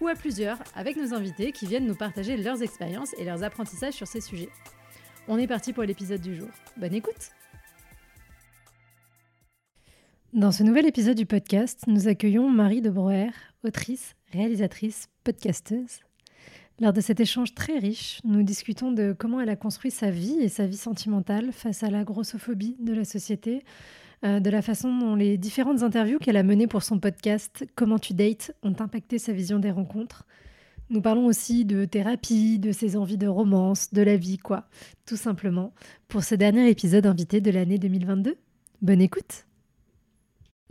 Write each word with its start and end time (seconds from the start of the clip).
ou 0.00 0.08
à 0.08 0.14
plusieurs 0.14 0.58
avec 0.74 0.96
nos 0.96 1.14
invités 1.14 1.52
qui 1.52 1.66
viennent 1.66 1.86
nous 1.86 1.94
partager 1.94 2.36
leurs 2.36 2.62
expériences 2.62 3.14
et 3.18 3.24
leurs 3.24 3.42
apprentissages 3.42 3.94
sur 3.94 4.06
ces 4.06 4.20
sujets. 4.20 4.48
On 5.28 5.38
est 5.38 5.46
parti 5.46 5.72
pour 5.72 5.84
l'épisode 5.84 6.20
du 6.20 6.36
jour. 6.36 6.48
Bonne 6.76 6.94
écoute 6.94 7.30
Dans 10.32 10.52
ce 10.52 10.62
nouvel 10.62 10.86
épisode 10.86 11.16
du 11.16 11.26
podcast, 11.26 11.84
nous 11.86 12.08
accueillons 12.08 12.48
Marie 12.48 12.82
de 12.82 12.90
Broer, 12.90 13.30
autrice, 13.64 14.14
réalisatrice, 14.32 15.08
podcasteuse. 15.24 16.00
Lors 16.80 16.94
de 16.94 17.02
cet 17.02 17.20
échange 17.20 17.54
très 17.54 17.78
riche, 17.78 18.20
nous 18.24 18.42
discutons 18.42 18.90
de 18.90 19.12
comment 19.12 19.40
elle 19.40 19.50
a 19.50 19.56
construit 19.56 19.90
sa 19.90 20.10
vie 20.10 20.38
et 20.40 20.48
sa 20.48 20.66
vie 20.66 20.78
sentimentale 20.78 21.52
face 21.52 21.82
à 21.82 21.90
la 21.90 22.04
grossophobie 22.04 22.76
de 22.80 22.94
la 22.94 23.04
société, 23.04 23.64
euh, 24.24 24.40
de 24.40 24.50
la 24.50 24.62
façon 24.62 24.96
dont 24.96 25.14
les 25.14 25.38
différentes 25.38 25.82
interviews 25.82 26.18
qu'elle 26.18 26.36
a 26.36 26.42
menées 26.42 26.66
pour 26.66 26.82
son 26.82 26.98
podcast 26.98 27.64
Comment 27.74 27.98
tu 27.98 28.14
dates 28.14 28.52
ont 28.62 28.74
impacté 28.78 29.18
sa 29.18 29.32
vision 29.32 29.58
des 29.58 29.70
rencontres. 29.70 30.26
Nous 30.90 31.00
parlons 31.00 31.26
aussi 31.26 31.64
de 31.64 31.84
thérapie, 31.84 32.58
de 32.58 32.72
ses 32.72 32.96
envies 32.96 33.18
de 33.18 33.28
romance, 33.28 33.92
de 33.92 34.02
la 34.02 34.16
vie, 34.16 34.38
quoi, 34.38 34.64
tout 35.06 35.16
simplement, 35.16 35.72
pour 36.08 36.24
ce 36.24 36.34
dernier 36.34 36.68
épisode 36.68 37.06
invité 37.06 37.40
de 37.40 37.50
l'année 37.50 37.78
2022. 37.78 38.36
Bonne 38.82 39.00
écoute 39.00 39.49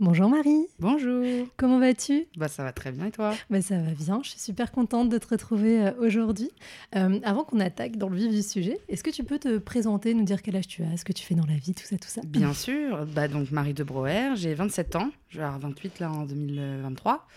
Bonjour 0.00 0.30
Marie. 0.30 0.66
Bonjour. 0.78 1.46
Comment 1.58 1.78
vas-tu? 1.78 2.26
Bah 2.38 2.48
ça 2.48 2.64
va 2.64 2.72
très 2.72 2.90
bien 2.90 3.08
et 3.08 3.10
toi? 3.10 3.34
Bah, 3.50 3.60
Ça 3.60 3.76
va 3.76 3.90
bien, 3.90 4.20
je 4.24 4.30
suis 4.30 4.40
super 4.40 4.72
contente 4.72 5.10
de 5.10 5.18
te 5.18 5.28
retrouver 5.28 5.78
euh, 5.78 5.92
aujourd'hui. 5.98 6.50
Euh, 6.96 7.20
avant 7.22 7.44
qu'on 7.44 7.60
attaque 7.60 7.98
dans 7.98 8.08
le 8.08 8.16
vif 8.16 8.30
du 8.30 8.42
sujet, 8.42 8.78
est-ce 8.88 9.04
que 9.04 9.10
tu 9.10 9.24
peux 9.24 9.38
te 9.38 9.58
présenter, 9.58 10.14
nous 10.14 10.24
dire 10.24 10.40
quel 10.40 10.56
âge 10.56 10.68
tu 10.68 10.82
as, 10.82 10.96
ce 10.96 11.04
que 11.04 11.12
tu 11.12 11.22
fais 11.22 11.34
dans 11.34 11.44
la 11.44 11.56
vie, 11.56 11.74
tout 11.74 11.84
ça, 11.84 11.98
tout 11.98 12.08
ça? 12.08 12.22
Bien 12.24 12.54
sûr, 12.54 13.04
bah, 13.14 13.28
donc 13.28 13.50
Marie 13.50 13.74
de 13.74 13.84
Broer, 13.84 14.36
j'ai 14.36 14.54
27 14.54 14.96
ans, 14.96 15.10
je 15.28 15.36
vais 15.36 15.44
avoir 15.44 15.60
28 15.60 16.00
là 16.00 16.10
en 16.10 16.24
2023. 16.24 17.28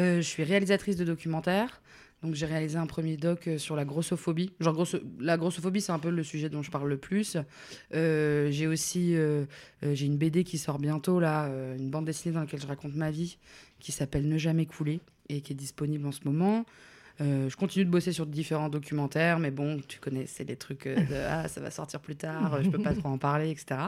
Euh, 0.00 0.16
je 0.16 0.26
suis 0.26 0.42
réalisatrice 0.42 0.96
de 0.96 1.04
documentaires. 1.04 1.80
Donc 2.22 2.34
j'ai 2.34 2.46
réalisé 2.46 2.76
un 2.76 2.86
premier 2.86 3.16
doc 3.16 3.48
euh, 3.48 3.58
sur 3.58 3.76
la 3.76 3.84
grossophobie. 3.84 4.52
Genre 4.60 4.86
la 5.20 5.36
grossophobie, 5.36 5.80
c'est 5.80 5.92
un 5.92 5.98
peu 5.98 6.10
le 6.10 6.22
sujet 6.22 6.48
dont 6.48 6.62
je 6.62 6.70
parle 6.70 6.88
le 6.88 6.98
plus. 6.98 7.36
Euh, 7.94 8.50
j'ai 8.50 8.66
aussi 8.66 9.16
euh, 9.16 9.44
j'ai 9.82 10.06
une 10.06 10.18
BD 10.18 10.44
qui 10.44 10.58
sort 10.58 10.78
bientôt 10.78 11.20
là, 11.20 11.48
une 11.78 11.90
bande 11.90 12.04
dessinée 12.04 12.34
dans 12.34 12.40
laquelle 12.40 12.60
je 12.60 12.66
raconte 12.66 12.94
ma 12.94 13.10
vie, 13.10 13.38
qui 13.78 13.92
s'appelle 13.92 14.28
Ne 14.28 14.36
jamais 14.36 14.66
couler 14.66 15.00
et 15.28 15.40
qui 15.40 15.52
est 15.52 15.56
disponible 15.56 16.06
en 16.06 16.12
ce 16.12 16.20
moment. 16.24 16.66
je 17.20 17.54
continue 17.56 17.84
de 17.84 17.90
bosser 17.90 18.12
sur 18.12 18.26
différents 18.26 18.68
documentaires, 18.68 19.38
mais 19.38 19.50
bon, 19.50 19.80
tu 19.86 19.98
connais, 19.98 20.26
c'est 20.26 20.44
des 20.44 20.56
trucs 20.56 20.86
de 20.86 21.14
ah 21.28 21.48
ça 21.48 21.60
va 21.60 21.70
sortir 21.70 22.00
plus 22.00 22.16
tard, 22.16 22.62
je 22.62 22.68
peux 22.68 22.82
pas 22.82 22.94
trop 22.94 23.08
en 23.08 23.18
parler, 23.18 23.50
etc. 23.50 23.80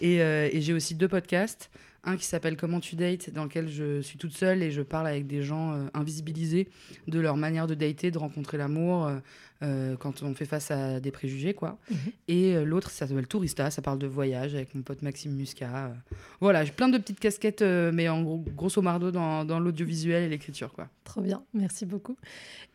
Et, 0.00 0.16
et 0.16 0.60
j'ai 0.60 0.72
aussi 0.72 0.94
deux 0.94 1.08
podcasts 1.08 1.70
un 2.04 2.16
qui 2.16 2.24
s'appelle 2.24 2.56
Comment 2.56 2.80
tu 2.80 2.96
dates, 2.96 3.30
dans 3.30 3.44
lequel 3.44 3.68
je 3.68 4.00
suis 4.00 4.18
toute 4.18 4.32
seule 4.32 4.62
et 4.62 4.70
je 4.70 4.82
parle 4.82 5.06
avec 5.06 5.26
des 5.26 5.42
gens 5.42 5.72
euh, 5.72 5.86
invisibilisés 5.94 6.68
de 7.06 7.20
leur 7.20 7.36
manière 7.36 7.66
de 7.66 7.74
dater, 7.74 8.10
de 8.10 8.18
rencontrer 8.18 8.58
l'amour 8.58 9.06
euh, 9.06 9.18
euh, 9.62 9.96
quand 9.96 10.22
on 10.24 10.34
fait 10.34 10.44
face 10.44 10.72
à 10.72 10.98
des 10.98 11.12
préjugés, 11.12 11.54
quoi. 11.54 11.78
Mhm. 11.90 11.96
Et 12.26 12.64
l'autre, 12.64 12.90
ça 12.90 13.06
s'appelle 13.06 13.28
Tourista, 13.28 13.70
ça 13.70 13.82
parle 13.82 14.00
de 14.00 14.08
voyage 14.08 14.54
avec 14.56 14.74
mon 14.74 14.82
pote 14.82 15.02
Maxime 15.02 15.32
Muscat. 15.32 15.92
Voilà, 16.40 16.64
j'ai 16.64 16.72
plein 16.72 16.88
de 16.88 16.98
petites 16.98 17.20
casquettes, 17.20 17.62
mais 17.62 18.08
en 18.08 18.22
gros, 18.22 18.44
grosso 18.56 18.82
modo 18.82 19.12
dans, 19.12 19.44
dans 19.44 19.60
l'audiovisuel 19.60 20.24
et 20.24 20.28
l'écriture, 20.28 20.72
quoi. 20.72 20.88
Trop 21.04 21.20
bien, 21.20 21.44
merci 21.54 21.86
beaucoup. 21.86 22.16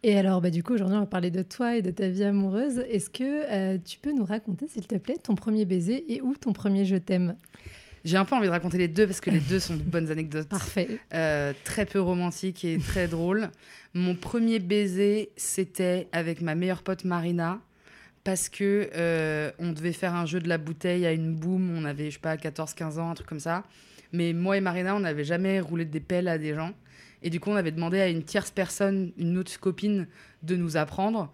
Et 0.04 0.18
alors, 0.18 0.40
bah, 0.40 0.50
du 0.50 0.64
coup, 0.64 0.74
aujourd'hui, 0.74 0.96
on 0.96 1.02
va 1.02 1.06
parler 1.06 1.32
de 1.32 1.42
toi 1.42 1.76
et 1.76 1.82
de 1.82 1.92
ta 1.92 2.08
vie 2.08 2.24
amoureuse. 2.24 2.80
Est-ce 2.90 3.10
que 3.10 3.76
tu 3.78 4.00
peux 4.00 4.14
nous 4.14 4.26
raconter, 4.26 4.68
s'il 4.70 4.88
te 4.88 4.96
plaît, 4.96 5.18
ton 5.22 5.36
premier 5.36 5.66
baiser 5.66 6.14
et 6.14 6.22
où 6.22 6.36
ton 6.36 6.54
premier 6.54 6.86
je 6.86 6.96
t'aime? 6.96 7.36
J'ai 8.08 8.16
un 8.16 8.24
peu 8.24 8.36
envie 8.36 8.48
de 8.48 8.52
raconter 8.52 8.78
les 8.78 8.88
deux 8.88 9.06
parce 9.06 9.20
que 9.20 9.30
les 9.30 9.42
deux 9.42 9.60
sont 9.60 9.76
de 9.76 9.82
bonnes 9.84 10.10
anecdotes. 10.10 10.48
Parfait. 10.48 11.00
Euh, 11.14 11.52
très 11.66 11.86
peu 11.86 12.00
romantiques 12.00 12.64
et 12.64 12.78
très 12.78 13.08
drôles. 13.10 13.50
Mon 13.94 14.16
premier 14.16 14.60
baiser, 14.60 15.30
c'était 15.36 16.08
avec 16.14 16.42
ma 16.42 16.56
meilleure 16.56 16.84
pote 16.84 17.04
Marina 17.04 17.60
parce 18.24 18.48
que 18.48 18.90
euh, 18.96 19.52
on 19.60 19.74
devait 19.74 19.92
faire 19.92 20.16
un 20.16 20.26
jeu 20.26 20.40
de 20.40 20.48
la 20.48 20.58
bouteille 20.58 21.06
à 21.06 21.12
une 21.12 21.36
boum. 21.36 21.78
On 21.78 21.84
avait, 21.84 22.06
je 22.06 22.16
sais 22.16 22.22
pas, 22.22 22.38
14-15 22.38 22.98
ans, 22.98 23.10
un 23.10 23.14
truc 23.14 23.28
comme 23.28 23.42
ça. 23.42 23.64
Mais 24.14 24.32
moi 24.32 24.56
et 24.56 24.62
Marina, 24.62 24.96
on 24.96 25.02
n'avait 25.02 25.26
jamais 25.26 25.60
roulé 25.60 25.84
des 25.84 26.00
pelles 26.00 26.30
à 26.30 26.38
des 26.38 26.56
gens. 26.56 26.72
Et 27.24 27.30
du 27.30 27.42
coup, 27.42 27.50
on 27.50 27.56
avait 27.56 27.72
demandé 27.72 28.00
à 28.00 28.08
une 28.08 28.24
tierce 28.24 28.52
personne, 28.52 29.12
une 29.18 29.38
autre 29.38 29.60
copine, 29.60 30.08
de 30.44 30.56
nous 30.56 30.78
apprendre. 30.78 31.30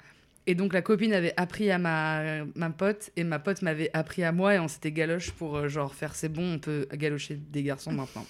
Et 0.46 0.56
donc 0.56 0.74
la 0.74 0.82
copine 0.82 1.14
avait 1.14 1.34
appris 1.38 1.72
à 1.72 1.78
ma, 1.78 2.44
ma 2.56 2.70
pote 2.70 3.12
et 3.16 3.24
ma 3.24 3.40
pote 3.40 3.62
m'avait 3.62 3.90
appris 3.94 4.24
à 4.24 4.32
moi 4.32 4.56
et 4.56 4.60
on 4.60 4.68
s'était 4.68 4.92
galoche 4.92 5.32
pour 5.32 5.56
euh, 5.56 5.68
genre 5.70 5.96
faire 5.96 6.16
c'est 6.16 6.30
bon, 6.30 6.56
on 6.56 6.60
peut 6.60 6.88
galocher 6.94 7.36
des 7.36 7.64
garçons 7.64 7.94
maintenant. 7.94 8.26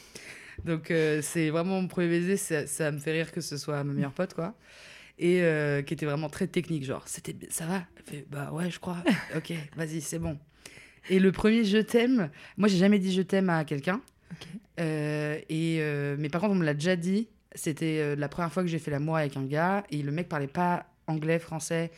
Donc 0.66 0.91
euh, 0.91 1.22
c'est 1.23 1.50
vraiment 1.50 1.81
mon 1.81 1.88
premier 1.88 2.09
baiser, 2.09 2.38
ça, 2.38 2.68
ça, 2.68 2.91
me 2.91 3.00
fait 3.00 3.13
rire 3.13 3.31
que 3.31 3.41
ce 3.41 3.57
soit 3.57 3.84
ma 3.84 3.94
meilleure 3.94 4.12
pote 4.12 4.35
quoi. 4.35 4.53
Et 5.18 5.41
euh, 5.41 5.81
qui 5.81 5.94
était 5.94 6.06
vraiment 6.06 6.29
très 6.29 6.46
technique, 6.46 6.85
genre 6.85 7.07
c'était 7.07 7.35
ça 7.50 7.66
va? 7.66 7.84
Elle 7.97 8.03
fait 8.03 8.25
bah 8.29 8.52
ouais, 8.52 8.69
je 8.69 8.79
crois. 8.79 8.97
OK, 9.35 9.52
vas-y, 9.75 10.02
c'est 10.02 10.19
bon. 10.19 10.38
Et 11.09 11.19
le 11.19 11.31
premier 11.31 11.63
je 11.63 11.79
t'aime, 11.79 12.29
moi 12.57 12.68
j'ai 12.68 12.78
jamais 12.78 13.00
dit 13.00 13.12
je 13.12 13.23
t'aime 13.23 13.50
à 13.50 13.66
quelqu'un. 13.66 14.02
et 14.78 16.16
mais 16.19 16.29
par 16.29 16.41
contre 16.41 16.53
on 16.53 16.59
me 16.59 16.66
l'a 16.66 16.75
déjà 16.75 16.96
dit, 16.96 17.28
c'était 17.56 18.16
la 18.16 18.29
première 18.29 18.53
fois 18.53 18.62
que 18.62 18.69
j'ai 18.69 18.79
fait 18.79 18.91
l'amour 18.91 19.18
avec 19.18 19.35
un 19.35 19.46
gars 19.46 19.84
et 19.90 20.03
le 20.03 20.12
mec 20.12 20.29
parlait 20.29 20.47
pas 20.47 20.93
anglais, 21.08 21.40
français. 21.40 21.91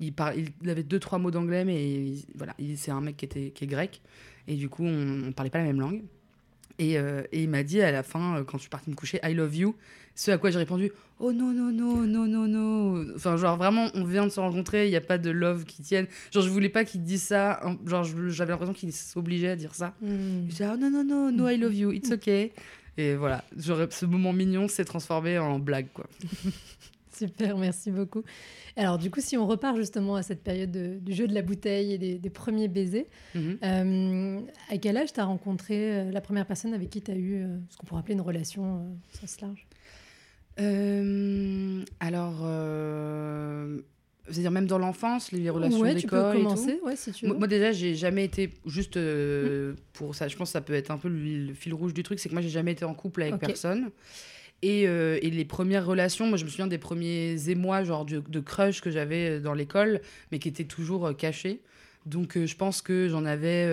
Il, 0.00 0.14
il 0.62 0.70
avait 0.70 0.82
deux, 0.82 0.98
trois 0.98 1.18
mots 1.18 1.30
d'anglais, 1.30 1.64
mais 1.64 2.14
voilà, 2.34 2.54
c'est 2.76 2.90
un 2.90 3.00
mec 3.00 3.18
qui, 3.18 3.26
était, 3.26 3.50
qui 3.50 3.64
est 3.64 3.66
grec. 3.66 4.00
Et 4.48 4.56
du 4.56 4.68
coup, 4.68 4.84
on 4.84 5.26
ne 5.26 5.30
parlait 5.30 5.50
pas 5.50 5.58
la 5.58 5.64
même 5.64 5.80
langue. 5.80 6.02
Et, 6.80 6.98
euh, 6.98 7.22
et 7.30 7.42
il 7.42 7.50
m'a 7.50 7.62
dit 7.62 7.82
à 7.82 7.92
la 7.92 8.02
fin, 8.02 8.38
euh, 8.38 8.44
quand 8.44 8.56
je 8.56 8.62
suis 8.62 8.70
partie 8.70 8.88
me 8.88 8.94
coucher, 8.94 9.20
I 9.22 9.34
love 9.34 9.54
you. 9.54 9.76
Ce 10.14 10.30
à 10.30 10.38
quoi 10.38 10.50
j'ai 10.50 10.58
répondu, 10.58 10.90
oh 11.18 11.32
non, 11.32 11.52
non, 11.52 11.70
non, 11.70 11.96
non, 12.06 12.26
non, 12.26 12.46
non. 12.48 13.06
Enfin, 13.14 13.36
genre 13.36 13.56
vraiment, 13.58 13.88
on 13.94 14.04
vient 14.04 14.24
de 14.24 14.30
se 14.30 14.40
rencontrer, 14.40 14.86
il 14.86 14.90
n'y 14.90 14.96
a 14.96 15.02
pas 15.02 15.18
de 15.18 15.30
love 15.30 15.64
qui 15.64 15.82
tienne. 15.82 16.06
Genre, 16.32 16.42
je 16.42 16.48
voulais 16.48 16.70
pas 16.70 16.84
qu'il 16.84 17.02
dise 17.02 17.22
ça. 17.22 17.60
Genre, 17.86 18.04
j'avais 18.28 18.52
l'impression 18.52 18.72
qu'il 18.72 18.92
s'obligeait 18.92 19.50
à 19.50 19.56
dire 19.56 19.74
ça. 19.74 19.94
Mm. 20.00 20.08
Je 20.46 20.50
disais, 20.50 20.68
oh 20.72 20.76
non, 20.78 20.90
non, 20.90 21.04
non, 21.04 21.30
no, 21.30 21.48
I 21.48 21.58
love 21.58 21.74
you, 21.74 21.92
it's 21.92 22.10
okay. 22.12 22.52
Et 22.96 23.14
voilà, 23.14 23.44
ce 23.58 24.04
moment 24.04 24.32
mignon 24.32 24.66
s'est 24.66 24.84
transformé 24.84 25.38
en 25.38 25.58
blague, 25.58 25.88
quoi. 25.92 26.06
Super, 27.20 27.58
merci 27.58 27.90
beaucoup. 27.90 28.22
Alors 28.76 28.96
du 28.96 29.10
coup, 29.10 29.20
si 29.20 29.36
on 29.36 29.46
repart 29.46 29.76
justement 29.76 30.16
à 30.16 30.22
cette 30.22 30.42
période 30.42 31.04
du 31.04 31.12
jeu 31.12 31.28
de 31.28 31.34
la 31.34 31.42
bouteille 31.42 31.92
et 31.92 32.18
des, 32.18 32.30
premiers 32.30 32.68
baisers, 32.68 33.06
mhm. 33.34 33.58
euh, 33.62 34.40
à 34.70 34.78
quel 34.78 34.96
âge 34.96 35.12
tu 35.12 35.20
as 35.20 35.26
rencontré 35.26 35.74
euh, 35.76 36.10
la 36.10 36.22
première 36.22 36.46
personne 36.46 36.72
avec 36.72 36.88
qui 36.88 37.02
tu 37.02 37.10
as 37.10 37.14
eu 37.14 37.42
euh, 37.42 37.58
ce 37.68 37.76
qu'on 37.76 37.86
pourrait 37.86 38.00
appeler 38.00 38.14
une 38.14 38.22
relation 38.22 38.78
euh, 38.78 39.18
sens 39.20 39.38
large? 39.42 39.66
Alors, 42.00 42.36
c'est-à-dire 44.30 44.50
même 44.50 44.66
dans 44.66 44.78
l'enfance, 44.78 45.32
les 45.32 45.50
relations 45.50 45.80
ouais, 45.80 45.94
d'école 45.94 46.32
tu 46.32 46.38
peux 46.38 46.42
commencer, 46.42 46.80
Ouais, 46.82 46.96
si 46.96 47.12
tu 47.12 47.26
veux. 47.26 47.34
Moi, 47.34 47.48
déjà, 47.48 47.72
j'ai 47.72 47.94
jamais 47.94 48.24
été 48.24 48.50
juste 48.66 48.96
mm. 48.96 49.76
pour 49.92 50.14
ça. 50.14 50.28
Je 50.28 50.36
pense 50.36 50.48
que 50.48 50.52
ça 50.52 50.60
peut 50.62 50.74
être 50.74 50.90
un 50.90 50.98
peu 50.98 51.08
le, 51.08 51.52
fil 51.52 51.74
rouge 51.74 51.92
du 51.92 52.02
truc, 52.02 52.18
c'est 52.18 52.30
que 52.30 52.34
moi, 52.34 52.42
j'ai 52.42 52.50
jamais 52.50 52.72
été 52.72 52.84
en 52.86 52.94
couple 52.94 53.22
avec 53.22 53.38
personne. 53.38 53.90
Euh, 54.64 55.18
et, 55.22 55.30
les 55.30 55.44
premières 55.44 55.86
relations, 55.86 56.26
moi 56.26 56.36
je 56.36 56.44
me 56.44 56.50
souviens 56.50 56.66
des 56.66 56.78
premiers 56.78 57.48
émois, 57.48 57.82
genre 57.84 58.04
de, 58.04 58.40
crush 58.40 58.80
que 58.80 58.90
j'avais 58.90 59.30
euh, 59.30 59.40
dans 59.40 59.54
l'école, 59.54 60.00
mais 60.30 60.38
qui 60.38 60.48
étaient 60.48 60.64
toujours 60.64 61.06
euh, 61.06 61.12
cachés. 61.12 61.60
Donc 62.06 62.38
je 62.38 62.56
pense 62.56 62.80
que 62.80 63.08
j'en 63.08 63.26
avais 63.26 63.68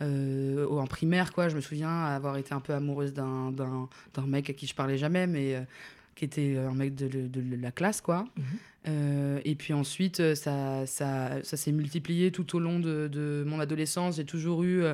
en 0.00 0.86
primaire, 0.86 1.32
quoi. 1.32 1.48
Je 1.48 1.56
me 1.56 1.60
souviens 1.60 2.04
avoir 2.04 2.36
été 2.36 2.54
un 2.54 2.60
peu 2.60 2.72
amoureuse 2.72 3.12
d'un 3.12 4.26
mec 4.26 4.48
à 4.50 4.52
qui 4.52 4.68
je 4.68 4.74
parlais 4.74 4.96
jamais, 4.96 5.26
mais 5.26 5.66
qui 6.14 6.24
était 6.24 6.56
un 6.56 6.74
mec 6.74 6.94
de, 6.94 7.56
la 7.60 7.72
classe, 7.72 8.00
quoi. 8.00 8.24
Mhm. 8.36 9.40
et 9.44 9.54
puis 9.56 9.72
ensuite, 9.72 10.36
ça, 10.36 10.86
ça, 10.86 11.42
ça 11.42 11.56
s'est 11.56 11.72
multiplié 11.72 12.30
tout 12.30 12.54
au 12.54 12.60
long 12.60 12.78
de, 12.78 13.08
de 13.08 13.42
mon 13.44 13.58
adolescence. 13.58 14.16
J'ai 14.16 14.24
toujours 14.24 14.62
eu 14.62 14.84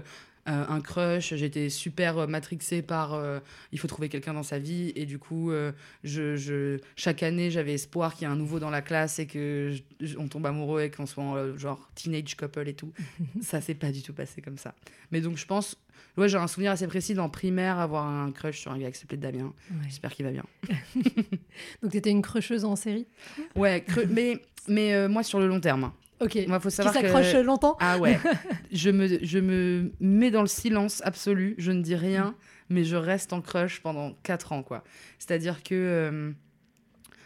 euh, 0.48 0.64
un 0.69 0.81
crush. 0.81 1.34
J'étais 1.34 1.69
super 1.69 2.19
euh, 2.19 2.26
matrixée 2.26 2.82
par 2.82 3.14
euh, 3.14 3.40
il 3.72 3.78
faut 3.78 3.88
trouver 3.88 4.08
quelqu'un 4.08 4.34
dans 4.34 4.43
sa 4.43 4.58
vie. 4.58 4.93
Et 4.96 5.06
du 5.06 5.19
coup, 5.19 5.50
euh, 5.50 5.72
je, 6.04 6.37
je- 6.37 6.78
chaque 6.96 7.22
année, 7.22 7.50
j'avais 7.50 7.75
espoir 7.75 8.14
qu'il 8.14 8.26
y 8.26 8.31
ait 8.31 8.32
un 8.32 8.37
nouveau 8.37 8.58
dans 8.58 8.70
la 8.70 8.82
classe 8.82 9.19
et 9.19 9.26
que 9.26 9.75
je- 10.00 10.16
on 10.19 10.28
tombe 10.28 10.46
amoureux 10.46 10.82
et 10.82 10.90
qu'on 10.90 11.06
soit 11.06 11.37
euh, 11.37 11.56
genre 11.58 11.88
teenage 11.94 12.37
couple 12.37 12.69
et 12.69 12.75
tout. 12.75 12.93
ça 13.43 13.60
s'est 13.60 13.75
pas 13.75 13.90
du 13.93 14.02
tout 14.02 14.12
passé 14.12 14.40
comme 14.43 14.58
ça. 14.58 14.75
Mais 15.12 15.20
donc, 15.20 15.37
je 15.37 15.46
pense, 15.46 15.76
ouais, 16.16 16.28
j'ai 16.28 16.38
un 16.38 16.46
souvenir 16.46 16.72
assez 16.72 16.87
précis 16.87 17.14
dans 17.14 17.28
primaire, 17.28 17.78
avoir 17.78 18.06
un 18.06 18.31
crush 18.32 18.58
sur 18.60 18.72
un 18.72 18.78
gars 18.78 18.90
qui 18.90 18.99
s'appelait 18.99 19.16
Damien. 19.19 19.52
Ouais. 19.70 19.76
J'espère 19.84 20.12
qu'il 20.12 20.25
va 20.25 20.32
bien. 20.32 20.44
Donc, 21.82 21.92
tu 21.92 21.96
étais 21.99 22.10
une 22.10 22.22
crusheuse 22.22 22.64
en 22.64 22.76
série 22.76 23.06
Ouais, 23.54 23.84
mais, 24.08 24.40
mais 24.69 25.08
moi, 25.08 25.22
sur 25.22 25.40
le 25.40 25.46
long 25.49 25.60
terme. 25.60 25.92
Ok. 26.20 26.38
Moi, 26.48 26.58
faut 26.60 26.68
Qui 26.70 26.76
savoir 26.76 26.94
que- 26.94 27.00
s'accroche 27.02 27.34
longtemps 27.44 27.76
Ah 27.80 27.98
ouais. 27.98 28.18
je, 28.72 28.90
me, 28.90 29.06
je 29.22 29.38
me 29.38 29.90
mets 30.00 30.30
dans 30.30 30.40
le 30.40 30.46
silence 30.46 31.02
absolu. 31.04 31.54
Je 31.58 31.72
ne 31.72 31.82
dis 31.82 31.94
rien, 31.96 32.34
mais 32.70 32.84
je 32.84 32.96
reste 32.96 33.32
en 33.32 33.40
crush 33.42 33.80
pendant 33.80 34.12
4 34.22 34.52
ans, 34.52 34.62
quoi. 34.62 34.82
C'est-à-dire 35.18 35.62
que. 35.62 35.74
euh, 35.74 36.30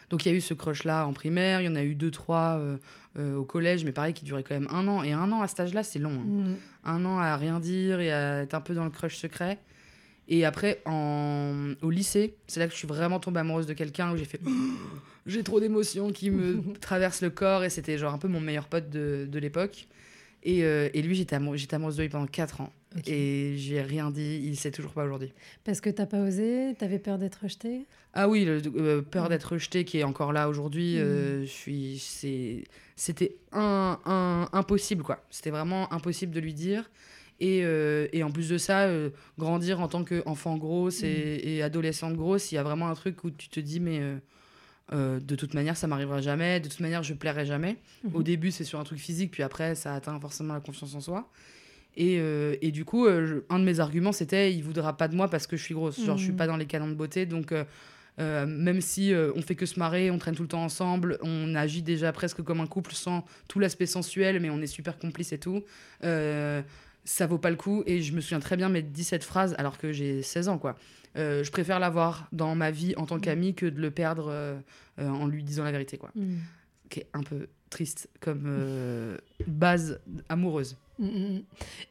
donc, 0.09 0.25
il 0.25 0.29
y 0.29 0.35
a 0.35 0.37
eu 0.37 0.41
ce 0.41 0.53
crush-là 0.53 1.07
en 1.07 1.13
primaire. 1.13 1.61
Il 1.61 1.65
y 1.65 1.69
en 1.69 1.75
a 1.75 1.83
eu 1.83 1.95
deux, 1.95 2.11
trois 2.11 2.57
euh, 2.59 2.75
euh, 3.17 3.37
au 3.37 3.45
collège, 3.45 3.85
mais 3.85 3.93
pareil, 3.93 4.13
qui 4.13 4.25
durait 4.25 4.43
quand 4.43 4.55
même 4.55 4.67
un 4.69 4.85
an. 4.89 5.03
Et 5.03 5.13
un 5.13 5.31
an 5.31 5.41
à 5.41 5.47
cet 5.47 5.61
âge-là, 5.61 5.83
c'est 5.83 5.99
long. 5.99 6.11
hein. 6.11 6.25
Mm. 6.25 6.55
Un 6.83 7.05
an 7.05 7.17
à 7.19 7.37
rien 7.37 7.61
dire 7.61 8.01
et 8.01 8.11
à 8.11 8.41
être 8.41 8.53
un 8.53 8.59
peu 8.59 8.73
dans 8.73 8.83
le 8.83 8.89
crush 8.89 9.15
secret. 9.15 9.57
Et 10.33 10.45
après, 10.45 10.81
en... 10.85 11.73
au 11.81 11.89
lycée, 11.89 12.35
c'est 12.47 12.61
là 12.61 12.67
que 12.67 12.71
je 12.71 12.77
suis 12.77 12.87
vraiment 12.87 13.19
tombée 13.19 13.41
amoureuse 13.41 13.65
de 13.67 13.73
quelqu'un 13.73 14.13
où 14.13 14.17
j'ai 14.17 14.23
fait 14.25 14.39
j'ai 15.25 15.43
trop 15.43 15.59
d'émotions 15.59 16.11
qui 16.13 16.31
me 16.31 16.61
traversent 16.79 17.21
le 17.21 17.29
corps 17.29 17.65
et 17.65 17.69
c'était 17.69 17.97
genre 17.97 18.13
un 18.13 18.17
peu 18.17 18.29
mon 18.29 18.39
meilleur 18.39 18.67
pote 18.67 18.89
de, 18.89 19.27
de 19.29 19.39
l'époque. 19.39 19.87
Et, 20.43 20.63
euh, 20.63 20.89
et 20.93 21.01
lui, 21.01 21.15
j'étais 21.15 21.35
amou- 21.35 21.55
j'étais 21.57 21.75
amoureuse 21.75 21.97
de 21.97 22.03
lui 22.03 22.09
pendant 22.09 22.25
4 22.27 22.61
ans. 22.61 22.71
Ok. 22.97 23.07
Et 23.09 23.55
j'ai 23.57 23.81
rien 23.81 24.09
dit, 24.09 24.41
il 24.43 24.55
sait 24.55 24.71
toujours 24.71 24.91
pas 24.93 25.03
aujourd'hui. 25.03 25.33
Parce 25.65 25.81
que 25.81 25.89
t'as 25.89 26.05
pas 26.07 26.19
osé, 26.21 26.73
t'avais 26.79 26.97
peur 26.97 27.17
d'être 27.19 27.39
rejetée? 27.43 27.85
Ah 28.13 28.27
oui, 28.27 28.45
le, 28.45 28.61
euh, 28.77 29.01
peur 29.01 29.25
Mm. 29.25 29.29
d'être 29.29 29.51
rejeté 29.53 29.83
qui 29.85 29.99
est 29.99 30.03
encore 30.03 30.31
là 30.33 30.47
aujourd'hui, 30.49 30.97
euh, 30.97 31.41
je 31.43 31.49
suis, 31.51 31.99
c'est, 31.99 32.63
c'était 32.95 33.35
un, 33.51 33.99
un- 34.05 34.49
impossible 34.51 35.03
quoi. 35.03 35.23
C'était 35.29 35.51
vraiment 35.51 35.91
impossible 35.93 36.33
de 36.33 36.39
lui 36.39 36.53
dire. 36.53 36.89
Et, 37.43 37.61
euh, 37.65 38.07
et 38.13 38.21
en 38.23 38.29
plus 38.31 38.47
de 38.49 38.57
ça, 38.59 38.81
euh, 38.83 39.09
grandir 39.39 39.81
en 39.81 39.87
tant 39.87 40.03
qu'enfant 40.03 40.57
grosse 40.57 41.03
et, 41.03 41.41
et 41.43 41.63
adolescente 41.63 42.15
grosse, 42.15 42.51
il 42.51 42.55
y 42.55 42.57
a 42.59 42.63
vraiment 42.63 42.87
un 42.87 42.93
truc 42.93 43.23
où 43.23 43.31
tu 43.31 43.49
te 43.49 43.59
dis 43.59 43.79
mais 43.79 43.99
euh, 44.93 45.19
de 45.19 45.35
toute 45.35 45.53
manière 45.55 45.75
ça 45.75 45.87
m'arrivera 45.87 46.21
jamais, 46.21 46.59
de 46.59 46.67
toute 46.69 46.81
manière 46.81 47.01
je 47.01 47.13
plairai 47.15 47.45
jamais. 47.45 47.77
Au 48.13 48.19
Mhm. 48.19 48.23
début 48.23 48.51
c'est 48.51 48.63
sur 48.63 48.79
un 48.79 48.83
truc 48.83 48.99
physique, 48.99 49.31
puis 49.31 49.41
après 49.43 49.73
ça 49.75 49.95
atteint 49.95 50.19
forcément 50.19 50.53
la 50.53 50.59
confiance 50.59 50.93
en 50.95 51.01
soi. 51.01 51.29
Et, 51.97 52.21
et 52.61 52.71
du 52.71 52.85
coup, 52.85 53.05
je- 53.07 53.41
un 53.49 53.59
de 53.59 53.65
mes 53.65 53.79
arguments 53.79 54.11
c'était 54.13 54.53
il 54.53 54.63
voudra 54.63 54.95
pas 54.95 55.07
de 55.07 55.15
moi 55.15 55.27
parce 55.27 55.47
que 55.47 55.57
je 55.57 55.63
suis 55.63 55.73
grosse. 55.73 55.99
Genre 56.05 56.17
je 56.17 56.23
suis 56.23 56.31
Mhm. 56.31 56.37
pas 56.37 56.47
dans 56.47 56.57
les 56.57 56.65
canons 56.67 56.87
de 56.89 56.93
beauté, 56.93 57.25
donc 57.25 57.53
euh, 58.19 58.45
même 58.45 58.81
si 58.81 59.13
euh, 59.13 59.31
on 59.35 59.41
fait 59.41 59.55
que 59.55 59.65
se 59.65 59.79
marrer, 59.79 60.11
on 60.11 60.17
traîne 60.17 60.35
tout 60.35 60.43
le 60.43 60.47
temps 60.47 60.63
ensemble, 60.63 61.17
on 61.21 61.55
agit 61.55 61.81
déjà 61.81 62.11
presque 62.13 62.43
comme 62.43 62.59
un 62.61 62.67
couple 62.67 62.93
sans 62.93 63.25
tout 63.47 63.59
l'aspect 63.59 63.87
sensuel, 63.87 64.39
mais 64.39 64.49
on 64.49 64.61
est 64.61 64.67
super 64.67 64.99
complices 64.99 65.31
et 65.33 65.37
tout. 65.39 65.63
euh, 66.03 66.61
ça 67.03 67.27
vaut 67.27 67.37
pas 67.37 67.49
le 67.49 67.55
coup. 67.55 67.83
Et 67.85 68.01
je 68.01 68.13
me 68.13 68.21
souviens 68.21 68.39
très 68.39 68.57
bien 68.57 68.69
mes 68.69 68.81
17 68.81 69.23
phrases 69.23 69.55
alors 69.57 69.77
que 69.77 69.91
j'ai 69.91 70.21
16 70.21 70.47
ans, 70.49 70.57
quoi. 70.57 70.75
Euh, 71.17 71.43
je 71.43 71.51
préfère 71.51 71.79
l'avoir 71.79 72.27
dans 72.31 72.55
ma 72.55 72.71
vie 72.71 72.93
en 72.95 73.05
tant 73.05 73.15
Mhm. 73.15 73.21
qu'ami 73.21 73.53
que 73.55 73.65
de 73.65 73.81
le 73.81 73.91
perdre 73.91 74.27
euh, 74.29 74.57
euh, 74.99 75.09
en 75.09 75.27
lui 75.27 75.43
disant 75.43 75.63
la 75.63 75.71
vérité, 75.71 75.97
quoi. 75.97 76.09
Mm. 76.15 76.35
Qui 76.89 76.99
est 77.01 77.07
un 77.13 77.23
peu 77.23 77.47
triste 77.69 78.09
comme 78.19 79.17
base 79.47 79.99
amoureuse. 80.29 80.77
Mm, 80.99 81.05
mm, 81.05 81.35
mm. 81.37 81.43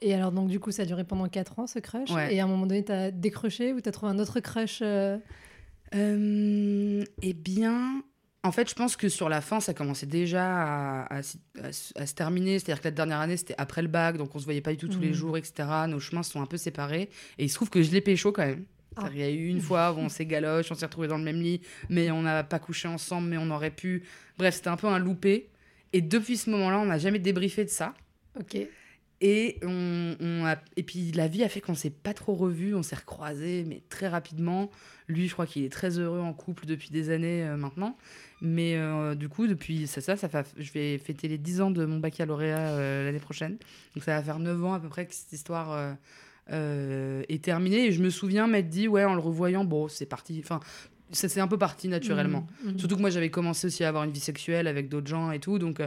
Et 0.03 0.15
alors, 0.15 0.31
donc, 0.33 0.49
du 0.49 0.61
coup, 0.61 0.71
ça 0.71 0.83
a 0.83 0.85
duré 0.87 1.05
pendant 1.05 1.29
4 1.29 1.59
ans, 1.59 1.67
ce 1.67 1.79
crush. 1.79 2.11
Ouais. 2.11 2.35
Et 2.35 2.41
à 2.41 2.45
un 2.45 2.47
moment 2.47 2.67
donné, 2.67 2.85
t'as 2.85 3.11
décroché 3.11 3.73
ou 3.73 3.81
t'as 3.81 3.91
trouvé 3.93 4.12
un 4.12 4.19
autre 4.19 4.41
crush 4.41 4.83
eh 5.93 7.33
bien, 7.35 8.03
en 8.42 8.52
fait, 8.52 8.69
je 8.70 8.75
pense 8.75 8.96
que 8.96 9.08
sur 9.08 9.28
la 9.28 9.40
fin, 9.40 9.60
ça 9.60 9.75
commençait 9.75 10.06
déjà 10.06 10.44
à, 11.02 11.14
à 11.16 11.22
s'y- 11.22 11.40
à 11.62 11.72
se- 11.72 11.92
à 11.98 12.06
se 12.06 12.14
terminer. 12.14 12.58
C'est-à-dire 12.58 12.81
que 12.81 12.88
la 12.88 12.92
dernière 12.92 13.19
année, 13.20 13.37
c'était 13.37 13.54
après 13.58 13.82
le 13.82 13.88
bac, 13.88 14.16
donc 14.16 14.34
on 14.34 14.38
se 14.38 14.44
voyait 14.44 14.60
pas 14.62 14.70
du 14.70 14.76
tout 14.78 14.88
tous 14.88 15.00
les 15.00 15.08
Mhm. 15.08 15.14
jours, 15.14 15.37
etc. 15.37 15.69
Nos 15.88 16.00
chemins 16.00 16.22
sont 16.22 16.40
un 16.40 16.46
peu 16.46 16.56
séparés. 16.56 17.10
Et 17.38 17.44
il 17.44 17.48
se 17.50 17.54
trouve 17.54 17.69
que 17.70 17.82
je 17.82 17.90
l'ai 17.90 18.00
pécho 18.00 18.32
quand 18.32 18.46
même. 18.46 18.64
Ah. 18.96 19.08
Il 19.12 19.19
y 19.20 19.22
a 19.22 19.31
eu 19.31 19.46
une 19.46 19.60
fois 19.60 19.92
où 19.92 19.98
on 19.98 20.08
s'est 20.08 20.26
galoche, 20.26 20.70
on 20.72 20.75
s'est 20.75 20.87
retrouvés 20.87 21.06
dans 21.08 21.19
le 21.19 21.22
même 21.25 21.40
lit, 21.40 21.60
mais 21.90 22.10
on 22.10 22.22
n'a 22.22 22.42
pas 22.42 22.58
couché 22.58 22.88
ensemble, 22.88 23.28
mais 23.28 23.37
on 23.38 23.50
aurait 23.50 23.70
pu. 23.70 24.02
Bref, 24.38 24.54
c'était 24.56 24.69
un 24.69 24.76
peu 24.76 24.88
un 24.88 24.98
loupé. 24.98 25.48
Et 25.92 26.00
depuis 26.00 26.37
ce 26.37 26.50
moment-là, 26.50 26.78
on 26.81 26.87
n'a 26.87 26.98
jamais 26.98 27.19
débriefé 27.19 27.64
de 27.64 27.70
ça. 27.70 27.94
Ok. 28.38 28.56
Et, 29.22 29.58
on, 29.62 30.17
on 30.19 30.46
a, 30.46 30.56
et 30.76 30.82
puis 30.82 31.12
la 31.12 31.28
vie 31.28 31.44
a 31.44 31.49
fait 31.50 31.61
qu'on 31.61 31.75
s'est 31.75 31.90
pas 31.90 32.14
trop 32.14 32.34
revus, 32.34 32.75
on 32.75 32.82
s'est 32.82 32.96
recroisés, 32.96 33.64
mais 33.69 33.82
très 33.90 34.08
rapidement. 34.08 34.70
Lui, 35.08 35.28
je 35.28 35.34
crois 35.34 35.46
qu'il 35.46 35.62
est 35.64 35.70
très 35.70 35.99
heureux 35.99 36.20
en 36.20 36.32
couple 36.32 36.64
depuis 36.64 36.88
des 36.90 37.11
années 37.11 37.44
euh, 37.44 37.56
maintenant. 37.56 37.99
Mais 38.40 38.76
euh, 38.76 39.14
du 39.14 39.28
coup, 39.28 39.46
depuis 39.46 39.87
ça, 39.87 40.00
ça, 40.00 40.17
ça 40.17 40.31
fait, 40.31 40.46
je 40.56 40.72
vais 40.72 40.96
fêter 40.96 41.28
les 41.28 41.37
10 41.37 41.61
ans 41.61 41.70
de 41.70 41.84
mon 41.84 41.99
baccalauréat 41.99 42.58
euh, 42.58 43.05
l'année 43.05 43.19
prochaine. 43.19 43.58
Donc 43.94 44.05
ça 44.05 44.17
va 44.17 44.22
faire 44.22 44.38
9 44.38 44.64
ans 44.64 44.72
à 44.72 44.81
peu 44.81 44.88
près 44.88 45.05
que 45.05 45.14
cette 45.14 45.32
histoire 45.32 45.96
est 46.49 47.44
terminée. 47.44 47.88
Et 47.88 47.93
je 47.93 48.02
me 48.02 48.08
souviens 48.08 48.46
m'être 48.46 48.70
dit, 48.70 48.88
ouais, 48.88 49.05
en 49.05 49.14
le 49.14 49.20
revoyant, 49.20 49.64
bon, 49.64 49.88
c'est 49.88 50.06
parti. 50.06 50.40
Enfin, 50.43 50.61
ça 51.12 51.28
c'est 51.28 51.40
un 51.40 51.49
peu 51.49 51.58
parti 51.58 51.88
naturellement. 51.88 52.46
Mm, 52.64 52.70
mm. 52.70 52.78
Surtout 52.78 52.96
que 52.96 53.02
moi, 53.02 53.11
j'avais 53.11 53.31
commencé 53.31 53.66
aussi 53.66 53.84
à 53.84 53.88
avoir 53.88 54.05
une 54.05 54.12
vie 54.12 54.20
sexuelle 54.20 54.66
avec 54.66 54.88
d'autres 54.88 55.08
gens 55.08 55.31
et 55.31 55.40
tout. 55.40 55.58
Donc, 55.58 55.82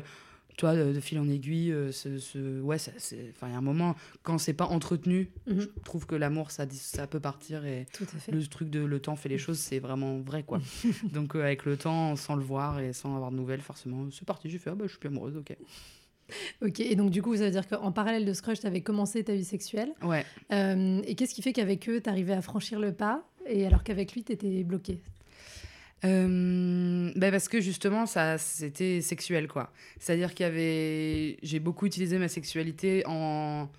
tu 0.57 0.65
vois, 0.65 0.75
de, 0.75 0.99
fil 0.99 1.19
en 1.19 1.27
aiguille, 1.29 1.71
euh, 1.71 1.91
ce, 1.91 2.17
ce- 2.19 2.61
ouais, 2.61 2.77
enfin, 2.77 3.47
il 3.47 3.51
y 3.51 3.55
a 3.55 3.57
un 3.57 3.61
moment, 3.61 3.95
quand 4.21 4.37
c'est 4.37 4.53
pas 4.53 4.65
entretenu, 4.65 5.29
Mhm. 5.47 5.59
je 5.61 5.67
trouve 5.83 6.05
que 6.05 6.15
l'amour, 6.15 6.51
ça, 6.51 6.65
ça 6.71 7.07
peut 7.07 7.19
partir. 7.19 7.65
Et 7.65 7.85
Tout 7.93 8.03
à 8.15 8.19
fait. 8.19 8.31
le 8.31 8.45
truc 8.47 8.69
de 8.69 8.79
le 8.83 8.99
temps 8.99 9.15
fait 9.15 9.29
les 9.29 9.37
choses, 9.37 9.57
c'est 9.59 9.79
vraiment 9.79 10.19
vrai, 10.19 10.43
quoi. 10.43 10.59
Donc, 11.13 11.35
euh, 11.35 11.43
avec 11.43 11.65
le 11.65 11.77
temps, 11.77 12.15
sans 12.15 12.35
le 12.35 12.43
voir 12.43 12.79
et 12.79 12.93
sans 12.93 13.15
avoir 13.15 13.31
de 13.31 13.35
nouvelles, 13.37 13.61
forcément, 13.61 14.07
c'est 14.11 14.25
parti. 14.25 14.49
J'ai 14.49 14.57
fait, 14.59 14.69
ah 14.69 14.75
bah, 14.75 14.85
je 14.85 14.91
suis 14.91 14.99
plus 14.99 15.07
amoureuse, 15.09 15.37
ok. 15.37 15.55
Ok. 16.65 16.79
Et 16.79 16.95
donc, 16.95 17.11
du 17.11 17.21
coup, 17.21 17.35
ça 17.35 17.45
veut 17.45 17.51
dire 17.51 17.67
qu'en 17.67 17.91
parallèle 17.91 18.25
de 18.25 18.33
ce 18.33 18.41
crush, 18.41 18.59
t'avais 18.61 18.81
commencé 18.81 19.23
ta 19.23 19.33
vie 19.35 19.43
sexuelle. 19.43 19.93
Ouais. 20.01 20.25
Euh, 20.51 21.01
et 21.05 21.15
qu'est-ce 21.15 21.33
qui 21.35 21.41
fait 21.41 21.53
qu'avec 21.53 21.87
eux, 21.89 21.99
t'arrivais 21.99 22.33
à 22.33 22.41
franchir 22.41 22.79
le 22.79 22.93
pas 22.93 23.27
et 23.45 23.65
alors 23.67 23.83
qu'avec 23.83 24.13
lui, 24.13 24.23
t'étais 24.23 24.63
bloqué 24.63 24.99
Euh, 26.05 27.11
ben 27.15 27.31
parce 27.31 27.47
que 27.47 27.61
justement, 27.61 28.05
ça, 28.05 28.37
c'était 28.37 29.01
sexuel, 29.01 29.47
quoi. 29.47 29.71
C'est-à-dire 29.99 30.33
qu'il 30.33 30.45
y 30.45 30.47
avait... 30.49 31.37
J'ai 31.43 31.59
beaucoup 31.59 31.85
utilisé 31.85 32.17
ma 32.17 32.27
sexualité 32.27 33.03
en... 33.05 33.69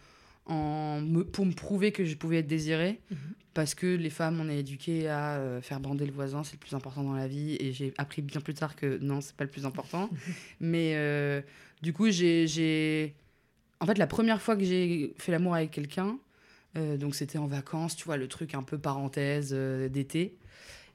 En 0.46 1.00
me- 1.00 1.24
pour 1.24 1.46
me 1.46 1.52
prouver 1.52 1.90
que 1.90 2.04
je 2.04 2.16
pouvais 2.16 2.38
être 2.40 2.46
désirée. 2.46 3.00
Mhm. 3.10 3.16
Parce 3.54 3.74
que 3.74 3.86
les 3.86 4.10
femmes, 4.10 4.40
on 4.40 4.48
est 4.50 4.58
éduquées 4.58 5.08
à 5.08 5.36
euh, 5.36 5.60
faire 5.62 5.80
bander 5.80 6.04
le 6.04 6.12
voisin, 6.12 6.44
c'est 6.44 6.54
le 6.54 6.58
plus 6.58 6.74
important 6.74 7.02
dans 7.02 7.14
la 7.14 7.26
vie. 7.28 7.56
Et 7.60 7.72
j'ai 7.72 7.94
appris 7.98 8.20
bien 8.20 8.40
plus 8.42 8.52
tard 8.54 8.76
que 8.76 8.98
non, 9.00 9.20
c'est 9.22 9.34
pas 9.36 9.44
le 9.44 9.50
plus 9.50 9.64
important. 9.64 10.10
Mais 10.60 10.92
euh, 10.96 11.40
du 11.82 11.92
coup, 11.94 12.10
j'ai- 12.10 12.46
j'ai... 12.46 13.14
En 13.80 13.86
fait, 13.86 13.96
la 13.96 14.06
première 14.06 14.40
fois 14.42 14.54
que 14.56 14.64
j'ai 14.64 15.14
fait 15.18 15.32
l'amour 15.32 15.54
avec 15.54 15.70
quelqu'un, 15.70 16.18
donc 16.74 17.14
c'était 17.14 17.38
en 17.38 17.46
vacances, 17.46 17.94
tu 17.96 18.04
vois, 18.04 18.16
le 18.16 18.26
truc 18.28 18.54
un 18.54 18.62
peu 18.62 18.78
parenthèse 18.78 19.52
d'été. 19.52 20.34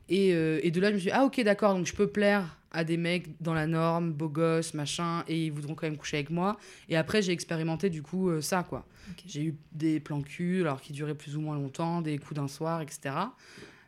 Et, 0.10 0.34
euh, 0.34 0.60
et 0.64 0.72
de 0.72 0.82
là, 0.82 0.90
je 0.90 0.96
me 0.96 1.00
suis 1.00 1.10
dit, 1.10 1.16
ah 1.16 1.24
ok, 1.24 1.40
d'accord, 1.42 1.76
donc 1.76 1.86
je 1.86 1.94
peux 1.94 2.08
plaire 2.08 2.58
à 2.72 2.84
des 2.84 2.98
mecs 2.98 3.42
dans 3.42 3.54
la 3.54 3.68
norme, 3.68 4.12
beaux 4.12 4.30
gosses, 4.30 4.74
machin, 4.74 5.24
et 5.28 5.46
ils 5.46 5.52
voudront 5.52 5.76
quand 5.76 5.88
même 5.88 5.98
coucher 5.98 6.18
avec 6.18 6.30
moi. 6.30 6.58
Et 6.88 6.98
après, 6.98 7.22
j'ai 7.22 7.32
expérimenté 7.32 7.90
du 7.90 8.02
coup 8.02 8.30
euh, 8.30 8.42
ça, 8.42 8.64
quoi. 8.64 8.86
J'ai 9.26 9.44
eu 9.44 9.56
des 9.72 10.00
plans 10.00 10.22
cul, 10.22 10.62
alors 10.62 10.82
qui 10.82 10.94
duraient 10.94 11.16
plus 11.16 11.36
ou 11.36 11.42
moins 11.42 11.56
longtemps, 11.56 12.02
des 12.02 12.18
coups 12.18 12.36
d'un 12.36 12.48
soir, 12.48 12.82
etc. 12.82 13.16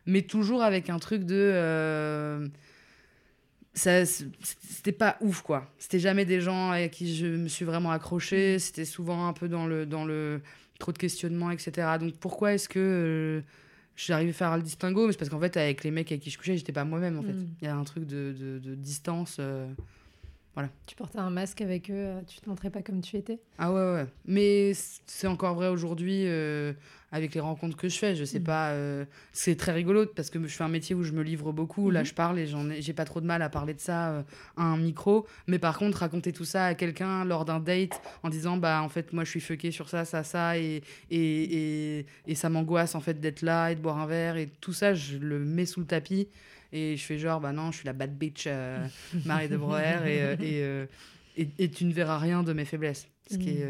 Mais 0.06 0.22
toujours 0.22 0.62
avec 0.62 0.90
un 0.90 0.98
truc 0.98 1.24
de. 1.24 1.34
euh, 1.36 2.48
ça, 3.74 4.04
c'était 4.04 4.92
pas 4.92 5.16
ouf, 5.20 5.42
quoi. 5.42 5.72
C'était 5.78 6.00
jamais 6.00 6.24
des 6.24 6.40
gens 6.40 6.70
avec 6.72 6.90
qui 6.90 7.14
je 7.14 7.26
me 7.26 7.48
suis 7.48 7.64
vraiment 7.64 7.90
accrochée. 7.92 8.58
C'était 8.58 8.84
souvent 8.84 9.28
un 9.28 9.32
peu 9.32 9.48
dans 9.48 9.66
le, 9.66 9.86
dans 9.86 10.04
le 10.04 10.42
trop 10.78 10.92
de 10.92 10.98
questionnements, 10.98 11.52
etc. 11.52 11.86
Donc 12.00 12.14
pourquoi 12.16 12.54
est-ce 12.54 12.68
que 12.68 13.42
j'arrivais 13.96 14.30
à 14.30 14.34
faire 14.34 14.56
le 14.56 14.62
distinguo 14.62 15.06
Mais 15.06 15.12
c'est 15.12 15.18
parce 15.18 15.30
qu'en 15.30 15.40
fait, 15.40 15.56
avec 15.56 15.84
les 15.84 15.90
mecs 15.90 16.10
avec 16.10 16.22
qui 16.22 16.30
je 16.30 16.38
couchais, 16.38 16.56
j'étais 16.56 16.72
pas 16.72 16.84
moi-même, 16.84 17.18
en 17.18 17.22
fait. 17.22 17.32
Mm. 17.32 17.48
Il 17.60 17.64
y 17.64 17.68
a 17.68 17.76
un 17.76 17.84
truc 17.84 18.06
de, 18.06 18.34
de, 18.38 18.58
de 18.58 18.74
distance. 18.74 19.36
euh, 19.38 19.66
Tu 20.86 20.94
portais 20.96 21.18
un 21.18 21.30
masque 21.30 21.62
avec 21.62 21.90
eux, 21.90 21.94
euh, 21.94 22.20
tu 22.26 22.38
te 22.40 22.48
montrais 22.48 22.68
pas 22.68 22.82
comme 22.82 23.00
tu 23.00 23.16
étais? 23.16 23.38
Ah 23.58 23.72
ouais, 23.72 23.80
ouais. 23.94 24.06
Mais 24.26 24.72
c'est 25.06 25.26
encore 25.26 25.54
vrai 25.54 25.68
aujourd'hui 25.68 26.24
euh, 26.26 26.74
avec 27.10 27.32
les 27.34 27.40
rencontres 27.40 27.76
que 27.78 27.88
je 27.88 27.96
fais. 27.96 28.14
Je 28.14 28.24
sais 28.24 28.38
Mhm. 28.40 28.44
pas. 28.44 28.70
euh, 28.72 29.06
c'est 29.32 29.56
très 29.56 29.72
rigolo 29.72 30.04
parce 30.14 30.28
que 30.28 30.38
je 30.42 30.48
fais 30.54 30.64
un 30.64 30.68
métier 30.68 30.94
où 30.94 31.04
je 31.04 31.12
me 31.12 31.22
livre 31.22 31.52
beaucoup. 31.52 31.88
Là, 31.90 32.00
Mhm. 32.00 32.06
je 32.06 32.14
parle 32.14 32.38
et 32.38 32.46
j'en 32.46 32.68
ai, 32.68 32.82
j'ai 32.82 32.92
pas 32.92 33.06
trop 33.06 33.22
de 33.22 33.26
mal 33.26 33.40
à 33.40 33.48
parler 33.48 33.72
de 33.72 33.80
ça 33.80 34.10
euh, 34.10 34.22
à 34.58 34.64
un 34.64 34.76
micro. 34.76 35.26
Mais 35.46 35.58
par 35.58 35.78
contre, 35.78 35.98
raconter 35.98 36.32
tout 36.32 36.44
ça 36.44 36.66
à 36.66 36.74
quelqu'un 36.74 37.24
lors 37.24 37.46
d'un 37.46 37.60
date 37.60 38.02
en 38.22 38.28
disant 38.28 38.58
bah 38.58 38.82
en 38.82 38.90
fait 38.90 39.14
moi 39.14 39.24
je 39.24 39.30
suis 39.30 39.40
fucké 39.40 39.70
sur 39.70 39.88
ça, 39.88 40.04
ça, 40.04 40.22
ça 40.22 40.58
et 40.58 40.82
et, 41.10 41.98
et, 42.00 42.06
et 42.26 42.34
ça 42.34 42.50
m'angoisse 42.50 42.94
en 42.94 43.00
fait 43.00 43.18
d'être 43.18 43.40
là 43.40 43.70
et 43.72 43.74
de 43.74 43.80
boire 43.80 43.98
un 43.98 44.06
verre 44.06 44.36
et 44.36 44.50
tout 44.60 44.74
ça, 44.74 44.92
je 44.92 45.16
le 45.16 45.38
mets 45.38 45.64
sous 45.66 45.80
le 45.80 45.86
tapis. 45.86 46.28
Et 46.72 46.96
je 46.96 47.04
fais 47.04 47.18
genre, 47.18 47.40
bah 47.40 47.52
non, 47.52 47.70
je 47.70 47.78
suis 47.78 47.86
la 47.86 47.92
bad 47.92 48.16
bitch 48.16 48.44
euh, 48.46 48.86
Marie 49.26 49.48
de 49.48 49.56
Breuer 49.56 49.82
et, 50.06 50.22
euh, 50.22 50.36
et, 50.40 50.62
euh, 50.62 50.86
et, 51.36 51.48
et 51.58 51.70
tu 51.70 51.84
ne 51.84 51.92
verras 51.92 52.18
rien 52.18 52.42
de 52.42 52.52
mes 52.52 52.64
faiblesses. 52.64 53.08
Ce, 53.30 53.36
qui, 53.38 53.50
est, 53.50 53.66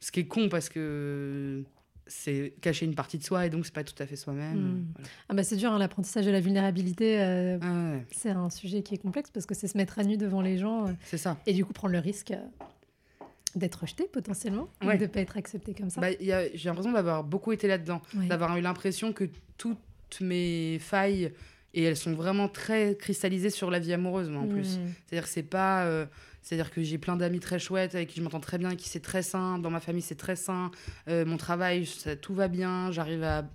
ce 0.00 0.10
qui 0.12 0.20
est 0.20 0.26
con 0.26 0.48
parce 0.48 0.68
que 0.68 1.62
c'est 2.06 2.54
cacher 2.60 2.86
une 2.86 2.94
partie 2.94 3.18
de 3.18 3.24
soi 3.24 3.46
et 3.46 3.50
donc 3.50 3.64
c'est 3.66 3.74
pas 3.74 3.84
tout 3.84 4.00
à 4.02 4.06
fait 4.06 4.16
soi-même. 4.16 4.56
Mm. 4.58 4.86
Voilà. 4.94 5.08
Ah 5.28 5.34
bah 5.34 5.42
c'est 5.44 5.56
dur, 5.56 5.72
hein, 5.72 5.78
l'apprentissage 5.78 6.24
de 6.26 6.30
la 6.30 6.40
vulnérabilité, 6.40 7.20
euh, 7.20 7.58
Ah 7.60 7.92
ouais, 7.94 8.06
c'est 8.12 8.30
un 8.30 8.50
sujet 8.50 8.82
qui 8.82 8.94
est 8.94 8.98
complexe 8.98 9.30
parce 9.30 9.44
que 9.46 9.54
c'est 9.54 9.66
se 9.68 9.76
mettre 9.76 9.98
à 9.98 10.04
nu 10.04 10.16
devant 10.16 10.40
les 10.40 10.56
gens 10.58 10.86
euh, 10.86 10.92
c'est 11.04 11.18
ça. 11.18 11.36
et 11.46 11.52
du 11.52 11.64
coup 11.64 11.72
prendre 11.72 11.92
le 11.92 11.98
risque 11.98 12.30
euh, 12.30 13.24
d'être 13.56 13.76
rejeté 13.80 14.04
potentiellement, 14.12 14.68
ou 14.84 14.92
de 14.96 15.06
pas 15.06 15.20
être 15.20 15.36
accepté 15.36 15.72
comme 15.74 15.88
ça. 15.90 16.00
Bah, 16.00 16.08
J'ai 16.20 16.68
l'impression 16.68 16.92
d'avoir 16.92 17.24
beaucoup 17.24 17.52
été 17.52 17.66
là-dedans, 17.66 18.02
Ouais. 18.16 18.26
d'avoir 18.26 18.56
eu 18.56 18.60
l'impression 18.60 19.12
que 19.14 19.24
toutes 19.56 19.78
mes 20.20 20.78
failles, 20.78 21.32
et 21.76 21.82
elles 21.84 21.96
sont 21.96 22.14
vraiment 22.14 22.48
très 22.48 22.96
cristallisées 22.96 23.50
sur 23.50 23.70
la 23.70 23.78
vie 23.78 23.92
amoureuse, 23.92 24.28
moi, 24.28 24.42
en 24.42 24.48
plus. 24.48 24.78
Mm. 24.78 24.92
C'est-à-dire 25.06 25.24
que 25.24 25.32
c'est 25.32 25.42
pas. 25.44 25.84
euh, 25.84 26.06
C'est-à-dire 26.42 26.70
que 26.70 26.82
j'ai 26.82 26.96
plein 26.98 27.16
d'amis 27.16 27.40
très 27.40 27.58
chouettes 27.58 27.94
avec 27.94 28.08
qui 28.08 28.16
je 28.18 28.22
m'entends 28.22 28.40
très 28.40 28.56
bien, 28.58 28.74
qui 28.76 28.88
c'est 28.88 29.00
très 29.00 29.22
sain. 29.22 29.58
Dans 29.58 29.70
ma 29.70 29.80
famille, 29.80 30.02
c'est 30.02 30.14
très 30.14 30.36
sain. 30.36 30.70
Euh, 31.08 31.24
mon 31.24 31.36
travail, 31.36 31.86
ça, 31.86 32.16
tout 32.16 32.34
va 32.34 32.48
bien. 32.48 32.90
J'arrive 32.92 33.22
à. 33.22 33.48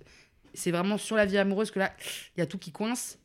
C'est 0.54 0.70
vraiment 0.70 0.98
sur 0.98 1.16
la 1.16 1.24
vie 1.26 1.38
amoureuse 1.38 1.70
que 1.70 1.78
là, 1.78 1.92
il 2.36 2.40
y 2.40 2.42
a 2.42 2.46
tout 2.46 2.58
qui 2.58 2.70
coince. 2.72 3.18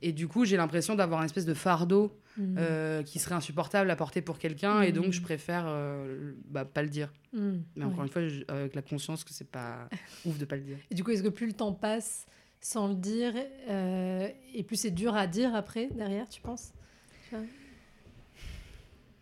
Et 0.00 0.12
du 0.12 0.28
coup, 0.28 0.44
j'ai 0.44 0.56
l'impression 0.56 0.94
d'avoir 0.94 1.20
une 1.20 1.26
espèce 1.26 1.46
de 1.46 1.54
fardeau 1.54 2.16
Mm. 2.36 2.54
euh, 2.56 3.02
qui 3.02 3.18
serait 3.18 3.34
insupportable 3.34 3.90
à 3.90 3.96
porter 3.96 4.22
pour 4.22 4.38
quelqu'un. 4.38 4.82
Et 4.82 4.92
donc, 4.92 5.06
Mhm. 5.06 5.12
je 5.12 5.20
préfère 5.22 5.64
euh, 5.66 6.34
bah, 6.44 6.64
pas 6.64 6.82
le 6.82 6.88
dire. 6.88 7.12
Mm. 7.32 7.50
Mais 7.74 7.84
encore 7.84 7.98
Ouais. 7.98 8.06
une 8.06 8.12
fois, 8.12 8.28
je- 8.28 8.44
avec 8.46 8.76
la 8.76 8.82
conscience 8.82 9.24
que 9.24 9.32
c'est 9.34 9.50
pas 9.50 9.88
ouf 10.24 10.38
de 10.38 10.44
pas 10.44 10.54
le 10.54 10.62
dire. 10.62 10.76
Et 10.88 10.94
du 10.94 11.02
coup, 11.02 11.10
est-ce 11.10 11.24
que 11.24 11.28
plus 11.30 11.48
le 11.48 11.52
temps 11.54 11.72
passe 11.72 12.26
sans 12.60 12.88
le 12.88 12.94
dire, 12.94 13.32
euh, 13.68 14.28
et 14.54 14.62
plus 14.62 14.76
c'est 14.76 14.90
dur 14.90 15.14
à 15.14 15.26
dire 15.26 15.54
après, 15.54 15.88
derrière, 15.94 16.28
tu 16.28 16.40
penses? 16.40 16.72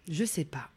Je 0.08 0.24
sais 0.24 0.44
pas. 0.44 0.70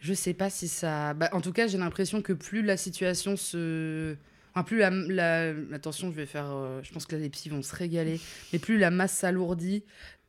Je 0.00 0.14
sais 0.14 0.34
pas 0.34 0.50
si 0.50 0.66
ça. 0.68 1.14
Bah, 1.14 1.28
en 1.32 1.40
tout 1.40 1.52
cas, 1.52 1.66
j'ai 1.66 1.78
l'impression 1.78 2.22
que 2.22 2.32
plus 2.32 2.62
la 2.62 2.76
situation 2.76 3.36
se. 3.36 4.16
Enfin, 4.54 4.64
plus 4.64 4.78
la, 4.78 4.90
la- 4.90 5.54
Attention, 5.74 6.10
je 6.10 6.16
vais 6.16 6.26
faire. 6.26 6.46
euh, 6.50 6.80
Je 6.82 6.92
pense 6.92 7.06
que 7.06 7.14
là, 7.14 7.22
les 7.22 7.30
psys 7.30 7.50
vont 7.50 7.62
se 7.62 7.74
régaler. 7.74 8.20
Mais 8.52 8.58
plus 8.58 8.78
la 8.78 8.90
masse 8.90 9.12
s'alourdit, 9.12 9.84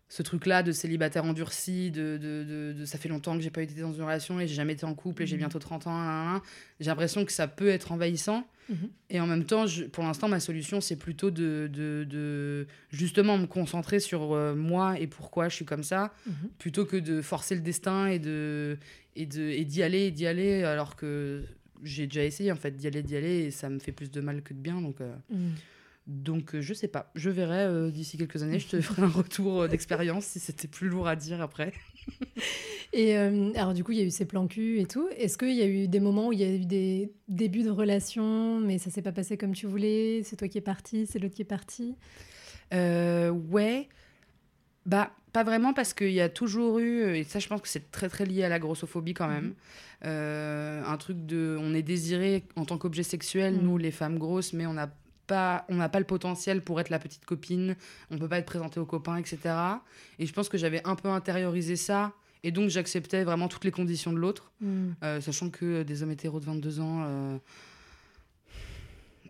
ce 0.10 0.22
truc-là 0.22 0.62
de 0.62 0.72
célibataire 0.72 1.26
endurci, 1.26 1.90
de, 1.90 2.18
de, 2.18 2.44
de- 2.44 2.74
de- 2.80 2.86
ça 2.86 2.98
fait 3.00 3.10
longtemps 3.10 3.36
que 3.36 3.42
j'ai 3.42 3.50
pas 3.50 3.64
été 3.64 3.74
dans 3.82 3.94
une 3.94 4.04
relation 4.04 4.40
et 4.40 4.48
j'ai 4.48 4.54
jamais 4.56 4.74
été 4.74 4.86
en 4.86 4.94
couple 4.94 5.24
et 5.24 5.26
j'ai 5.28 5.36
Mhm. 5.38 5.40
bientôt 5.44 5.60
30 5.60 5.88
ans, 5.88 6.40
j'ai 6.80 6.90
l'impression 6.90 7.26
que 7.26 7.32
ça 7.32 7.48
peut 7.48 7.70
être 7.70 7.92
envahissant. 7.92 8.46
Mhm. 8.70 8.90
Et 9.10 9.20
en 9.20 9.28
même 9.28 9.44
temps, 9.46 9.66
je- 9.68 9.84
pour 9.86 10.04
l'instant, 10.04 10.28
ma 10.28 10.40
solution, 10.40 10.80
c'est 10.82 10.96
plutôt 10.96 11.32
de, 11.32 11.70
de, 11.72 12.06
de 12.10 12.66
justement 12.92 13.38
me 13.38 13.46
concentrer 13.48 14.00
sur 14.00 14.34
euh, 14.34 14.56
moi 14.56 15.00
et 15.00 15.08
pourquoi 15.08 15.50
je 15.50 15.56
suis 15.56 15.66
comme 15.66 15.84
ça 15.84 16.14
Mhm. 16.26 16.34
plutôt 16.60 16.86
que 16.86 16.98
de 16.98 17.22
forcer 17.22 17.56
le 17.56 17.62
destin 17.62 18.08
et 18.08 18.20
de 18.20 18.78
et 19.16 19.26
de 19.26 19.42
et 19.42 19.66
d'y 19.66 19.84
aller 19.84 20.04
et 20.08 20.12
d'y 20.12 20.26
aller 20.26 20.64
alors 20.64 20.96
que 20.96 21.44
j'ai 21.84 22.08
déjà 22.08 22.24
essayé 22.24 22.52
en 22.52 22.56
fait 22.56 22.72
d'y 22.76 22.88
aller 22.88 23.04
d'y 23.04 23.16
aller 23.18 23.40
et 23.46 23.52
ça 23.52 23.70
me 23.70 23.78
fait 23.80 23.92
plus 23.92 24.10
de 24.10 24.22
mal 24.22 24.42
que 24.42 24.54
de 24.54 24.60
bien 24.60 24.82
donc 24.82 25.02
euh, 25.02 25.14
Mm. 25.30 25.50
Donc 26.06 26.56
euh, 26.56 26.62
je 26.62 26.74
sais 26.74 26.88
pas 26.90 27.12
je 27.16 27.30
verrai 27.30 27.60
euh, 27.64 27.90
d'ici 27.90 28.18
quelques 28.18 28.44
années 28.44 28.60
je 28.60 28.68
te 28.68 28.82
ferai 28.82 29.04
un 29.04 29.08
retour 29.08 29.62
euh, 29.62 29.68
d'expérience 29.70 30.26
si 30.26 30.40
c'était 30.40 30.68
plus 30.68 30.90
lourd 30.90 31.08
à 31.08 31.16
dire 31.16 31.42
après 31.42 31.72
Et 32.96 33.18
euh, 33.18 33.52
alors, 33.56 33.74
du 33.74 33.84
coup, 33.84 33.92
il 33.92 33.98
y 33.98 34.02
a 34.02 34.06
eu 34.06 34.12
ces 34.12 34.26
plans 34.26 34.46
cul 34.46 34.80
et 34.80 34.86
tout. 34.86 35.08
Est-ce 35.18 35.36
qu'il 35.38 35.56
y 35.56 35.64
a 35.64 35.66
eu 35.66 35.88
des 35.88 36.00
moments 36.00 36.28
où 36.28 36.34
il 36.34 36.40
y 36.40 36.44
a 36.44 36.52
eu 36.54 36.66
des 36.66 37.12
débuts 37.28 37.64
de 37.64 37.72
relation, 37.72 38.60
mais 38.60 38.78
ça 38.78 38.92
s'est 38.92 39.02
pas 39.02 39.12
passé 39.12 39.36
comme 39.36 39.54
tu 39.54 39.66
voulais? 39.66 40.22
C'est 40.24 40.36
toi 40.36 40.48
qui 40.48 40.60
es 40.60 40.62
parti, 40.62 41.08
c'est 41.08 41.18
l'autre 41.18 41.34
qui 41.34 41.42
est 41.42 41.46
parti? 41.46 41.96
Euh, 42.74 43.30
ouais 43.32 43.88
bah 44.86 45.12
pas 45.32 45.44
vraiment 45.44 45.74
parce 45.74 45.94
qu'il 45.94 46.12
y 46.12 46.20
a 46.22 46.28
toujours 46.30 46.80
eu 46.80 47.16
et 47.16 47.24
ça 47.24 47.40
je 47.40 47.48
pense 47.48 47.62
que 47.62 47.68
c'est 47.70 47.90
très 47.92 48.10
très 48.10 48.26
lié 48.26 48.44
à 48.44 48.50
la 48.50 48.60
grossophobie 48.60 49.14
quand 49.14 49.28
même 49.30 49.46
Mhm. 49.46 49.54
Euh, 50.06 50.84
un 50.86 50.98
truc 50.98 51.26
de 51.26 51.58
on 51.60 51.74
est 51.74 51.82
désiré 51.82 52.44
en 52.58 52.66
tant 52.66 52.78
qu'objet 52.78 53.04
sexuel 53.04 53.54
Mhm. 53.56 53.64
nous 53.64 53.78
les 53.78 53.92
femmes 53.92 54.18
grosses 54.20 54.52
mais 54.54 54.66
on 54.68 54.74
n'a 54.74 54.94
pas 55.28 55.66
on 55.70 55.76
n'a 55.76 55.90
pas 55.90 56.00
le 56.00 56.06
potentiel 56.06 56.62
pour 56.62 56.80
être 56.80 56.90
la 56.90 57.00
petite 57.00 57.26
copine 57.26 57.76
on 58.12 58.18
peut 58.18 58.28
pas 58.28 58.38
être 58.40 58.46
présenté 58.46 58.80
aux 58.80 58.86
copains 58.86 59.18
etc 59.18 59.40
et 60.20 60.26
je 60.26 60.34
pense 60.34 60.50
que 60.50 60.58
j'avais 60.58 60.82
un 60.86 60.96
peu 60.96 61.10
intériorisé 61.10 61.76
ça 61.76 62.12
et 62.44 62.52
donc 62.52 62.70
j'acceptais 62.70 63.24
vraiment 63.24 63.48
toutes 63.48 63.64
les 63.64 63.72
conditions 63.72 64.12
de 64.14 64.18
l'autre 64.18 64.52
Mm. 64.62 64.92
euh, 65.04 65.20
sachant 65.22 65.50
que 65.50 65.84
des 65.84 66.04
hommes 66.04 66.12
hétéros 66.12 66.40
de 66.40 66.46
22 66.46 66.80
ans, 66.80 67.04
euh, 67.06 67.38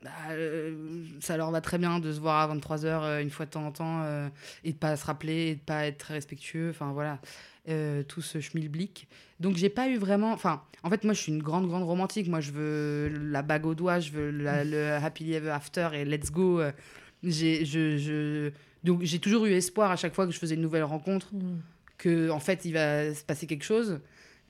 bah, 0.04 0.10
euh, 0.32 0.76
ça 1.22 1.38
leur 1.38 1.52
va 1.52 1.62
très 1.62 1.78
bien 1.78 2.00
de 2.00 2.12
se 2.12 2.20
voir 2.20 2.50
à 2.50 2.56
23h 2.56 3.22
une 3.22 3.30
fois 3.30 3.46
de 3.46 3.52
temps 3.52 3.66
en 3.66 3.72
temps 3.72 4.02
euh, 4.04 4.28
et 4.64 4.74
de 4.74 4.78
pas 4.78 4.96
se 4.98 5.06
rappeler 5.06 5.48
et 5.50 5.56
de 5.56 5.62
pas 5.62 5.86
être 5.86 5.98
très 5.98 6.14
respectueux. 6.16 6.70
Enfin 6.70 6.92
voilà, 6.92 7.20
euh, 7.70 8.04
tout 8.04 8.22
ce 8.22 8.40
schmilblick. 8.42 9.08
Donc 9.40 9.56
j'ai 9.56 9.70
pas 9.70 9.88
eu 9.90 9.98
vraiment. 9.98 10.32
Enfin, 10.34 10.62
en 10.84 10.90
fait, 10.90 11.04
moi 11.04 11.14
je 11.14 11.20
suis 11.22 11.32
une 11.32 11.42
grande, 11.42 11.68
grande 11.68 11.84
romantique. 11.84 12.28
Moi 12.28 12.42
je 12.42 12.52
veux 12.52 13.08
la 13.32 13.42
bague 13.42 13.66
au 13.66 13.76
doigt, 13.76 14.00
je 14.00 14.12
veux 14.12 14.30
la- 14.32 14.64
le 14.64 14.94
happily 14.94 15.34
ever 15.34 15.50
after 15.52 15.90
et 15.94 16.04
let's 16.06 16.32
go. 16.32 16.60
euh, 16.60 16.72
J'ai, 17.24 17.64
je, 17.66 17.98
je... 17.98 18.52
Donc 18.84 19.02
j'ai 19.04 19.20
toujours 19.20 19.46
eu 19.46 19.52
espoir 19.54 19.92
à 19.92 19.96
chaque 19.96 20.14
fois 20.14 20.26
que 20.26 20.34
je 20.34 20.38
faisais 20.40 20.56
une 20.56 20.62
nouvelle 20.62 20.84
rencontre 20.84 21.34
Mm. 21.34 21.60
que 21.98 22.30
en 22.30 22.40
fait 22.42 22.66
il 22.66 22.74
va 22.74 23.14
se 23.14 23.24
passer 23.24 23.48
quelque 23.48 23.64
chose 23.64 24.02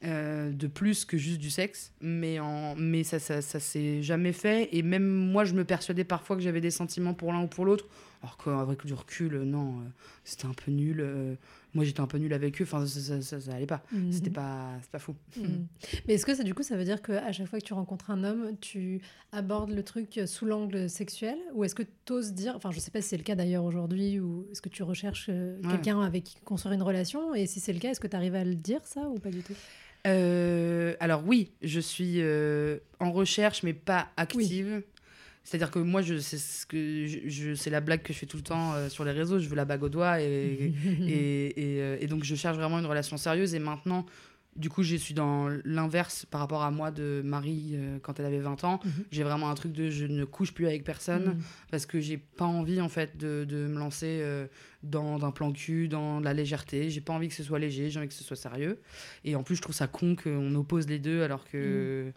euh, 0.03 0.51
de 0.51 0.67
plus 0.67 1.05
que 1.05 1.17
juste 1.17 1.39
du 1.39 1.49
sexe 1.49 1.91
mais 2.01 2.39
en 2.39 2.75
mais 2.75 3.03
ça 3.03 3.19
ça, 3.19 3.41
ça 3.41 3.59
s'est 3.59 4.03
jamais 4.03 4.33
fait. 4.33 4.69
Et 4.75 4.81
même 4.81 5.05
moi 5.05 5.45
je 5.45 5.53
me 5.53 5.63
persuadais 5.63 6.03
parfois 6.03 6.35
que 6.35 6.41
j'avais 6.41 6.61
des 6.61 6.71
sentiments 6.71 7.13
pour 7.13 7.31
l'un 7.31 7.43
ou 7.43 7.47
pour 7.47 7.65
l'autre. 7.65 7.87
Alors 8.21 8.37
qu'avec 8.37 8.85
du 8.85 8.93
recul 8.93 9.35
euh, 9.35 9.43
non 9.43 9.79
euh, 9.79 9.83
c'était 10.23 10.45
un 10.45 10.53
peu 10.53 10.71
nul 10.71 11.01
euh, 11.01 11.35
moi 11.73 11.83
j'étais 11.83 11.99
un 11.99 12.07
peu 12.07 12.17
nul 12.17 12.33
avec 12.33 12.61
eux. 12.61 12.63
Enfin 12.63 12.85
ça, 12.85 12.99
ça, 12.99 13.21
ça, 13.21 13.41
ça 13.41 13.53
allait 13.53 13.65
pas. 13.65 13.83
Mhm. 13.91 14.11
c'était 14.11 14.29
pas 14.29 14.71
pas 14.91 14.99
fou. 14.99 15.15
Mm. 15.37 15.65
Mais 16.07 16.13
est-ce 16.13 16.25
que 16.25 16.35
ça, 16.35 16.43
du 16.43 16.53
coup, 16.53 16.63
ça 16.63 16.77
veut 16.77 16.85
dire 16.85 17.01
qu'à 17.01 17.31
chaque 17.31 17.47
fois 17.47 17.59
que 17.59 17.65
tu 17.65 17.73
rencontres 17.73 18.11
un 18.11 18.23
homme, 18.23 18.51
tu 18.61 19.01
abordes 19.31 19.71
le 19.71 19.83
truc 19.83 20.21
sous 20.25 20.45
l'angle 20.45 20.89
sexuel? 20.89 21.37
Ou 21.53 21.63
est-ce 21.63 21.75
que 21.75 21.83
tu 22.05 22.13
oses 22.13 22.33
dire, 22.33 22.53
enfin, 22.55 22.71
je 22.71 22.79
sais 22.79 22.91
pas 22.91 23.01
si 23.01 23.09
c'est 23.09 23.17
le 23.17 23.23
cas 23.23 23.35
d'ailleurs 23.35 23.63
aujourd'hui, 23.63 24.19
ou 24.19 24.47
est-ce 24.51 24.61
que 24.61 24.69
tu 24.69 24.83
recherches 24.83 25.29
Ouais. 25.29 25.69
quelqu'un 25.69 26.01
avec 26.01 26.23
qui 26.23 26.35
construire 26.41 26.73
une 26.73 26.83
relation? 26.83 27.33
Et 27.35 27.47
si 27.47 27.59
c'est 27.59 27.73
le 27.73 27.79
cas, 27.79 27.89
est-ce 27.91 27.99
que 27.99 28.07
tu 28.07 28.15
arrives 28.15 28.35
à 28.35 28.43
le 28.43 28.55
dire, 28.55 28.81
ça, 28.85 29.01
ou 29.09 29.15
pas 29.15 29.31
du 29.31 29.41
tout? 29.41 29.53
Euh, 30.05 30.95
alors 30.99 31.23
oui, 31.25 31.51
je 31.61 31.79
suis 31.79 32.15
euh, 32.21 32.77
en 32.99 33.11
recherche, 33.11 33.63
mais 33.63 33.73
pas 33.73 34.09
active. 34.17 34.81
C'est-à-dire 35.45 35.71
que 35.71 35.79
moi, 35.79 36.01
je, 36.01 36.19
c'est 36.19 36.37
ce 36.37 36.65
que 36.65 37.05
je, 37.05 37.19
je- 37.27 37.53
c'est 37.53 37.69
la 37.69 37.81
blague 37.81 38.01
que 38.01 38.13
je 38.13 38.17
fais 38.19 38.25
tout 38.25 38.37
le 38.37 38.43
temps 38.43 38.73
euh, 38.73 38.89
sur 38.89 39.03
les 39.03 39.11
réseaux. 39.11 39.39
Je 39.39 39.47
veux 39.49 39.55
la 39.55 39.65
bague 39.65 39.83
au 39.83 39.89
doigt 39.89 40.21
et, 40.21 40.73
et, 41.07 41.45
et, 41.79 42.03
et 42.03 42.07
donc 42.07 42.23
je 42.23 42.35
cherche 42.35 42.57
vraiment 42.57 42.79
une 42.79 42.85
relation 42.85 43.17
sérieuse. 43.17 43.53
Et 43.55 43.59
maintenant, 43.59 44.05
du 44.55 44.69
coup, 44.69 44.83
je 44.83 44.95
suis 44.95 45.13
dans 45.13 45.49
l'inverse 45.65 46.25
par 46.29 46.39
rapport 46.41 46.61
à 46.63 46.69
moi 46.71 46.91
de 46.91 47.21
Marie 47.25 47.71
euh, 47.73 47.97
quand 48.01 48.19
elle 48.19 48.25
avait 48.27 48.39
20 48.39 48.63
ans. 48.63 48.79
Mhm. 48.85 48.91
J'ai 49.11 49.23
vraiment 49.23 49.49
un 49.49 49.55
truc 49.55 49.71
de 49.71 49.89
je 49.89 50.05
ne 50.05 50.25
couche 50.25 50.53
plus 50.53 50.67
avec 50.67 50.83
personne 50.83 51.25
Mm. 51.25 51.41
parce 51.71 51.85
que 51.85 51.99
j'ai 51.99 52.17
pas 52.17 52.45
envie 52.45 52.79
en 52.81 52.89
fait 52.89 53.17
de, 53.17 53.45
de 53.47 53.67
me 53.67 53.79
lancer 53.79 54.19
euh, 54.21 54.45
dans 54.83 55.25
un 55.25 55.31
plan 55.31 55.51
cul, 55.51 55.87
dans 55.87 56.19
de 56.19 56.25
la 56.25 56.33
légèreté. 56.33 56.89
J'ai 56.89 57.01
pas 57.01 57.13
envie 57.13 57.29
que 57.29 57.33
ce 57.35 57.43
soit 57.43 57.57
léger, 57.59 57.89
j'ai 57.89 57.99
envie 57.99 58.07
que 58.09 58.13
ce 58.13 58.23
soit 58.23 58.35
sérieux. 58.35 58.79
Et 59.25 59.35
en 59.35 59.43
plus, 59.43 59.55
je 59.55 59.61
trouve 59.61 59.75
ça 59.75 59.87
con 59.87 60.15
qu'on 60.15 60.53
oppose 60.55 60.87
les 60.87 60.99
deux 60.99 61.23
alors 61.23 61.45
que. 61.45 62.11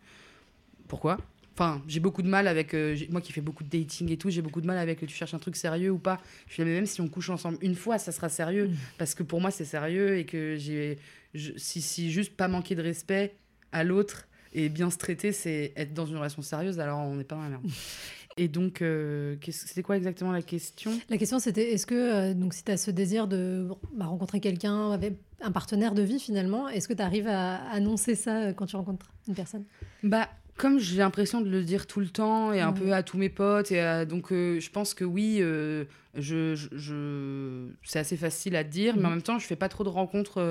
Pourquoi? 0.88 1.19
Enfin, 1.55 1.83
j'ai 1.88 2.00
beaucoup 2.00 2.21
de 2.21 2.28
mal 2.28 2.49
avec. 2.49 2.75
euh, 2.75 2.95
moi 3.11 3.21
qui 3.23 3.33
fais 3.33 3.40
beaucoup 3.40 3.64
de 3.64 3.71
dating 3.71 4.11
et 4.11 4.19
tout, 4.19 4.28
j'ai 4.28 4.43
beaucoup 4.43 4.61
de 4.61 4.66
mal 4.66 4.76
avec 4.76 5.00
tu 5.00 5.09
cherches 5.09 5.33
un 5.33 5.38
truc 5.38 5.57
sérieux 5.57 5.90
ou 5.90 5.99
pas. 5.99 6.21
Je 6.49 6.52
suis 6.52 6.62
là, 6.62 6.69
mais 6.69 6.75
même 6.75 6.87
si 6.87 7.00
on 7.00 7.09
couche 7.09 7.31
ensemble 7.31 7.57
une 7.62 7.75
fois, 7.75 7.97
ça 7.99 8.12
sera 8.12 8.28
sérieux. 8.28 8.71
Parce 8.99 9.14
que 9.14 9.23
pour 9.23 9.40
moi, 9.40 9.50
c'est 9.50 9.64
sérieux 9.64 10.19
et 10.19 10.26
que 10.26 10.57
j'ai. 10.59 10.99
Je- 11.37 11.52
Si, 11.57 11.81
si 11.83 12.11
juste 12.11 12.37
pas 12.37 12.49
manquer 12.49 12.75
de 12.75 12.83
respect 12.83 13.37
à 13.73 13.85
l'autre 13.85 14.26
et 14.52 14.69
bien 14.69 14.90
se 14.90 14.99
traiter, 14.99 15.33
c'est 15.33 15.73
être 15.76 15.93
dans 15.95 16.07
une 16.07 16.16
relation 16.16 16.43
sérieuse, 16.43 16.81
alors 16.81 16.99
on 17.00 17.14
n'est 17.16 17.25
pas 17.25 17.37
dans 17.37 17.43
la 17.43 17.49
merde. 17.50 17.62
Et 18.38 18.49
donc, 18.49 18.83
euh, 18.83 19.37
c'était 19.50 19.83
quoi 19.83 19.97
exactement 19.97 20.31
la 20.31 20.43
question? 20.43 20.93
La 21.09 21.16
question, 21.16 21.38
c'était 21.38 21.73
est-ce 21.73 21.87
que, 21.87 21.95
euh, 21.95 22.35
donc, 22.35 22.52
si 22.52 22.62
tu 22.64 22.71
as 22.71 22.76
ce 22.76 22.90
désir 22.90 23.28
de 23.28 23.66
bah, 23.95 24.05
rencontrer 24.05 24.40
quelqu'un, 24.40 24.90
avec 24.93 25.14
un 25.40 25.50
partenaire 25.50 25.95
de 25.95 26.02
vie 26.02 26.21
finalement, 26.21 26.69
est-ce 26.69 26.87
que 26.87 26.93
tu 26.93 27.00
arrives 27.00 27.28
à 27.28 27.57
annoncer 27.71 28.14
ça 28.14 28.37
euh, 28.49 28.52
quand 28.52 28.66
tu 28.66 28.76
rencontres 28.76 29.11
une 29.26 29.35
personne? 29.35 29.64
Bah, 30.02 30.28
comme 30.59 30.78
j'ai 30.78 30.99
l'impression 30.99 31.40
de 31.40 31.49
le 31.49 31.62
dire 31.62 31.87
tout 31.87 32.00
le 32.00 32.09
temps 32.09 32.52
et 32.52 32.61
un 32.61 32.73
Ouais. 32.73 32.78
peu 32.78 32.93
à 32.93 33.02
tous 33.02 33.16
mes 33.16 33.31
potes, 33.31 33.73
et 33.73 33.81
à- 33.81 34.05
donc 34.05 34.31
euh, 34.33 34.61
je 34.61 34.71
pense 34.71 34.93
que 34.93 35.05
oui, 35.07 35.37
je, 35.38 35.87
je, 36.14 36.55
je- 36.73 37.69
c'est 37.85 37.99
assez 38.00 38.19
facile 38.19 38.55
à 38.57 38.64
dire, 38.64 38.97
mais 38.99 39.05
en 39.07 39.09
Mhm. 39.09 39.14
même 39.14 39.23
temps, 39.23 39.38
je 39.38 39.47
fais 39.47 39.57
pas 39.57 39.71
trop 39.71 39.85
de 39.85 39.88
rencontres 39.88 40.43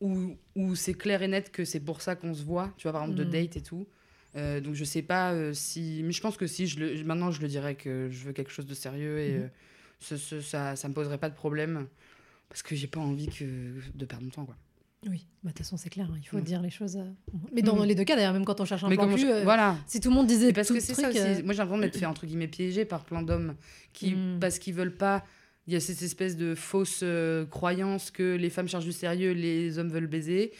où, 0.00 0.36
où 0.54 0.74
c'est 0.74 0.94
clair 0.94 1.22
et 1.22 1.28
net 1.28 1.50
que 1.50 1.64
c'est 1.64 1.80
pour 1.80 2.00
ça 2.02 2.16
qu'on 2.16 2.34
se 2.34 2.42
voit, 2.44 2.72
tu 2.76 2.84
vois, 2.84 2.92
par 2.92 3.02
exemple, 3.02 3.18
de 3.18 3.24
Mhm. 3.24 3.30
date 3.30 3.56
et 3.56 3.62
tout. 3.62 3.86
Euh, 4.36 4.60
donc 4.60 4.74
je 4.74 4.84
sais 4.84 5.02
pas 5.02 5.32
euh, 5.32 5.52
si. 5.54 6.02
Mais 6.04 6.12
je 6.12 6.20
pense 6.20 6.36
que 6.36 6.46
si, 6.46 6.66
je 6.66 6.78
le, 6.78 7.04
maintenant 7.04 7.30
je 7.30 7.40
le 7.40 7.48
dirais 7.48 7.74
que 7.74 8.08
je 8.10 8.24
veux 8.26 8.32
quelque 8.32 8.50
chose 8.50 8.66
de 8.66 8.74
sérieux 8.74 9.18
et 9.20 9.32
Mhm. 9.32 9.42
euh, 9.44 9.48
ce- 10.00 10.16
ce- 10.18 10.40
ça, 10.42 10.76
ça 10.76 10.88
me 10.88 10.94
poserait 10.94 11.16
pas 11.18 11.30
de 11.30 11.34
problème 11.34 11.86
parce 12.50 12.62
que 12.62 12.76
j'ai 12.76 12.86
pas 12.86 13.00
envie 13.00 13.28
que, 13.28 13.44
de 13.94 14.04
perdre 14.04 14.24
mon 14.24 14.30
temps, 14.30 14.44
quoi. 14.44 14.56
Oui, 15.08 15.26
bah, 15.42 15.50
de 15.50 15.54
toute 15.54 15.58
façon, 15.58 15.76
c'est 15.76 15.88
clair, 15.90 16.08
hein, 16.10 16.18
il 16.20 16.26
faut 16.26 16.38
Mm. 16.38 16.42
dire 16.42 16.60
les 16.62 16.70
choses. 16.70 16.98
Mais 17.52 17.62
dans 17.62 17.76
Mm. 17.76 17.84
les 17.84 17.94
deux 17.94 18.04
cas, 18.04 18.16
d'ailleurs, 18.16 18.32
même 18.32 18.44
quand 18.44 18.60
on 18.60 18.64
cherche 18.64 18.82
un 18.84 18.88
Mais 18.88 18.96
plan 18.96 19.08
cul, 19.14 19.20
je- 19.20 19.44
voilà. 19.44 19.76
si 19.86 20.00
tout 20.00 20.08
le 20.10 20.14
monde 20.16 20.26
disait 20.26 20.46
C'est 20.48 20.52
parce 20.52 20.68
tout 20.68 20.74
que 20.74 20.80
c'est 20.80 20.94
ça 20.94 21.08
aussi. 21.08 21.18
Moi, 21.44 21.52
j'ai 21.54 21.58
l'impression 21.58 21.78
d'être 21.78 21.96
fait 21.96 22.06
entre 22.06 22.26
guillemets 22.26 22.48
piégé 22.48 22.84
par 22.84 23.04
plein 23.04 23.22
d'hommes 23.22 23.54
qui, 23.92 24.14
Mm. 24.14 24.38
parce 24.40 24.58
qu'ils 24.58 24.74
veulent 24.74 24.96
pas. 24.96 25.24
Il 25.66 25.72
y 25.72 25.76
a 25.76 25.80
cette 25.80 26.02
espèce 26.02 26.36
de 26.36 26.54
fausse 26.54 27.00
euh, 27.02 27.44
croyance 27.44 28.10
que 28.10 28.36
les 28.36 28.50
femmes 28.50 28.68
cherchent 28.68 28.84
du 28.84 28.92
sérieux, 28.92 29.32
les 29.32 29.78
hommes 29.78 29.88
veulent 29.88 30.06
baiser. 30.06 30.52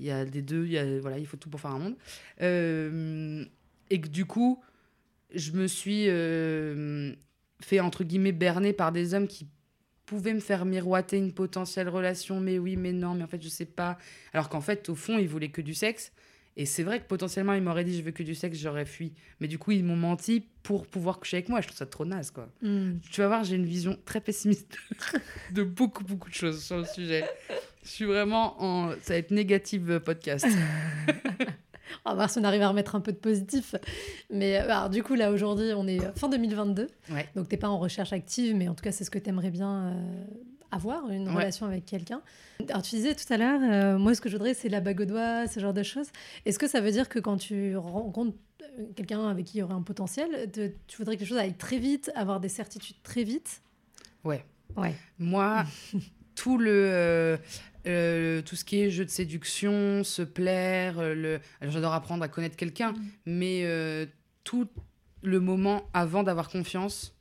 Il 0.00 0.06
y 0.06 0.10
a 0.10 0.24
des 0.24 0.42
deux. 0.42 0.66
Il 0.66 0.72
y 0.72 0.78
a 0.78 1.00
voilà, 1.00 1.18
il 1.18 1.26
faut 1.26 1.36
tout 1.36 1.48
pour 1.48 1.60
faire 1.60 1.70
un 1.70 1.78
monde. 1.78 1.96
Euh, 2.42 3.44
et 3.90 4.00
que 4.00 4.08
du 4.08 4.24
coup, 4.24 4.60
je 5.34 5.52
me 5.52 5.66
suis 5.66 6.06
euh, 6.08 7.12
fait, 7.60 7.80
entre 7.80 8.04
guillemets, 8.04 8.32
berner 8.32 8.72
par 8.72 8.92
des 8.92 9.14
hommes 9.14 9.28
qui 9.28 9.46
pouvaient 10.06 10.34
me 10.34 10.40
faire 10.40 10.64
miroiter 10.64 11.16
une 11.16 11.32
potentielle 11.32 11.88
relation, 11.88 12.40
mais 12.40 12.58
oui, 12.58 12.76
mais 12.76 12.92
non, 12.92 13.14
mais 13.14 13.22
en 13.22 13.28
fait, 13.28 13.42
je 13.42 13.48
sais 13.48 13.64
pas. 13.64 13.96
Alors 14.32 14.48
qu'en 14.48 14.60
fait, 14.60 14.88
au 14.88 14.96
fond, 14.96 15.18
ils 15.18 15.28
voulaient 15.28 15.50
que 15.50 15.62
du 15.62 15.74
sexe. 15.74 16.12
Et 16.60 16.66
c'est 16.66 16.82
vrai 16.82 17.00
que 17.00 17.06
potentiellement, 17.06 17.54
ils 17.54 17.62
m'auraient 17.62 17.84
dit 17.84 17.96
je 17.96 18.02
veux 18.02 18.10
que 18.10 18.22
du 18.22 18.34
sexe, 18.34 18.58
j'aurais 18.58 18.84
fui. 18.84 19.14
Mais 19.40 19.48
du 19.48 19.58
coup, 19.58 19.70
ils 19.70 19.82
m'ont 19.82 19.96
menti 19.96 20.44
pour 20.62 20.86
pouvoir 20.86 21.18
coucher 21.18 21.38
avec 21.38 21.48
moi. 21.48 21.62
Je 21.62 21.68
trouve 21.68 21.78
ça 21.78 21.86
trop 21.86 22.04
naze, 22.04 22.30
quoi. 22.30 22.50
Hmm. 22.60 22.98
Tu 23.10 23.22
vas 23.22 23.28
voir, 23.28 23.44
j'ai 23.44 23.56
une 23.56 23.64
vision 23.64 23.98
très 24.04 24.20
pessimiste 24.20 24.76
de 25.52 25.62
beaucoup, 25.62 26.04
beaucoup 26.04 26.28
de 26.28 26.34
choses 26.34 26.62
sur 26.62 26.76
le 26.76 26.84
sujet. 26.84 27.24
Je 27.82 27.88
suis 27.88 28.04
vraiment 28.04 28.62
en. 28.62 28.90
Ça 29.00 29.14
va 29.14 29.16
être 29.16 29.30
négative 29.30 29.90
euh, 29.90 30.00
podcast. 30.00 30.46
On 32.04 32.10
va 32.10 32.14
voir 32.14 32.30
si 32.30 32.38
on 32.38 32.44
arrive 32.44 32.60
à 32.60 32.68
remettre 32.68 32.94
un 32.94 33.00
peu 33.00 33.12
de 33.12 33.16
positif. 33.16 33.74
Mais 34.28 34.58
euh, 34.58 34.64
alors, 34.64 34.90
du 34.90 35.02
coup, 35.02 35.14
là, 35.14 35.32
aujourd'hui, 35.32 35.72
on 35.74 35.86
est 35.86 35.98
fin 36.14 36.28
2022. 36.28 36.88
Ouais. 37.10 37.26
Donc, 37.34 37.48
tu 37.48 37.54
n'es 37.54 37.58
pas 37.58 37.68
en 37.68 37.78
recherche 37.78 38.12
active, 38.12 38.54
mais 38.54 38.68
en 38.68 38.74
tout 38.74 38.84
cas, 38.84 38.92
c'est 38.92 39.04
ce 39.04 39.10
que 39.10 39.18
tu 39.18 39.30
aimerais 39.30 39.50
bien 39.50 39.86
euh, 39.86 40.24
avoir, 40.70 41.10
une 41.10 41.28
Ouais. 41.28 41.34
relation 41.34 41.66
avec 41.66 41.84
quelqu'un. 41.86 42.20
Alors, 42.68 42.82
tu 42.82 42.94
disais 42.96 43.14
tout 43.14 43.30
à 43.32 43.36
l'heure, 43.36 43.60
euh, 43.62 43.98
moi, 43.98 44.14
ce 44.14 44.20
que 44.20 44.28
je 44.28 44.36
voudrais, 44.36 44.54
c'est 44.54 44.68
la 44.68 44.80
bague 44.80 45.00
au 45.00 45.04
doigt, 45.04 45.46
ce 45.48 45.58
genre 45.60 45.74
de 45.74 45.82
choses. 45.82 46.08
Est-ce 46.46 46.58
que 46.58 46.68
ça 46.68 46.80
veut 46.80 46.90
dire 46.92 47.08
que 47.08 47.18
quand 47.18 47.36
tu 47.36 47.76
rencontres 47.76 48.36
euh, 48.78 48.84
quelqu'un 48.94 49.26
avec 49.28 49.46
qui 49.46 49.58
il 49.58 49.60
y 49.60 49.62
aurait 49.62 49.74
un 49.74 49.82
potentiel, 49.82 50.50
te- 50.50 50.70
tu 50.86 50.96
voudrais 50.98 51.16
que 51.16 51.20
les 51.22 51.26
choses 51.26 51.38
aillent 51.38 51.54
très 51.56 51.78
vite, 51.78 52.10
avoir 52.14 52.40
des 52.40 52.48
certitudes 52.48 52.96
très 53.02 53.24
vite? 53.24 53.62
Ouais. 54.24 54.44
Ouais. 54.76 54.94
Moi, 55.18 55.64
tout 56.36 56.58
le. 56.58 57.38
euh, 57.86 58.42
tout 58.42 58.56
ce 58.56 58.64
qui 58.64 58.80
est 58.82 58.90
jeu 58.90 59.04
de 59.04 59.10
séduction, 59.10 60.04
se 60.04 60.22
plaire, 60.22 61.00
le... 61.00 61.40
alors 61.60 61.72
j'adore 61.72 61.94
apprendre 61.94 62.22
à 62.22 62.28
connaître 62.28 62.56
quelqu'un, 62.56 62.92
Mm. 62.92 63.02
mais 63.26 63.60
euh, 63.64 64.06
tout 64.44 64.68
le 65.22 65.40
moment 65.40 65.82
avant 65.94 66.22
d'avoir 66.22 66.48
confiance, 66.50 67.14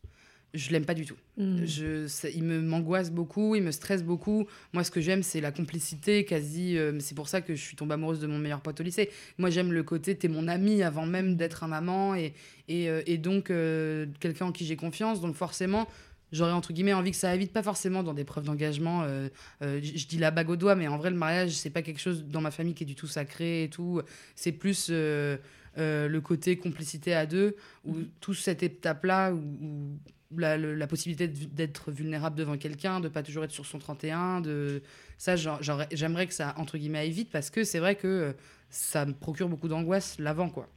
je 0.54 0.72
l'aime 0.72 0.86
pas 0.86 0.96
du 0.96 1.06
tout. 1.06 1.16
Hmm. 1.38 1.64
Je, 1.66 2.08
ça- 2.08 2.30
il 2.30 2.44
me 2.44 2.60
m'angoisse 2.60 3.12
beaucoup, 3.12 3.56
il 3.56 3.62
me 3.64 3.72
stresse 3.72 4.04
beaucoup. 4.04 4.48
Moi, 4.74 4.84
ce 4.84 4.92
que 4.92 5.00
j'aime, 5.02 5.22
c'est 5.24 5.42
la 5.42 5.52
complicité, 5.52 6.26
quasi. 6.26 6.78
euh, 6.78 7.00
c'est 7.00 7.16
pour 7.16 7.28
ça 7.30 7.42
que 7.42 7.54
je 7.56 7.62
suis 7.62 7.76
tombée 7.76 7.94
amoureuse 7.94 8.20
de 8.20 8.28
mon 8.28 8.40
meilleur 8.40 8.62
pote 8.62 8.80
au 8.80 8.84
lycée. 8.84 9.10
Moi, 9.38 9.50
j'aime 9.50 9.72
le 9.72 9.84
côté, 9.84 10.16
t'es 10.16 10.28
mon 10.28 10.48
ami 10.48 10.82
avant 10.82 11.06
même 11.06 11.36
d'être 11.36 11.64
un 11.64 11.72
amant, 11.72 12.16
et, 12.16 12.34
et, 12.68 12.90
euh, 12.90 13.02
et 13.06 13.18
donc 13.18 13.52
euh, 13.52 14.08
quelqu'un 14.20 14.48
en 14.48 14.52
qui 14.52 14.66
j'ai 14.66 14.76
confiance. 14.76 15.22
Donc 15.22 15.36
forcément, 15.36 15.88
j'aurais 16.32 16.52
entre 16.52 16.74
guillemets 16.74 16.94
envie 16.94 17.12
que 17.12 17.18
ça 17.18 17.30
aille 17.30 17.40
vite, 17.40 17.54
pas 17.54 17.64
forcément 17.64 18.02
dans 18.04 18.14
des 18.16 18.24
preuves 18.24 18.46
d'engagement. 18.46 19.04
euh, 19.04 19.30
euh, 19.62 19.80
je 19.84 20.08
dis 20.08 20.18
la 20.18 20.32
bague 20.32 20.50
au 20.50 20.56
doigt, 20.56 20.76
mais 20.76 20.88
en 20.88 20.98
vrai, 20.98 21.10
le 21.12 21.16
mariage, 21.18 21.52
c'est 21.52 21.70
pas 21.70 21.82
quelque 21.84 22.00
chose 22.02 22.26
dans 22.26 22.42
ma 22.42 22.52
famille 22.52 22.74
qui 22.74 22.84
est 22.84 22.88
du 22.88 22.96
tout 22.96 23.08
sacré 23.08 23.64
et 23.66 23.70
tout. 23.70 24.02
C'est 24.36 24.52
plus. 24.52 24.88
euh, 24.90 25.38
le 25.78 26.20
côté 26.20 26.58
complicité 26.58 27.14
à 27.14 27.26
deux, 27.26 27.56
ou 27.86 27.96
toute 28.20 28.36
cette 28.36 28.64
étape-là, 28.64 29.32
où, 29.32 29.38
où 29.38 29.98
la, 30.38 30.88
possibilité 30.88 31.28
d'être 31.28 31.92
vulnérable 31.92 32.36
devant 32.36 32.58
quelqu'un, 32.58 33.00
de 33.00 33.08
pas 33.08 33.24
toujours 33.24 33.44
être 33.44 33.52
sur 33.52 33.66
son 33.66 33.80
31, 33.80 34.42
de 34.42 34.82
ça, 35.18 35.36
j'aimerais 35.36 36.28
que 36.28 36.34
ça 36.34 36.54
entre 36.58 36.78
guillemets 36.78 37.00
aille 37.00 37.12
vite 37.12 37.30
parce 37.32 37.50
que 37.50 37.64
c'est 37.64 37.80
vrai 37.80 37.96
que 37.96 38.08
euh, 38.08 38.34
ça 38.70 39.06
me 39.06 39.14
procure 39.14 39.50
beaucoup 39.50 39.68
d'angoisse 39.68 40.18
l'avant 40.20 40.50
quoi. 40.50 40.70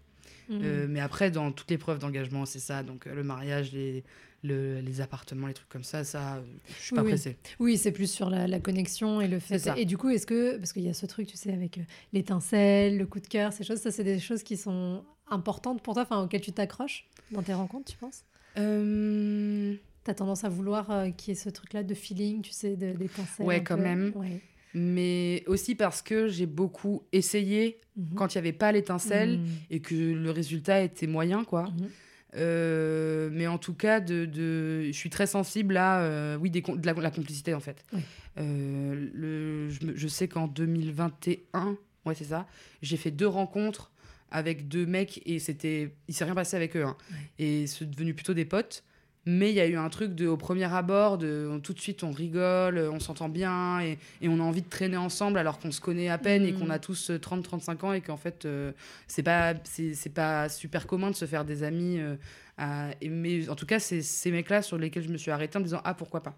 Hmm. 0.49 0.61
Euh, 0.63 0.87
mais 0.89 1.01
après 1.01 1.31
dans 1.31 1.53
toutes 1.53 1.71
les 1.71 1.79
preuves 1.79 1.99
d'engagement 1.99 2.47
c'est 2.47 2.59
ça, 2.59 2.83
donc 2.83 3.07
euh, 3.07 3.15
le 3.15 3.23
mariage, 3.23 3.73
les, 3.73 4.05
le- 4.43 4.81
les 4.81 5.01
appartements, 5.01 5.47
les 5.47 5.55
trucs 5.55 5.69
comme 5.69 5.85
ça, 5.85 6.03
ça, 6.03 6.43
je 6.69 6.83
suis 6.83 6.97
pas 6.97 7.03
oui. 7.03 7.11
pressée. 7.11 7.37
Oui, 7.61 7.77
c'est 7.77 7.93
plus 7.93 8.11
sur 8.11 8.31
la, 8.31 8.47
la 8.47 8.59
connexion 8.59 9.21
et 9.21 9.29
le 9.29 9.39
fait. 9.39 9.59
Ça. 9.59 9.79
Et 9.79 9.85
du 9.85 9.99
coup, 9.99 10.09
est-ce 10.09 10.27
que, 10.27 10.57
parce 10.57 10.73
qu'il 10.73 10.83
y 10.83 10.89
a 10.89 10.95
ce 10.95 11.07
truc, 11.07 11.29
tu 11.29 11.37
sais, 11.37 11.53
avec 11.53 11.79
l'étincelle, 12.13 12.99
le 12.99 13.07
coup 13.07 13.21
de 13.21 13.29
cœur, 13.29 13.53
ces 13.53 13.65
choses, 13.65 13.81
ça, 13.81 13.91
c'est 13.91 14.05
des 14.05 14.19
choses 14.19 14.43
qui 14.43 14.57
sont 14.57 15.05
importantes 15.31 15.83
pour 15.83 15.95
toi, 15.95 16.03
enfin, 16.03 16.23
auxquelles 16.23 16.41
tu 16.41 16.53
t'accroches 16.53 17.07
dans 17.31 17.43
tes 17.43 17.55
rencontres, 17.55 17.91
tu 17.93 17.97
penses? 17.99 18.25
Euh, 18.59 19.75
T'as 20.05 20.15
tendance 20.15 20.43
à 20.43 20.49
vouloir 20.49 20.91
euh, 20.91 21.11
qu'il 21.11 21.33
y 21.33 21.37
ait 21.37 21.41
ce 21.41 21.49
truc-là 21.49 21.85
de 21.85 21.95
feeling, 21.95 22.43
tu 22.43 22.51
sais, 22.51 22.75
de- 22.75 22.91
d'étincelle. 22.93 23.47
Ouais, 23.47 23.57
un 23.57 23.61
quand 23.61 23.77
peu. 23.77 23.83
même. 23.83 24.13
Ouais. 24.17 24.41
mais 24.75 25.45
aussi 25.49 25.75
parce 25.75 26.01
que 26.01 26.29
j'ai 26.29 26.47
beaucoup 26.47 27.03
essayé 27.13 27.79
Mhm. 27.99 28.15
quand 28.17 28.33
il 28.33 28.37
y 28.37 28.39
avait 28.39 28.55
pas 28.55 28.73
l'étincelle 28.73 29.39
Mhm. 29.39 29.47
et 29.71 29.81
que 29.81 29.95
le 29.95 30.31
résultat 30.31 30.81
était 30.83 31.07
moyen 31.07 31.45
quoi. 31.45 31.65
Mhm. 31.65 31.89
Euh, 32.37 33.29
mais 33.31 33.47
en 33.47 33.59
tout 33.59 33.75
cas, 33.75 34.01
de, 34.01 34.25
de- 34.25 34.85
je 34.87 34.93
suis 34.93 35.11
très 35.11 35.27
sensible 35.27 35.77
à 35.77 36.01
euh, 36.01 36.37
oui, 36.39 36.49
des, 36.51 36.63
de 36.63 36.87
la, 36.87 36.95
la 36.95 37.11
complicité 37.11 37.53
en 37.53 37.61
fait. 37.61 37.85
Ouais. 37.93 38.01
Euh, 38.39 39.11
le, 39.13 39.69
je, 39.69 39.79
je 39.95 40.09
sais 40.09 40.27
qu'en 40.27 40.47
2021, 40.49 41.77
ouais, 42.07 42.15
c'est 42.15 42.25
ça, 42.25 42.47
j'ai 42.81 42.97
fait 42.97 43.11
deux 43.11 43.27
rencontres 43.29 43.91
avec 44.33 44.67
deux 44.69 44.87
mecs 44.87 45.21
et 45.27 45.39
c'était, 45.39 45.95
il 46.09 46.15
s'est 46.15 46.25
rien 46.25 46.35
passé 46.35 46.57
avec 46.57 46.77
eux. 46.77 46.85
hein. 46.85 46.97
Ouais. 47.11 47.17
Et 47.45 47.67
c'est 47.67 47.89
devenu 47.89 48.15
plutôt 48.15 48.35
des 48.35 48.45
potes. 48.45 48.83
Mais 49.25 49.51
il 49.51 49.55
y 49.55 49.61
a 49.61 49.67
eu 49.69 49.77
un 49.77 49.89
truc 49.89 50.17
de, 50.17 50.27
au 50.27 50.37
premier 50.37 50.65
abord, 50.65 51.17
de, 51.17 51.49
on- 51.49 51.61
tout 51.61 51.73
de 51.75 51.79
suite 51.79 52.03
on 52.03 52.11
rigole, 52.11 52.77
on 52.93 52.99
s'entend 52.99 53.29
bien 53.29 53.79
et, 53.81 53.97
et 54.21 54.29
on 54.29 54.41
a 54.41 54.43
envie 54.43 54.63
de 54.63 54.69
traîner 54.69 54.97
ensemble 54.97 55.39
alors 55.39 55.61
qu'on 55.61 55.71
se 55.71 55.81
connaît 55.81 56.09
à 56.09 56.19
peine 56.19 56.45
et 56.45 56.53
qu'on 56.55 56.71
a 56.71 56.81
tous 56.81 57.09
30-35 57.11 57.85
ans 57.85 57.93
et 57.93 58.01
qu'en 58.01 58.17
fait 58.17 58.47
euh, 58.47 58.73
c'est 59.07 59.23
pas, 59.23 59.55
c'est, 59.63 60.13
pas 60.13 60.49
super 60.49 60.89
commun 60.89 61.13
de 61.13 61.15
se 61.15 61.25
faire 61.27 61.45
des 61.45 61.63
amis. 61.63 62.01
euh, 62.01 62.17
à- 62.59 62.91
mais 63.09 63.49
en 63.49 63.55
tout 63.55 63.65
cas, 63.67 63.79
c'est 63.79 64.03
ces 64.03 64.33
mecs-là 64.33 64.61
sur 64.61 64.77
lesquels 64.77 65.05
je 65.05 65.09
me 65.11 65.19
suis 65.19 65.31
arrêtée 65.31 65.57
en 65.57 65.61
me 65.61 65.67
disant 65.67 65.83
Ah 65.85 65.95
pourquoi 65.95 66.25
pas? 66.25 66.37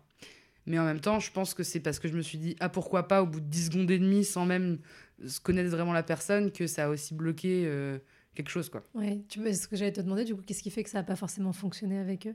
Mais 0.66 0.78
en 0.78 0.84
même 0.84 1.00
temps, 1.00 1.20
je 1.20 1.30
pense 1.30 1.54
que 1.54 1.62
c'est 1.62 1.80
parce 1.80 1.98
que 1.98 2.08
je 2.08 2.14
me 2.14 2.22
suis 2.22 2.36
dit 2.38 2.54
Ah 2.60 2.68
pourquoi 2.68 3.08
pas 3.08 3.22
au 3.22 3.26
bout 3.26 3.40
de 3.40 3.46
10 3.46 3.66
secondes 3.66 3.90
et 3.90 3.98
demie 3.98 4.24
sans 4.24 4.44
même 4.44 4.78
se 5.26 5.40
connaître 5.40 5.70
vraiment 5.70 5.92
la 5.92 6.02
personne 6.02 6.50
que 6.50 6.66
ça 6.66 6.86
a 6.86 6.88
aussi 6.88 7.14
bloqué 7.14 7.64
euh, 7.66 7.98
quelque 8.34 8.48
chose 8.50 8.68
quoi. 8.68 8.82
Ouais, 8.94 9.20
tu 9.28 9.40
vois, 9.40 9.52
ce 9.52 9.68
que 9.68 9.76
j'allais 9.76 9.92
te 9.92 10.00
demander, 10.00 10.24
du 10.24 10.34
coup, 10.34 10.42
qu'est-ce 10.46 10.62
qui 10.62 10.70
fait 10.70 10.82
que 10.82 10.90
ça 10.90 10.98
n'a 10.98 11.04
pas 11.04 11.16
forcément 11.16 11.52
fonctionné 11.52 11.98
avec 11.98 12.26
eux? 12.26 12.34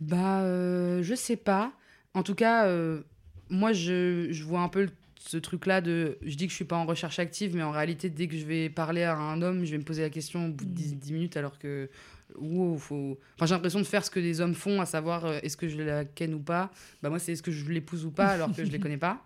Bah, 0.00 0.40
euh, 0.42 1.02
je 1.02 1.14
sais 1.14 1.36
pas. 1.36 1.72
En 2.14 2.22
tout 2.22 2.34
cas, 2.34 2.66
euh, 2.66 3.02
moi, 3.48 3.72
je, 3.72 4.28
je 4.30 4.44
vois 4.44 4.60
un 4.60 4.68
peu 4.68 4.84
le- 4.84 4.90
ce 5.18 5.36
truc-là 5.36 5.80
de. 5.80 6.18
Je 6.22 6.34
dis 6.36 6.46
que 6.46 6.50
je 6.50 6.56
suis 6.56 6.64
pas 6.64 6.76
en 6.76 6.86
recherche 6.86 7.18
active, 7.18 7.54
mais 7.54 7.62
en 7.62 7.70
réalité, 7.70 8.08
dès 8.08 8.26
que 8.26 8.36
je 8.36 8.44
vais 8.46 8.70
parler 8.70 9.02
à 9.02 9.16
un 9.16 9.42
homme, 9.42 9.64
je 9.64 9.70
vais 9.72 9.78
me 9.78 9.84
poser 9.84 10.02
la 10.02 10.10
question 10.10 10.46
au 10.46 10.50
bout 10.50 10.64
de 10.64 10.70
10, 10.70 10.96
10 10.96 11.12
minutes, 11.12 11.36
alors 11.36 11.58
que. 11.58 11.90
Wow, 12.38 12.78
faut... 12.78 13.18
enfin, 13.36 13.46
j'ai 13.46 13.54
l'impression 13.54 13.78
de 13.80 13.84
faire 13.86 14.04
ce 14.04 14.10
que 14.10 14.20
les 14.20 14.40
hommes 14.40 14.54
font, 14.54 14.80
à 14.80 14.86
savoir 14.86 15.24
euh, 15.26 15.38
est-ce 15.42 15.56
que 15.56 15.68
je 15.68 15.76
la 15.78 16.04
ken 16.04 16.34
ou 16.34 16.40
pas. 16.40 16.70
Bah, 17.02 17.08
moi, 17.10 17.18
c'est 17.18 17.32
est-ce 17.32 17.42
que 17.42 17.50
je 17.52 17.68
l'épouse 17.70 18.04
ou 18.04 18.10
pas, 18.10 18.28
alors 18.32 18.54
que 18.54 18.64
je 18.64 18.70
les 18.70 18.78
connais 18.78 18.96
pas. 18.98 19.24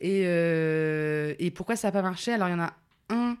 Et, 0.00 0.22
euh, 0.26 1.34
et 1.38 1.50
pourquoi 1.50 1.76
ça 1.76 1.88
n'a 1.88 1.92
pas 1.92 2.02
marché? 2.02 2.32
Alors, 2.32 2.48
il 2.48 2.52
y 2.52 2.54
en 2.54 2.60
a 2.60 2.74
un. 3.10 3.36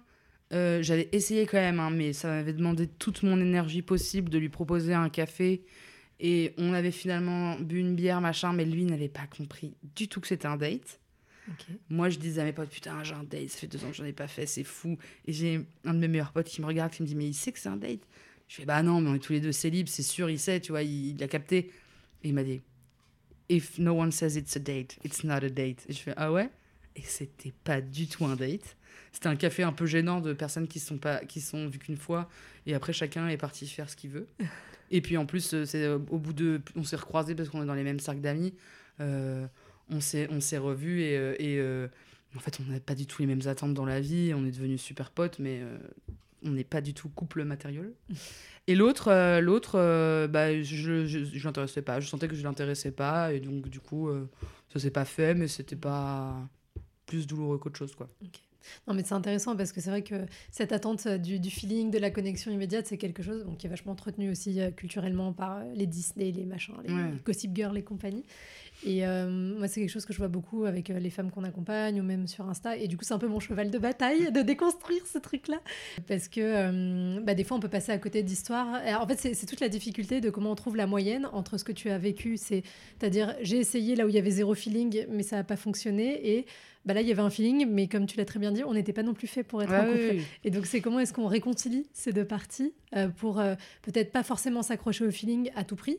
euh, 0.52 0.82
J'avais 0.82 1.08
essayé 1.12 1.46
quand 1.46 1.58
même, 1.58 1.80
hein, 1.80 1.90
mais 1.90 2.12
ça 2.12 2.28
m'avait 2.28 2.52
demandé 2.52 2.86
toute 2.86 3.22
mon 3.22 3.40
énergie 3.40 3.82
possible 3.82 4.30
de 4.30 4.38
lui 4.38 4.48
proposer 4.48 4.94
un 4.94 5.08
café. 5.08 5.62
Et 6.20 6.52
on 6.58 6.72
avait 6.72 6.90
finalement 6.90 7.56
bu 7.60 7.78
une 7.78 7.94
bière, 7.94 8.20
machin, 8.20 8.52
mais 8.52 8.64
lui 8.64 8.84
n'avait 8.84 9.08
pas 9.08 9.26
compris 9.36 9.74
du 9.94 10.08
tout 10.08 10.20
que 10.20 10.26
c'était 10.26 10.46
un 10.48 10.56
date. 10.56 10.98
Moi, 11.88 12.10
je 12.10 12.18
disais 12.18 12.42
à 12.42 12.44
mes 12.44 12.52
potes, 12.52 12.68
putain, 12.68 13.02
j'ai 13.04 13.14
un 13.14 13.22
date, 13.22 13.48
ça 13.48 13.58
fait 13.58 13.66
deux 13.68 13.82
ans 13.84 13.88
que 13.88 13.96
j'en 13.96 14.04
ai 14.04 14.12
pas 14.12 14.26
fait, 14.26 14.44
c'est 14.44 14.64
fou. 14.64 14.98
Et 15.26 15.32
j'ai 15.32 15.64
un 15.86 15.94
de 15.94 15.98
mes 15.98 16.08
meilleurs 16.08 16.32
potes 16.32 16.46
qui 16.48 16.60
me 16.60 16.66
regarde, 16.66 16.92
qui 16.92 17.02
me 17.02 17.06
dit, 17.06 17.14
mais 17.14 17.24
il 17.26 17.32
sait 17.34 17.52
que 17.52 17.58
c'est 17.58 17.70
un 17.70 17.76
date 17.76 18.00
Je 18.48 18.56
fais, 18.56 18.64
bah 18.64 18.82
non, 18.82 19.00
mais 19.00 19.10
on 19.10 19.14
est 19.14 19.18
tous 19.18 19.34
les 19.34 19.40
deux 19.40 19.52
célibes, 19.52 19.88
c'est 19.88 20.02
sûr, 20.02 20.30
il 20.30 20.38
sait, 20.38 20.60
tu 20.60 20.72
vois, 20.72 20.82
il, 20.82 21.14
il 21.14 21.22
a 21.22 21.28
capté. 21.28 21.70
Et 22.22 22.28
il 22.28 22.34
m'a 22.34 22.42
dit, 22.42 22.60
if 23.48 23.78
no 23.78 23.92
one 23.92 24.10
says 24.10 24.36
it's 24.36 24.56
a 24.56 24.60
date, 24.60 24.98
it's 25.04 25.24
not 25.24 25.44
a 25.44 25.48
date. 25.48 25.84
Et 25.88 25.92
je 25.92 25.98
fais, 25.98 26.14
ah 26.16 26.32
ouais? 26.32 26.50
Et 26.96 27.02
c'était 27.02 27.52
pas 27.64 27.80
du 27.80 28.08
tout 28.08 28.24
un 28.24 28.36
date. 28.36 28.76
C'était 29.12 29.28
un 29.28 29.36
café 29.36 29.62
un 29.62 29.72
peu 29.72 29.86
gênant 29.86 30.20
de 30.20 30.32
personnes 30.32 30.68
qui 30.68 30.80
sont 30.80 30.98
pas 30.98 31.24
qui 31.24 31.40
sont 31.40 31.68
vues 31.68 31.78
qu'une 31.78 31.96
fois 31.96 32.28
et 32.66 32.74
après 32.74 32.92
chacun 32.92 33.28
est 33.28 33.36
parti 33.36 33.66
faire 33.66 33.88
ce 33.88 33.96
qu'il 33.96 34.10
veut. 34.10 34.26
Et 34.90 35.00
puis 35.02 35.16
en 35.16 35.26
plus 35.26 35.52
euh, 35.52 35.64
c'est 35.64 35.84
euh, 35.84 35.98
au 36.10 36.18
bout 36.18 36.32
de 36.32 36.60
on 36.74 36.82
s'est 36.82 36.96
recroisés 36.96 37.34
parce 37.34 37.48
qu'on 37.50 37.62
est 37.62 37.66
dans 37.66 37.74
les 37.74 37.82
mêmes 37.82 38.00
cercles 38.00 38.20
d'amis. 38.20 38.54
Euh, 39.00 39.46
on 39.90 40.00
s'est 40.00 40.28
on 40.30 40.40
s'est 40.40 40.58
revus 40.58 41.02
et, 41.02 41.14
et 41.14 41.58
euh, 41.60 41.88
en 42.36 42.40
fait 42.40 42.58
on 42.60 42.72
n'a 42.72 42.80
pas 42.80 42.94
du 42.94 43.06
tout 43.06 43.22
les 43.22 43.26
mêmes 43.26 43.46
attentes 43.46 43.74
dans 43.74 43.84
la 43.84 44.00
vie. 44.00 44.32
On 44.34 44.44
est 44.46 44.50
devenus 44.50 44.80
super 44.80 45.10
potes 45.10 45.38
mais 45.38 45.60
euh, 45.62 45.78
on 46.44 46.50
n'est 46.50 46.64
pas 46.64 46.80
du 46.80 46.94
tout 46.94 47.08
couple 47.08 47.44
matériel. 47.44 47.92
Et 48.66 48.74
l'autre, 48.74 49.08
euh, 49.08 49.40
l'autre, 49.40 49.72
euh, 49.78 50.28
bah, 50.28 50.62
je, 50.62 51.06
je, 51.06 51.24
je 51.24 51.44
l'intéressais 51.44 51.82
pas. 51.82 52.00
Je 52.00 52.06
sentais 52.08 52.28
que 52.28 52.34
je 52.36 52.42
l'intéressais 52.42 52.90
pas 52.90 53.32
et 53.32 53.40
donc 53.40 53.68
du 53.68 53.80
coup, 53.80 54.08
euh, 54.08 54.28
ça 54.72 54.78
s'est 54.78 54.90
pas 54.90 55.04
fait, 55.04 55.34
mais 55.34 55.48
c'était 55.48 55.76
pas 55.76 56.36
plus 57.06 57.26
douloureux 57.26 57.58
qu'autre 57.58 57.78
chose, 57.78 57.94
quoi. 57.94 58.08
Non, 58.86 58.92
mais 58.92 59.02
c'est 59.02 59.14
intéressant 59.14 59.56
parce 59.56 59.72
que 59.72 59.80
c'est 59.80 59.88
vrai 59.88 60.02
que 60.02 60.26
cette 60.50 60.72
attente 60.72 61.06
euh, 61.06 61.16
du, 61.16 61.40
du 61.40 61.48
feeling, 61.48 61.90
de 61.90 61.96
la 61.96 62.10
connexion 62.10 62.50
immédiate, 62.50 62.86
c'est 62.86 62.98
quelque 62.98 63.22
chose 63.22 63.42
bon, 63.44 63.54
qui 63.54 63.66
est 63.66 63.70
vachement 63.70 63.92
entretenu 63.92 64.30
aussi 64.30 64.60
euh, 64.60 64.70
culturellement 64.70 65.32
par 65.32 65.64
les 65.74 65.86
Disney, 65.86 66.32
les 66.32 66.44
machins, 66.44 66.74
les 66.84 66.92
Ouais. 66.92 67.12
Gossip 67.24 67.56
Girl 67.56 67.78
et 67.78 67.82
compagnie. 67.82 68.24
Et 68.86 69.04
euh, 69.04 69.28
moi, 69.28 69.66
c'est 69.66 69.80
quelque 69.80 69.90
chose 69.90 70.04
que 70.04 70.12
je 70.12 70.18
vois 70.18 70.28
beaucoup 70.28 70.64
avec 70.64 70.90
euh, 70.90 70.98
les 71.00 71.10
femmes 71.10 71.30
qu'on 71.30 71.44
accompagne 71.44 72.00
ou 72.00 72.04
même 72.04 72.26
sur 72.28 72.48
Insta. 72.48 72.76
Et 72.76 72.86
du 72.86 72.96
coup, 72.96 73.04
c'est 73.04 73.14
un 73.14 73.18
peu 73.18 73.26
mon 73.26 73.40
cheval 73.40 73.70
de 73.70 73.78
bataille 73.78 74.30
de 74.30 74.40
déconstruire 74.40 75.02
ce 75.06 75.18
truc-là. 75.18 75.60
Parce 76.06 76.28
que 76.28 76.40
euh, 76.40 77.20
bah, 77.20 77.34
des 77.34 77.42
fois, 77.42 77.56
on 77.56 77.60
peut 77.60 77.68
passer 77.68 77.90
à 77.90 77.98
côté 77.98 78.22
d'histoires. 78.22 78.80
En 79.00 79.06
fait, 79.06 79.34
c'est 79.34 79.46
toute 79.46 79.60
la 79.60 79.68
difficulté 79.68 80.20
de 80.20 80.30
comment 80.30 80.52
on 80.52 80.54
trouve 80.54 80.76
la 80.76 80.86
moyenne 80.86 81.26
entre 81.32 81.58
ce 81.58 81.64
que 81.64 81.72
tu 81.72 81.90
as 81.90 81.98
vécu. 81.98 82.36
C'est-à-dire, 82.36 83.34
j'ai 83.42 83.58
essayé 83.58 83.96
là 83.96 84.06
où 84.06 84.08
il 84.08 84.14
y 84.14 84.18
avait 84.18 84.30
zéro 84.30 84.54
feeling, 84.54 85.06
mais 85.10 85.24
ça 85.24 85.36
n'a 85.36 85.44
pas 85.44 85.56
fonctionné. 85.56 86.36
Et 86.36 86.46
bah 86.84 86.94
là, 86.94 87.00
il 87.00 87.08
y 87.08 87.12
avait 87.12 87.22
un 87.22 87.30
feeling, 87.30 87.66
mais 87.68 87.88
comme 87.88 88.06
tu 88.06 88.16
l'as 88.16 88.24
très 88.24 88.38
bien 88.38 88.52
dit, 88.52 88.62
on 88.62 88.74
n'était 88.74 88.92
pas 88.92 89.02
non 89.02 89.12
plus 89.12 89.26
fait 89.26 89.42
pour 89.42 89.60
être 89.60 89.72
en 89.72 89.86
couple. 89.86 90.22
Et 90.44 90.50
donc, 90.50 90.66
c'est 90.66 90.80
comment 90.80 91.00
est-ce 91.00 91.12
qu'on 91.12 91.26
réconcilie 91.26 91.86
ces 91.92 92.12
deux 92.12 92.24
parties 92.24 92.72
pour 93.16 93.42
peut-être 93.82 94.12
pas 94.12 94.22
forcément 94.22 94.62
s'accrocher 94.62 95.04
au 95.04 95.10
feeling 95.10 95.50
à 95.56 95.64
tout 95.64 95.76
prix, 95.76 95.98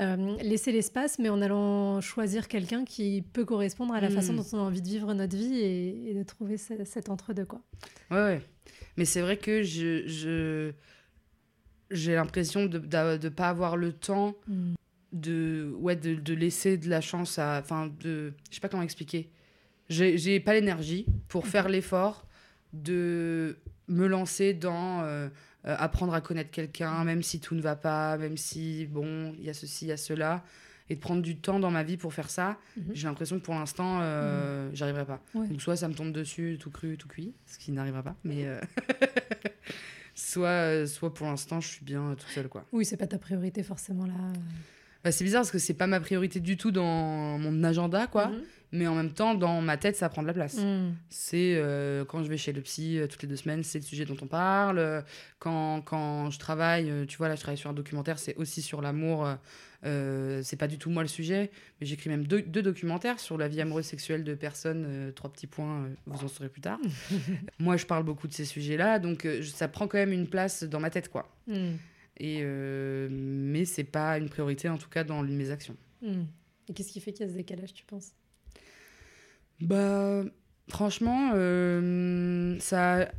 euh, 0.00 0.36
laisser 0.42 0.72
l'espace, 0.72 1.18
mais 1.18 1.28
en 1.28 1.40
allant 1.40 2.00
choisir 2.00 2.48
quelqu'un 2.48 2.84
qui 2.84 3.22
peut 3.32 3.44
correspondre 3.44 3.94
à 3.94 4.00
la 4.00 4.10
façon 4.10 4.32
hmm. 4.32 4.36
dont 4.36 4.46
on 4.52 4.58
a 4.58 4.62
envie 4.62 4.82
de 4.82 4.88
vivre 4.88 5.12
notre 5.14 5.36
vie 5.36 5.58
et, 5.58 6.14
de 6.14 6.22
trouver 6.22 6.56
cet 6.56 7.08
entre-deux. 7.08 7.44
Quoi. 7.44 7.60
Ouais, 8.10 8.16
ouais. 8.16 8.42
Mais 8.96 9.04
c'est 9.04 9.20
vrai 9.20 9.36
que 9.36 9.62
je, 9.62 10.06
je 10.06 10.72
j'ai 11.90 12.14
l'impression 12.14 12.66
de 12.66 12.78
ne 12.78 13.28
pas 13.28 13.48
avoir 13.48 13.76
le 13.76 13.92
temps 13.92 14.34
hmm. 14.46 14.74
de, 15.12 15.74
ouais, 15.78 15.96
de, 15.96 16.14
de, 16.14 16.34
laisser 16.34 16.76
de 16.76 16.88
la 16.88 17.00
chance 17.00 17.38
à. 17.38 17.58
Enfin, 17.60 17.90
de. 18.00 18.32
Je 18.50 18.54
sais 18.54 18.60
pas 18.60 18.68
comment 18.68 18.82
expliquer. 18.82 19.30
J'ai 19.88 20.38
pas 20.40 20.52
l'énergie 20.52 21.06
pour 21.28 21.46
faire 21.46 21.68
l'effort 21.68 22.26
de 22.72 23.58
me 23.88 24.06
lancer 24.06 24.54
dans. 24.54 25.02
Euh, 25.02 25.28
euh, 25.68 25.76
apprendre 25.78 26.14
à 26.14 26.20
connaître 26.20 26.50
quelqu'un, 26.50 27.04
même 27.04 27.22
si 27.22 27.40
tout 27.40 27.54
ne 27.54 27.60
va 27.60 27.76
pas, 27.76 28.16
même 28.16 28.36
si, 28.36 28.86
bon, 28.86 29.34
il 29.38 29.44
y 29.44 29.50
a 29.50 29.54
ceci, 29.54 29.84
il 29.84 29.88
y 29.88 29.92
a 29.92 29.96
cela. 29.96 30.42
Et 30.90 30.94
de 30.94 31.00
prendre 31.00 31.20
du 31.20 31.36
temps 31.36 31.60
dans 31.60 31.70
ma 31.70 31.82
vie 31.82 31.98
pour 31.98 32.14
faire 32.14 32.30
ça, 32.30 32.56
mhm. 32.78 32.84
j'ai 32.94 33.06
l'impression 33.06 33.38
que 33.38 33.44
pour 33.44 33.54
l'instant, 33.54 33.98
euh, 34.00 34.68
mhm. 34.68 34.74
j'arriverai 34.74 35.04
pas. 35.04 35.20
Donc, 35.34 35.60
soit 35.60 35.76
ça 35.76 35.86
me 35.88 35.92
tombe 35.92 36.12
dessus 36.12 36.56
tout 36.58 36.70
cru, 36.70 36.96
tout 36.96 37.08
cuit, 37.08 37.34
ce 37.46 37.58
qui 37.58 37.72
n'arrivera 37.72 38.02
pas, 38.02 38.16
mais. 38.24 38.46
Euh, 38.46 38.58
soit, 40.14 40.86
soit 40.86 41.12
pour 41.12 41.26
l'instant, 41.26 41.60
je 41.60 41.68
suis 41.68 41.84
bien 41.84 42.16
tout 42.18 42.28
seul, 42.28 42.48
quoi. 42.48 42.64
Oui, 42.72 42.86
c'est 42.86 42.96
pas 42.96 43.06
ta 43.06 43.18
priorité 43.18 43.62
forcément 43.62 44.06
là. 44.06 44.14
Bah, 45.04 45.12
c'est 45.12 45.24
bizarre 45.24 45.42
parce 45.42 45.50
que 45.50 45.58
c'est 45.58 45.74
pas 45.74 45.86
ma 45.86 46.00
priorité 46.00 46.40
du 46.40 46.56
tout 46.56 46.70
dans 46.70 47.38
mon 47.38 47.62
agenda, 47.62 48.06
quoi. 48.06 48.28
Mhm 48.28 48.42
mais 48.70 48.86
en 48.86 48.94
même 48.94 49.12
temps, 49.12 49.34
dans 49.34 49.62
ma 49.62 49.76
tête, 49.76 49.96
ça 49.96 50.08
prend 50.08 50.22
de 50.22 50.26
la 50.26 50.34
place. 50.34 50.56
Mm. 50.58 50.94
C'est 51.08 51.54
euh, 51.56 52.04
quand 52.04 52.22
je 52.22 52.28
vais 52.28 52.36
chez 52.36 52.52
le 52.52 52.60
psy 52.60 52.98
euh, 52.98 53.06
toutes 53.06 53.22
les 53.22 53.28
deux 53.28 53.36
semaines, 53.36 53.62
c'est 53.64 53.78
le 53.78 53.84
sujet 53.84 54.04
dont 54.04 54.16
on 54.20 54.26
parle. 54.26 55.04
Quand, 55.38 55.80
quand 55.82 56.30
je 56.30 56.38
travaille, 56.38 56.90
euh, 56.90 57.06
tu 57.06 57.16
vois, 57.16 57.28
là, 57.28 57.34
je 57.34 57.40
travaille 57.40 57.56
sur 57.56 57.70
un 57.70 57.74
documentaire, 57.74 58.18
c'est 58.18 58.36
aussi 58.36 58.60
sur 58.60 58.82
l'amour. 58.82 59.26
c'est 59.82 60.58
pas 60.58 60.68
du 60.68 60.76
tout 60.76 60.90
moi 60.90 61.02
le 61.02 61.08
sujet, 61.08 61.50
mais 61.80 61.86
j'écris 61.86 62.10
même 62.10 62.26
deux, 62.26 62.42
deux, 62.42 62.62
documentaires 62.62 63.20
sur 63.20 63.38
la 63.38 63.48
vie 63.48 63.60
amoureuse 63.60 63.86
sexuelle 63.86 64.22
de 64.22 64.34
personnes. 64.34 65.12
trois 65.14 65.32
petits 65.32 65.46
points, 65.46 65.88
vous 66.06 66.24
en 66.24 66.28
saurez 66.28 66.50
plus 66.50 66.60
tard. 66.60 66.78
moi, 67.58 67.76
je 67.76 67.86
parle 67.86 68.04
beaucoup 68.04 68.28
de 68.28 68.34
ces 68.34 68.44
sujets-là, 68.44 68.98
donc 68.98 69.26
ça 69.42 69.68
prend 69.68 69.88
quand 69.88 69.98
même 69.98 70.12
une 70.12 70.28
place 70.28 70.64
dans 70.64 70.80
ma 70.80 70.90
tête, 70.90 71.08
quoi. 71.08 71.30
Mm. 71.46 71.76
Et, 72.20 72.44
mais 72.44 73.64
c'est 73.64 73.84
pas 73.84 74.18
une 74.18 74.28
priorité, 74.28 74.68
en 74.68 74.76
tout 74.76 74.90
cas, 74.90 75.04
dans 75.04 75.22
mes 75.22 75.50
actions. 75.50 75.76
Mm. 76.02 76.24
Et 76.68 76.74
qu'est-ce 76.74 76.92
qui 76.92 77.00
fait 77.00 77.12
qu'il 77.12 77.24
y 77.24 77.28
a 77.28 77.32
ce 77.32 77.36
décalage, 77.36 77.72
tu 77.72 77.84
penses? 77.84 78.12
Bah, 79.60 80.24
franchement, 80.68 81.32
euh, 81.34 82.56
ça, 82.60 83.10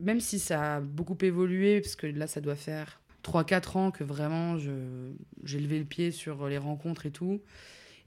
même 0.00 0.20
si 0.20 0.38
ça 0.38 0.76
a 0.76 0.80
beaucoup 0.80 1.16
évolué, 1.22 1.80
parce 1.80 1.96
que 1.96 2.06
là, 2.06 2.26
ça 2.26 2.40
doit 2.40 2.56
faire 2.56 3.00
3-4 3.24 3.78
ans 3.78 3.90
que 3.90 4.04
vraiment 4.04 4.56
j'ai 4.58 5.60
levé 5.60 5.78
le 5.78 5.84
pied 5.84 6.10
sur 6.10 6.48
les 6.48 6.58
rencontres 6.58 7.06
et 7.06 7.10
tout. 7.10 7.40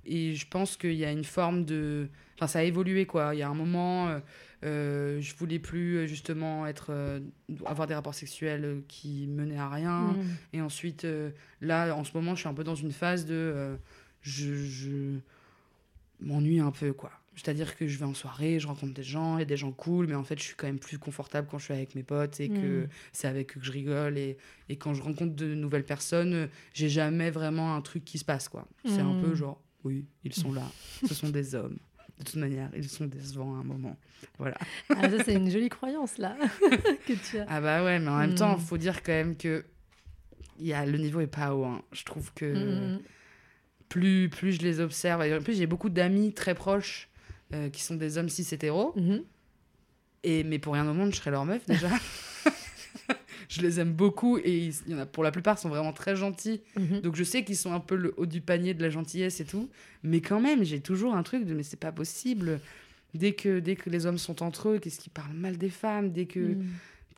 Et 0.05 0.33
je 0.33 0.47
pense 0.47 0.77
qu'il 0.77 0.95
y 0.95 1.05
a 1.05 1.11
une 1.11 1.23
forme 1.23 1.63
de. 1.63 2.07
Enfin, 2.35 2.47
ça 2.47 2.59
a 2.59 2.63
évolué, 2.63 3.05
quoi. 3.05 3.35
Il 3.35 3.39
y 3.39 3.43
a 3.43 3.49
un 3.49 3.53
moment, 3.53 4.07
euh, 4.07 4.19
euh 4.63 5.21
je 5.21 5.35
voulais 5.35 5.59
plus, 5.59 6.07
justement, 6.07 6.65
être, 6.65 6.87
euh, 6.89 7.19
avoir 7.65 7.87
des 7.87 7.93
rapports 7.93 8.15
sexuels 8.15 8.81
qui 8.87 9.27
menaient 9.27 9.59
à 9.59 9.69
rien. 9.69 9.99
Mmh. 9.99 10.23
Et 10.53 10.61
ensuite, 10.61 11.05
là, 11.61 11.93
en 11.93 12.03
ce 12.03 12.13
moment, 12.15 12.33
je 12.33 12.39
suis 12.39 12.49
un 12.49 12.55
peu 12.55 12.63
dans 12.63 12.73
une 12.73 12.91
phase 12.91 13.25
de. 13.25 13.77
je, 14.23 14.55
je 14.55 15.19
m'ennuie 16.19 16.59
un 16.59 16.71
peu, 16.71 16.93
quoi. 16.93 17.11
C'est-à-dire 17.35 17.77
que 17.77 17.87
je 17.87 17.97
vais 17.97 18.05
en 18.05 18.13
soirée, 18.13 18.59
je 18.59 18.67
rencontre 18.67 18.93
des 18.93 19.03
gens, 19.03 19.37
il 19.37 19.39
y 19.39 19.43
a 19.43 19.45
des 19.45 19.55
gens 19.55 19.71
cool, 19.71 20.07
mais 20.07 20.15
en 20.15 20.23
fait, 20.23 20.37
je 20.37 20.43
suis 20.43 20.55
quand 20.55 20.67
même 20.67 20.79
plus 20.79 20.99
confortable 20.99 21.47
quand 21.49 21.59
je 21.59 21.65
suis 21.65 21.73
avec 21.73 21.95
mes 21.95 22.03
potes 22.03 22.41
et 22.41 22.49
que 22.49 22.83
mm. 22.83 22.89
c'est 23.13 23.27
avec 23.27 23.55
eux 23.55 23.59
que 23.59 23.65
je 23.65 23.71
rigole. 23.71 24.17
Et, 24.17 24.37
et, 24.67 24.75
quand 24.75 24.93
je 24.93 25.01
rencontre 25.01 25.33
de 25.33 25.55
nouvelles 25.55 25.85
personnes, 25.85 26.49
j'ai 26.73 26.89
jamais 26.89 27.31
vraiment 27.31 27.73
un 27.73 27.81
truc 27.81 28.03
qui 28.03 28.17
se 28.17 28.25
passe, 28.25 28.49
quoi. 28.49 28.67
C'est 28.85 28.99
un 28.99 29.21
peu 29.21 29.31
mm. 29.31 29.35
genre, 29.35 29.61
oui, 29.85 30.05
ils 30.25 30.33
sont 30.33 30.51
là, 30.51 30.69
ce 31.07 31.13
sont 31.13 31.29
des 31.29 31.55
hommes. 31.55 31.77
De 32.19 32.25
toute 32.25 32.35
manière, 32.35 32.69
ils 32.75 32.89
sont 32.89 33.05
décevants 33.05 33.55
à 33.55 33.59
un 33.59 33.63
moment. 33.63 33.97
Voilà. 34.37 34.57
Ah, 34.89 35.09
ça, 35.09 35.23
c'est 35.23 35.33
une 35.33 35.49
jolie 35.49 35.69
croyance, 35.69 36.17
là, 36.17 36.37
que 37.07 37.13
tu 37.13 37.39
as. 37.39 37.45
Ah 37.47 37.61
bah 37.61 37.83
ouais, 37.83 37.97
mais 37.99 38.09
en 38.09 38.19
même 38.19 38.35
temps, 38.35 38.57
il 38.57 38.61
mm. 38.61 38.65
faut 38.65 38.77
dire 38.77 39.01
quand 39.03 39.13
même 39.13 39.37
que 39.37 39.63
y 40.59 40.73
a, 40.73 40.85
le 40.85 40.97
niveau 40.97 41.21
est 41.21 41.27
pas 41.27 41.55
haut. 41.55 41.63
Hein. 41.63 41.81
Je 41.93 42.03
trouve 42.03 42.33
que 42.33 42.99
plus, 43.87 44.29
plus 44.29 44.53
je 44.53 44.61
les 44.61 44.81
observe, 44.81 45.21
en 45.21 45.41
plus, 45.41 45.57
j'ai 45.57 45.65
beaucoup 45.65 45.89
d'amis 45.89 46.33
très 46.33 46.55
proches 46.55 47.07
euh, 47.53 47.69
qui 47.69 47.81
sont 47.81 47.95
des 47.95 48.17
hommes 48.17 48.29
cis 48.29 48.47
hétéros. 48.51 48.93
Mhm. 48.95 49.23
Et, 50.23 50.43
mais 50.43 50.59
pour 50.59 50.73
rien 50.73 50.87
au 50.87 50.93
monde, 50.93 51.11
je 51.11 51.17
serais 51.17 51.31
leur 51.31 51.45
meuf 51.45 51.65
déjà. 51.65 51.89
je 53.49 53.61
les 53.61 53.79
aime 53.79 53.91
beaucoup 53.91 54.37
et 54.37 54.67
il 54.67 54.91
y 54.91 54.95
en 54.95 54.99
a, 54.99 55.05
pour 55.05 55.23
la 55.23 55.31
plupart 55.31 55.57
sont 55.59 55.69
vraiment 55.69 55.93
très 55.93 56.15
gentils. 56.15 56.61
Mhm. 56.77 57.01
Donc 57.01 57.15
je 57.15 57.23
sais 57.23 57.43
qu'ils 57.43 57.57
sont 57.57 57.73
un 57.73 57.79
peu 57.79 57.95
le 57.95 58.13
haut 58.17 58.25
du 58.25 58.41
panier 58.41 58.73
de 58.73 58.81
la 58.81 58.89
gentillesse 58.89 59.39
et 59.39 59.45
tout. 59.45 59.69
Mais 60.03 60.21
quand 60.21 60.39
même, 60.39 60.63
j'ai 60.63 60.79
toujours 60.79 61.15
un 61.15 61.23
truc 61.23 61.45
de 61.45 61.53
mais 61.53 61.63
c'est 61.63 61.79
pas 61.79 61.91
possible. 61.91 62.59
Dès 63.13 63.33
que, 63.33 63.59
dès 63.59 63.75
que 63.75 63.89
les 63.89 64.05
hommes 64.05 64.17
sont 64.17 64.41
entre 64.41 64.69
eux, 64.69 64.79
qu'est-ce 64.79 64.99
qu'ils 64.99 65.11
parlent 65.11 65.33
mal 65.33 65.57
des 65.57 65.69
femmes, 65.69 66.11
dès 66.11 66.27
que 66.27 66.39
mhm. 66.39 66.65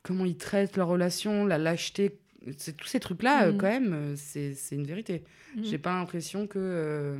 comment 0.02 0.24
ils 0.24 0.36
traitent 0.36 0.76
leurs 0.76 0.88
relations, 0.88 1.46
la 1.46 1.58
lâcheté, 1.58 2.18
c'est 2.58 2.76
tous 2.76 2.88
ces 2.88 3.00
trucs-là, 3.00 3.46
euh, 3.46 3.52
quand 3.52 3.68
même, 3.68 3.92
euh, 3.92 4.14
c'est 4.16 4.56
une 4.72 4.84
vérité. 4.84 5.22
J'ai 5.62 5.78
pas 5.78 5.94
l'impression 5.94 6.46
que. 6.46 7.16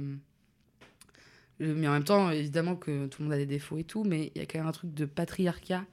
Mais 1.60 1.86
en 1.86 1.92
même 1.92 2.04
temps, 2.04 2.30
évidemment 2.30 2.76
que 2.76 3.06
tout 3.06 3.22
le 3.22 3.28
monde 3.28 3.34
a 3.34 3.38
des 3.38 3.46
défauts 3.46 3.78
et 3.78 3.84
tout, 3.84 4.04
mais 4.04 4.32
il 4.34 4.38
y 4.38 4.42
a 4.42 4.46
quand 4.46 4.58
même 4.58 4.66
un 4.66 4.72
truc 4.72 4.92
de 4.92 5.04
patriarcat 5.04 5.84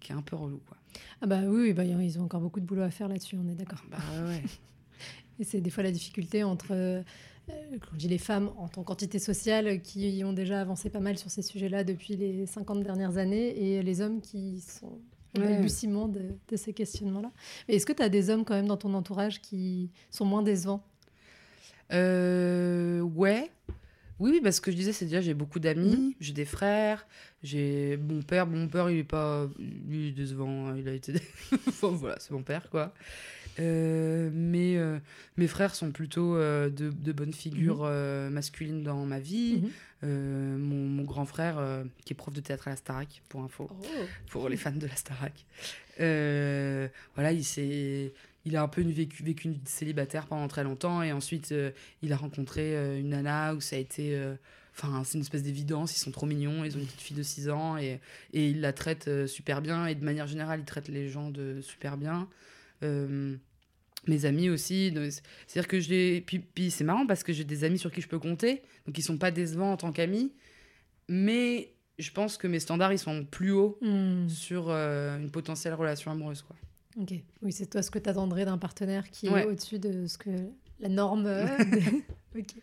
qui 0.00 0.12
est 0.12 0.14
un 0.14 0.22
peu 0.22 0.36
relou. 0.36 0.60
Quoi. 0.66 0.76
Ah 1.20 1.26
bah 1.26 1.40
oui, 1.46 1.72
bah, 1.72 1.84
ils 1.84 2.18
ont 2.18 2.24
encore 2.24 2.40
beaucoup 2.40 2.60
de 2.60 2.64
boulot 2.64 2.82
à 2.82 2.90
faire 2.90 3.08
là-dessus, 3.08 3.36
on 3.36 3.48
est 3.48 3.54
d'accord. 3.54 3.82
Bah 3.90 3.98
ouais. 4.26 4.42
et 5.40 5.44
c'est 5.44 5.60
des 5.60 5.70
fois 5.70 5.82
la 5.82 5.90
difficulté 5.90 6.44
entre, 6.44 6.68
euh, 6.72 7.02
quand 7.48 7.90
je 7.94 7.98
dis 7.98 8.08
les 8.08 8.18
femmes 8.18 8.50
en 8.56 8.68
tant 8.68 8.82
qu'entité 8.82 9.18
sociale, 9.18 9.80
qui 9.82 10.22
ont 10.24 10.32
déjà 10.32 10.60
avancé 10.60 10.90
pas 10.90 11.00
mal 11.00 11.18
sur 11.18 11.30
ces 11.30 11.42
sujets-là 11.42 11.84
depuis 11.84 12.16
les 12.16 12.46
50 12.46 12.82
dernières 12.82 13.16
années, 13.18 13.76
et 13.76 13.82
les 13.82 14.00
hommes 14.00 14.20
qui 14.20 14.60
sont 14.60 14.98
au 15.36 15.40
balbutiement 15.40 16.08
de, 16.08 16.22
de, 16.48 16.56
ces 16.56 16.72
questionnements-là. 16.72 17.30
Mais 17.68 17.74
est-ce 17.74 17.86
que 17.86 17.92
tu 17.92 18.02
as 18.02 18.08
des 18.08 18.30
hommes 18.30 18.44
quand 18.44 18.54
même 18.54 18.66
dans 18.66 18.76
ton 18.76 18.94
entourage 18.94 19.40
qui 19.40 19.90
sont 20.10 20.24
moins 20.24 20.42
décevants? 20.42 20.82
Euh, 21.92 23.00
Ouais. 23.00 23.50
Oui, 24.18 24.40
parce 24.42 24.60
que 24.60 24.70
je 24.70 24.76
disais, 24.76 24.92
c'est 24.92 25.04
déjà, 25.04 25.20
j'ai 25.20 25.34
beaucoup 25.34 25.60
d'amis, 25.60 26.16
j'ai 26.20 26.32
des 26.32 26.44
frères, 26.44 27.06
j'ai 27.42 27.96
mon 27.96 28.22
père. 28.22 28.46
mon 28.46 28.66
père, 28.66 28.90
il 28.90 28.98
est 28.98 29.04
pas. 29.04 29.48
Il 29.58 30.08
est 30.08 30.12
décevant, 30.12 30.74
il 30.74 30.88
a 30.88 30.92
été. 30.92 31.14
voilà, 31.82 32.16
c'est 32.18 32.32
mon 32.32 32.42
père, 32.42 32.68
quoi. 32.70 32.92
Euh, 33.60 34.30
mais 34.32 34.76
euh, 34.76 34.98
mes 35.36 35.48
frères 35.48 35.74
sont 35.74 35.90
plutôt 35.90 36.36
euh, 36.36 36.70
de, 36.70 36.90
de, 36.90 37.12
bonnes 37.12 37.32
figures 37.32 37.84
mhm. 37.84 38.30
masculines 38.30 38.82
dans 38.82 39.04
ma 39.04 39.18
vie. 39.18 39.62
Mhm. 40.02 40.58
Mon, 40.58 41.02
grand 41.02 41.24
frère, 41.24 41.60
qui 42.04 42.12
est 42.12 42.16
prof 42.16 42.32
de 42.32 42.40
théâtre 42.40 42.68
à 42.68 42.70
la 42.70 42.76
Starac, 42.76 43.22
pour 43.28 43.42
info, 43.42 43.68
oh. 43.70 43.86
pour 44.30 44.48
les 44.48 44.56
fans 44.56 44.70
de 44.70 44.86
la 44.86 44.94
Starac. 44.94 45.44
voilà, 45.98 47.32
il 47.32 47.44
s'est 47.44 48.12
il 48.44 48.56
a 48.56 48.62
un 48.62 48.68
peu 48.68 48.82
vécu, 48.82 49.22
vécu 49.22 49.48
une 49.48 49.58
célibataire 49.64 50.26
pendant 50.26 50.48
très 50.48 50.64
longtemps 50.64 51.02
et 51.02 51.12
ensuite 51.12 51.52
euh, 51.52 51.70
il 52.02 52.12
a 52.12 52.16
rencontré 52.16 52.76
euh, 52.76 52.98
une 52.98 53.10
nana 53.10 53.54
où 53.54 53.60
ça 53.60 53.76
a 53.76 53.78
été. 53.78 54.16
Euh, 54.16 54.34
enfin, 54.74 55.02
c'est 55.04 55.14
une 55.14 55.22
espèce 55.22 55.42
d'évidence, 55.42 55.96
ils 55.96 56.00
sont 56.00 56.10
trop 56.10 56.26
mignons, 56.26 56.64
ils 56.64 56.76
ont 56.76 56.80
une 56.80 56.86
petite 56.86 57.00
fille 57.00 57.16
de 57.16 57.22
6 57.22 57.50
ans 57.50 57.76
et, 57.76 58.00
et 58.32 58.48
il 58.48 58.60
la 58.60 58.72
traite 58.72 59.26
super 59.26 59.60
bien 59.60 59.86
et 59.86 59.94
de 59.94 60.04
manière 60.04 60.26
générale, 60.26 60.60
il 60.60 60.64
traite 60.64 60.88
les 60.88 61.08
gens 61.08 61.30
de 61.30 61.60
super 61.60 61.96
bien. 61.96 62.28
mes 62.82 64.24
amis 64.24 64.48
aussi, 64.48 64.94
c'est-à-dire 65.46 65.68
que 65.68 65.80
j'ai. 65.80 66.20
Puis, 66.20 66.38
puis 66.38 66.70
c'est 66.70 66.84
marrant 66.84 67.06
parce 67.06 67.24
que 67.24 67.32
j'ai 67.32 67.44
des 67.44 67.64
amis 67.64 67.78
sur 67.78 67.90
qui 67.90 68.00
je 68.00 68.08
peux 68.08 68.20
compter, 68.20 68.62
donc 68.86 68.96
ils 68.96 69.02
sont 69.02 69.18
pas 69.18 69.30
décevants 69.30 69.72
en 69.72 69.76
tant 69.76 69.92
qu'amis, 69.92 70.32
mais 71.08 71.72
je 71.98 72.12
pense 72.12 72.36
que 72.36 72.46
mes 72.46 72.60
standards 72.60 72.92
ils 72.92 73.00
sont 73.00 73.24
plus 73.24 73.50
hauts 73.50 73.78
hmm. 73.82 74.28
sur 74.28 74.70
une 74.70 75.30
potentielle 75.32 75.74
relation 75.74 76.12
amoureuse 76.12 76.42
quoi. 76.42 76.56
Ok. 77.00 77.14
Oui, 77.42 77.52
c'est 77.52 77.66
toi 77.66 77.82
ce 77.82 77.90
que 77.90 77.98
tu 77.98 78.08
attendrais 78.08 78.44
d'un 78.44 78.58
partenaire 78.58 79.08
qui 79.10 79.26
est 79.28 79.44
au-dessus 79.44 79.78
de 79.78 80.06
ce 80.06 80.18
que 80.18 80.30
la 80.80 80.88
norme. 80.88 81.26
Euh, 81.26 81.46
ok. 82.38 82.54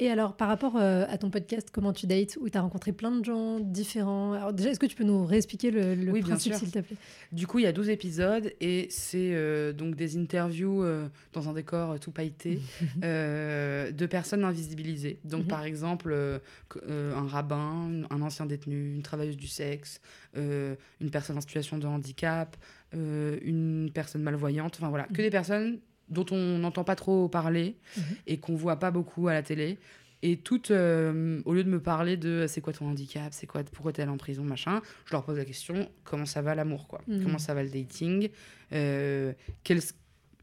Et 0.00 0.10
alors, 0.10 0.36
par 0.36 0.48
rapport 0.48 0.76
euh, 0.76 1.04
à 1.08 1.18
ton 1.18 1.30
podcast 1.30 1.68
Comment 1.72 1.92
tu 1.92 2.08
dates, 2.08 2.36
où 2.40 2.48
tu 2.48 2.58
as 2.58 2.60
rencontré 2.60 2.90
plein 2.92 3.12
de 3.12 3.24
gens 3.24 3.60
différents, 3.60 4.32
alors 4.32 4.52
déjà, 4.52 4.70
est-ce 4.70 4.80
que 4.80 4.86
tu 4.86 4.96
peux 4.96 5.04
nous 5.04 5.24
réexpliquer 5.24 5.70
le, 5.70 5.94
le 5.94 6.10
Oui, 6.10 6.18
bien 6.20 6.30
principe, 6.30 6.54
s'il 6.54 6.72
te 6.72 6.80
plaît? 6.80 6.96
Du 7.30 7.46
coup, 7.46 7.60
il 7.60 7.62
y 7.62 7.66
a 7.66 7.72
12 7.72 7.90
épisodes 7.90 8.52
et 8.60 8.88
c'est 8.90 9.30
euh, 9.34 9.72
donc 9.72 9.94
des 9.94 10.16
interviews 10.16 10.82
euh, 10.82 11.06
dans 11.32 11.48
un 11.48 11.52
décor 11.52 12.00
tout 12.00 12.10
pailleté 12.10 12.58
de 13.02 14.06
personnes 14.06 14.42
invisibilisées. 14.44 15.20
Donc, 15.24 15.42
Mhm. 15.42 15.48
par 15.48 15.64
exemple, 15.64 16.40
un 16.88 17.26
rabbin, 17.28 18.02
un 18.10 18.22
ancien 18.22 18.46
détenu, 18.46 18.94
une 18.96 19.02
travailleuse 19.02 19.36
du 19.36 19.46
sexe, 19.48 20.00
une 20.34 21.10
personne 21.12 21.36
en 21.38 21.40
situation 21.40 21.78
de 21.78 21.86
handicap, 21.86 22.56
euh, 22.94 23.38
une 23.42 23.90
personne 23.92 24.22
malvoyante. 24.22 24.76
Enfin 24.76 24.88
voilà, 24.88 25.04
que 25.04 25.12
Mhm. 25.20 25.26
des 25.26 25.30
personnes 25.30 25.78
dont 26.08 26.26
on 26.30 26.58
n'entend 26.58 26.84
pas 26.84 26.96
trop 26.96 27.28
parler 27.28 27.76
Mhm. 27.96 28.02
et 28.26 28.38
qu'on 28.38 28.54
voit 28.56 28.78
pas 28.78 28.90
beaucoup 28.90 29.28
à 29.28 29.32
la 29.34 29.42
télé. 29.42 29.78
Et 30.22 30.38
toutes, 30.38 30.70
euh, 30.70 31.42
au 31.44 31.52
lieu 31.52 31.64
de 31.64 31.68
me 31.68 31.80
parler 31.80 32.16
de 32.16 32.46
c'est 32.48 32.60
quoi 32.62 32.72
ton 32.72 32.86
handicap, 32.88 33.28
c'est 33.32 33.46
quoi, 33.46 33.62
pourquoi 33.64 33.92
t'es 33.92 34.00
allé 34.02 34.10
en 34.10 34.16
prison, 34.16 34.42
machin, 34.42 34.80
je 35.04 35.12
leur 35.12 35.22
pose 35.24 35.36
la 35.36 35.44
question 35.44 35.90
comment 36.02 36.24
ça 36.24 36.40
va 36.40 36.54
l'amour, 36.54 36.86
quoi? 36.88 37.02
Mhm. 37.08 37.22
Comment 37.22 37.38
ça 37.38 37.52
va 37.52 37.62
le 37.62 37.68
dating? 37.68 38.30
Euh, 38.72 39.34
quels, 39.64 39.80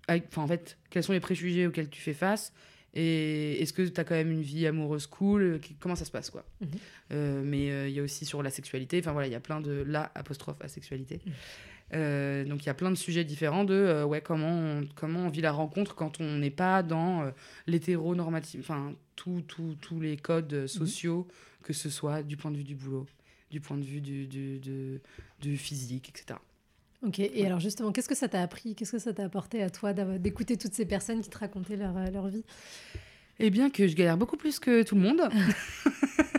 avec- 0.07 0.25
enfin, 0.27 0.43
en 0.43 0.47
fait, 0.47 0.77
quels 0.91 1.03
sont 1.03 1.13
les 1.13 1.19
préjugés 1.19 1.65
auxquels 1.65 1.89
tu 1.89 1.99
fais 2.01 2.13
face? 2.13 2.53
Et 2.93 3.61
est-ce 3.61 3.71
que 3.73 3.81
tu 3.83 3.99
as 3.99 4.03
quand 4.03 4.15
même 4.15 4.31
une 4.31 4.41
vie 4.41 4.67
amoureuse 4.67 5.07
cool? 5.07 5.59
Comment 5.79 5.95
ça 5.95 6.05
se 6.05 6.11
passe, 6.11 6.29
quoi? 6.29 6.43
Mhm. 6.59 6.67
Euh, 7.13 7.41
Mais 7.43 7.89
il 7.89 7.95
y 7.95 7.99
a 7.99 8.03
aussi 8.03 8.25
sur 8.25 8.43
la 8.43 8.49
sexualité, 8.51 8.99
enfin 8.99 9.13
voilà, 9.13 9.27
il 9.27 9.31
y 9.31 9.35
a 9.35 9.39
plein 9.39 9.61
de 9.61 9.83
la 9.87 10.11
apostrophe 10.13 10.57
à 10.61 10.67
sexualité. 10.67 11.21
Mhm. 11.93 11.99
Euh, 11.99 12.45
donc 12.45 12.63
il 12.63 12.67
y 12.67 12.69
a 12.69 12.73
plein 12.73 12.89
de 12.91 12.95
sujets 12.95 13.23
différents 13.23 13.63
de 13.65 13.73
euh, 13.73 14.05
ouais 14.05 14.21
comment 14.21 14.47
on, 14.49 14.87
comment 14.95 15.19
on 15.21 15.29
vit 15.29 15.41
la 15.41 15.51
rencontre 15.51 15.93
quand 15.95 16.21
on 16.21 16.37
n'est 16.37 16.49
pas 16.49 16.83
dans 16.83 17.23
euh, 17.23 17.31
l'hétéronormative, 17.67 18.61
enfin 18.61 18.93
tous 19.15 19.43
les 19.99 20.17
codes 20.17 20.53
euh, 20.53 20.67
sociaux, 20.67 21.27
que 21.63 21.73
ce 21.73 21.89
soit 21.89 22.23
du 22.23 22.37
point 22.37 22.49
de 22.51 22.57
vue 22.57 22.63
du 22.63 22.75
boulot, 22.75 23.05
du 23.51 23.59
point 23.61 23.77
de 23.77 23.83
vue 23.83 24.01
du, 24.01 24.25
du, 24.27 24.59
du- 24.59 25.01
du 25.41 25.57
physique, 25.57 26.09
etc. 26.09 26.39
Ok, 27.03 27.19
et 27.19 27.45
alors 27.45 27.59
justement, 27.59 27.91
qu'est-ce 27.91 28.07
que 28.09 28.15
ça 28.15 28.27
t'a 28.29 28.41
appris 28.41 28.75
Qu'est-ce 28.75 28.91
que 28.91 28.99
ça 28.99 29.11
t'a 29.11 29.25
apporté 29.25 29.61
à 29.63 29.69
toi 29.71 29.91
d'écouter 29.93 30.55
toutes 30.55 30.73
ces 30.73 30.85
personnes 30.85 31.21
qui 31.21 31.29
te 31.29 31.37
racontaient 31.37 31.75
leur, 31.75 31.93
leur 32.11 32.27
vie? 32.27 32.43
Eh 33.39 33.49
bien 33.49 33.69
que 33.71 33.87
je 33.87 33.95
galère 33.95 34.17
beaucoup 34.17 34.37
plus 34.37 34.59
que 34.59 34.83
tout 34.83 34.95
le 34.95 35.01
monde. 35.01 35.21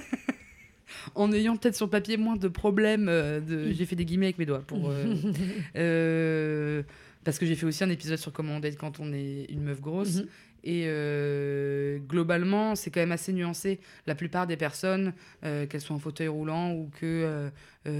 en 1.14 1.32
ayant 1.32 1.56
peut-être 1.56 1.76
sur 1.76 1.88
papier 1.90 2.16
moins 2.16 2.36
de 2.36 2.48
problèmes. 2.48 3.08
euh, 3.08 3.40
de... 3.40 3.72
J'ai 3.72 3.86
fait 3.86 3.96
des 3.96 4.04
guillemets 4.04 4.26
avec 4.26 4.38
mes 4.38 4.46
doigts 4.46 4.62
pour. 4.66 4.90
euh, 4.90 5.14
euh, 5.76 6.82
parce 7.24 7.38
que 7.38 7.46
j'ai 7.46 7.54
fait 7.54 7.66
aussi 7.66 7.84
un 7.84 7.90
épisode 7.90 8.18
sur 8.18 8.32
comment 8.32 8.54
on 8.56 8.60
date 8.60 8.76
quand 8.76 9.00
on 9.00 9.12
est 9.12 9.46
une 9.48 9.62
meuf 9.62 9.80
grosse. 9.80 10.16
Mhm. 10.16 10.26
Et 10.64 10.84
euh, 10.86 11.98
globalement, 11.98 12.76
c'est 12.76 12.90
quand 12.90 13.00
même 13.00 13.10
assez 13.12 13.32
nuancé. 13.32 13.80
La 14.06 14.14
plupart 14.14 14.46
des 14.46 14.56
personnes, 14.56 15.12
euh, 15.44 15.66
qu'elles 15.66 15.80
soient 15.80 15.96
en 15.96 15.98
fauteuil 15.98 16.28
roulant 16.28 16.70
ou 16.72 16.88
que 17.00 17.50
euh, 17.86 17.90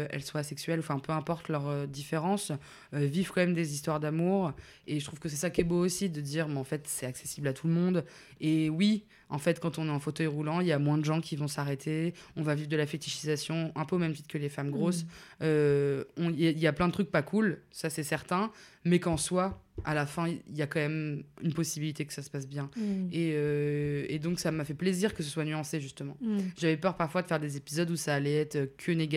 euh, 0.00 0.06
elles 0.10 0.22
soient 0.22 0.40
asexuelles, 0.40 0.80
enfin 0.80 0.98
peu 0.98 1.12
importe 1.12 1.48
leur 1.48 1.68
euh, 1.68 1.86
différence, 1.86 2.52
euh, 2.94 3.00
vivent 3.06 3.30
quand 3.32 3.40
même 3.40 3.54
des 3.54 3.74
histoires 3.74 4.00
d'amour. 4.00 4.52
Et 4.86 4.98
je 5.00 5.04
trouve 5.04 5.18
que 5.18 5.28
c'est 5.28 5.36
ça 5.36 5.50
qui 5.50 5.60
est 5.60 5.64
beau 5.64 5.78
aussi, 5.84 6.08
de 6.08 6.20
dire, 6.20 6.48
mais 6.48 6.58
en 6.58 6.64
fait, 6.64 6.82
c'est 6.86 7.06
accessible 7.06 7.48
à 7.48 7.52
tout 7.52 7.66
le 7.68 7.72
monde. 7.74 8.04
Et 8.40 8.70
oui, 8.70 9.04
en 9.28 9.38
fait, 9.38 9.60
quand 9.60 9.78
on 9.78 9.86
est 9.86 9.90
en 9.90 10.00
fauteuil 10.00 10.26
roulant, 10.26 10.60
il 10.60 10.66
y 10.66 10.72
a 10.72 10.78
moins 10.78 10.98
de 10.98 11.04
gens 11.04 11.20
qui 11.20 11.36
vont 11.36 11.48
s'arrêter. 11.48 12.14
On 12.36 12.42
va 12.42 12.54
vivre 12.54 12.68
de 12.68 12.76
la 12.76 12.86
fétichisation, 12.86 13.72
un 13.76 13.84
peu 13.84 13.96
au 13.96 13.98
même 13.98 14.12
titre 14.14 14.28
que 14.28 14.38
les 14.38 14.48
femmes 14.48 14.70
grosses. 14.70 15.04
Euh, 15.42 16.04
on- 16.16 16.30
Il 16.30 16.40
y, 16.40 16.46
a- 16.46 16.50
il 16.50 16.58
y 16.58 16.66
a 16.66 16.72
plein 16.72 16.88
de 16.88 16.92
trucs 16.92 17.10
pas 17.10 17.22
cool, 17.22 17.60
ça 17.70 17.90
c'est 17.90 18.02
certain. 18.02 18.50
Mais 18.84 18.98
qu'en 18.98 19.18
soi, 19.18 19.62
à 19.84 19.92
la 19.94 20.06
fin, 20.06 20.26
il 20.28 20.56
y 20.56 20.62
a 20.62 20.66
quand 20.66 20.80
même 20.80 21.22
une 21.42 21.52
possibilité 21.52 22.06
que 22.06 22.14
ça 22.14 22.22
se 22.22 22.30
passe 22.30 22.48
bien. 22.48 22.70
Mm. 22.76 23.08
Et, 23.12 23.32
euh, 23.34 24.06
et 24.08 24.18
donc, 24.18 24.40
ça 24.40 24.50
m'a 24.52 24.64
fait 24.64 24.72
plaisir 24.74 25.12
que 25.14 25.22
ce 25.22 25.28
soit 25.28 25.44
nuancé, 25.44 25.80
justement. 25.82 26.16
Mm. 26.22 26.38
J'avais 26.58 26.76
peur 26.78 26.96
parfois 26.96 27.20
de 27.20 27.26
faire 27.26 27.40
des 27.40 27.58
épisodes 27.58 27.90
où 27.90 27.96
ça 27.96 28.14
allait 28.14 28.36
être 28.38 28.70
que 28.78 28.90
négatif. 28.92 29.09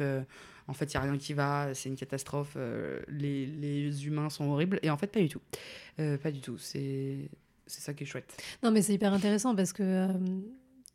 Euh, 0.00 0.22
en 0.70 0.72
fait, 0.72 0.92
il 0.92 0.96
n'y 0.96 0.98
a 0.98 1.10
rien 1.10 1.18
qui 1.18 1.32
va, 1.34 1.74
c'est 1.74 1.88
une 1.88 1.96
catastrophe, 1.96 2.54
euh, 2.56 3.00
les, 3.08 3.44
les 3.46 4.06
humains 4.06 4.30
sont 4.30 4.48
horribles. 4.48 4.78
Et 4.82 4.90
en 4.90 4.96
fait, 4.96 5.08
pas 5.08 5.20
du 5.20 5.28
tout. 5.28 5.40
Euh, 5.98 6.16
pas 6.16 6.30
du 6.30 6.40
tout. 6.40 6.58
C'est 6.58 7.28
c'est 7.66 7.80
ça 7.80 7.94
qui 7.94 8.04
est 8.04 8.06
chouette. 8.06 8.36
Non, 8.62 8.70
mais 8.70 8.82
c'est 8.82 8.94
hyper 8.94 9.12
intéressant 9.12 9.54
parce 9.54 9.72
que 9.72 9.82
euh, 9.82 10.08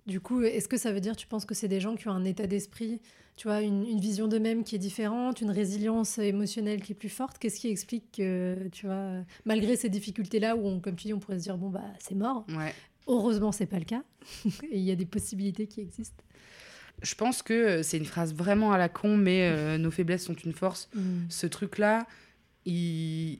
du 0.07 0.19
coup, 0.19 0.41
est-ce 0.41 0.67
que 0.67 0.77
ça 0.77 0.91
veut 0.91 0.99
dire, 0.99 1.15
tu 1.15 1.27
penses 1.27 1.45
que 1.45 1.55
c'est 1.55 1.67
des 1.67 1.79
gens 1.79 1.95
qui 1.95 2.07
ont 2.07 2.11
un 2.11 2.25
état 2.25 2.47
d'esprit, 2.47 3.01
tu 3.37 3.47
vois, 3.47 3.61
une, 3.61 3.85
une 3.85 3.99
vision 3.99 4.27
d'eux-mêmes 4.27 4.63
qui 4.63 4.75
est 4.75 4.79
différente, 4.79 5.41
une 5.41 5.51
résilience 5.51 6.17
émotionnelle 6.17 6.81
qui 6.81 6.91
est 6.91 6.95
plus 6.95 7.09
forte? 7.09 7.37
Qu'est-ce 7.37 7.59
qui 7.59 7.69
explique 7.69 8.11
que, 8.17 8.67
tu 8.71 8.85
vois, 8.85 9.23
malgré 9.45 9.75
ces 9.77 9.89
difficultés-là 9.89 10.55
où, 10.55 10.67
on, 10.67 10.79
comme 10.79 10.95
tu 10.95 11.07
dis, 11.07 11.13
on 11.13 11.19
pourrait 11.19 11.39
se 11.39 11.43
dire, 11.43 11.57
bon, 11.57 11.69
bah, 11.69 11.83
c'est 11.99 12.15
mort. 12.15 12.45
Ouais. 12.49 12.73
Heureusement, 13.07 13.51
c'est 13.51 13.65
pas 13.65 13.79
le 13.79 13.85
cas. 13.85 14.03
Et 14.71 14.77
il 14.77 14.83
y 14.83 14.91
a 14.91 14.95
des 14.95 15.05
possibilités 15.05 15.67
qui 15.67 15.81
existent. 15.81 16.23
Je 17.01 17.15
pense 17.15 17.41
que 17.43 17.53
euh, 17.53 17.84
c'est 17.84 17.97
une 17.97 18.05
phrase 18.05 18.34
vraiment 18.34 18.71
à 18.71 18.77
la 18.77 18.89
con, 18.89 19.17
mais 19.17 19.49
euh, 19.49 19.77
nos 19.79 19.91
faiblesses 19.91 20.23
sont 20.25 20.34
une 20.36 20.53
force. 20.53 20.89
Mm. 20.95 21.01
ce 21.29 21.47
truc-là, 21.47 22.08
il... 22.65 23.39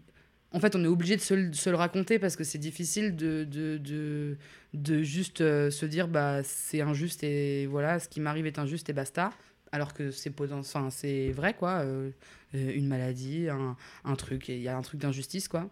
en 0.52 0.60
fait, 0.60 0.76
on 0.76 0.84
est 0.84 0.88
obligé 0.88 1.16
de 1.16 1.22
se, 1.22 1.34
le- 1.34 1.54
se 1.54 1.70
le 1.70 1.76
raconter 1.76 2.20
parce 2.20 2.36
que 2.36 2.44
c'est 2.44 2.58
difficile 2.60 3.16
de, 3.16 3.44
de, 3.50 3.78
de, 3.78 4.38
de 4.74 5.02
juste 5.02 5.42
euh, 5.42 5.72
se 5.72 5.86
dire 5.86 6.08
bah, 6.08 6.42
c'est 6.44 6.82
injuste 6.82 7.24
et 7.24 7.66
voilà, 7.66 8.00
ce 8.00 8.08
qui 8.10 8.20
m'arrive 8.20 8.46
est 8.46 8.60
injuste 8.60 8.90
et 8.90 8.94
basta. 8.94 9.32
Alors 9.72 9.94
que 9.94 10.12
c'est 10.12 10.32
enfin, 10.40 10.90
vrai, 11.34 11.54
quoi. 11.54 11.80
euh, 11.84 12.12
une 12.54 12.88
maladie, 12.88 13.50
un, 13.50 13.76
un 14.06 14.16
truc, 14.16 14.48
il 14.48 14.60
y 14.62 14.70
a 14.70 14.78
un 14.78 14.82
truc 14.82 15.02
d'injustice, 15.02 15.48
quoi. 15.50 15.70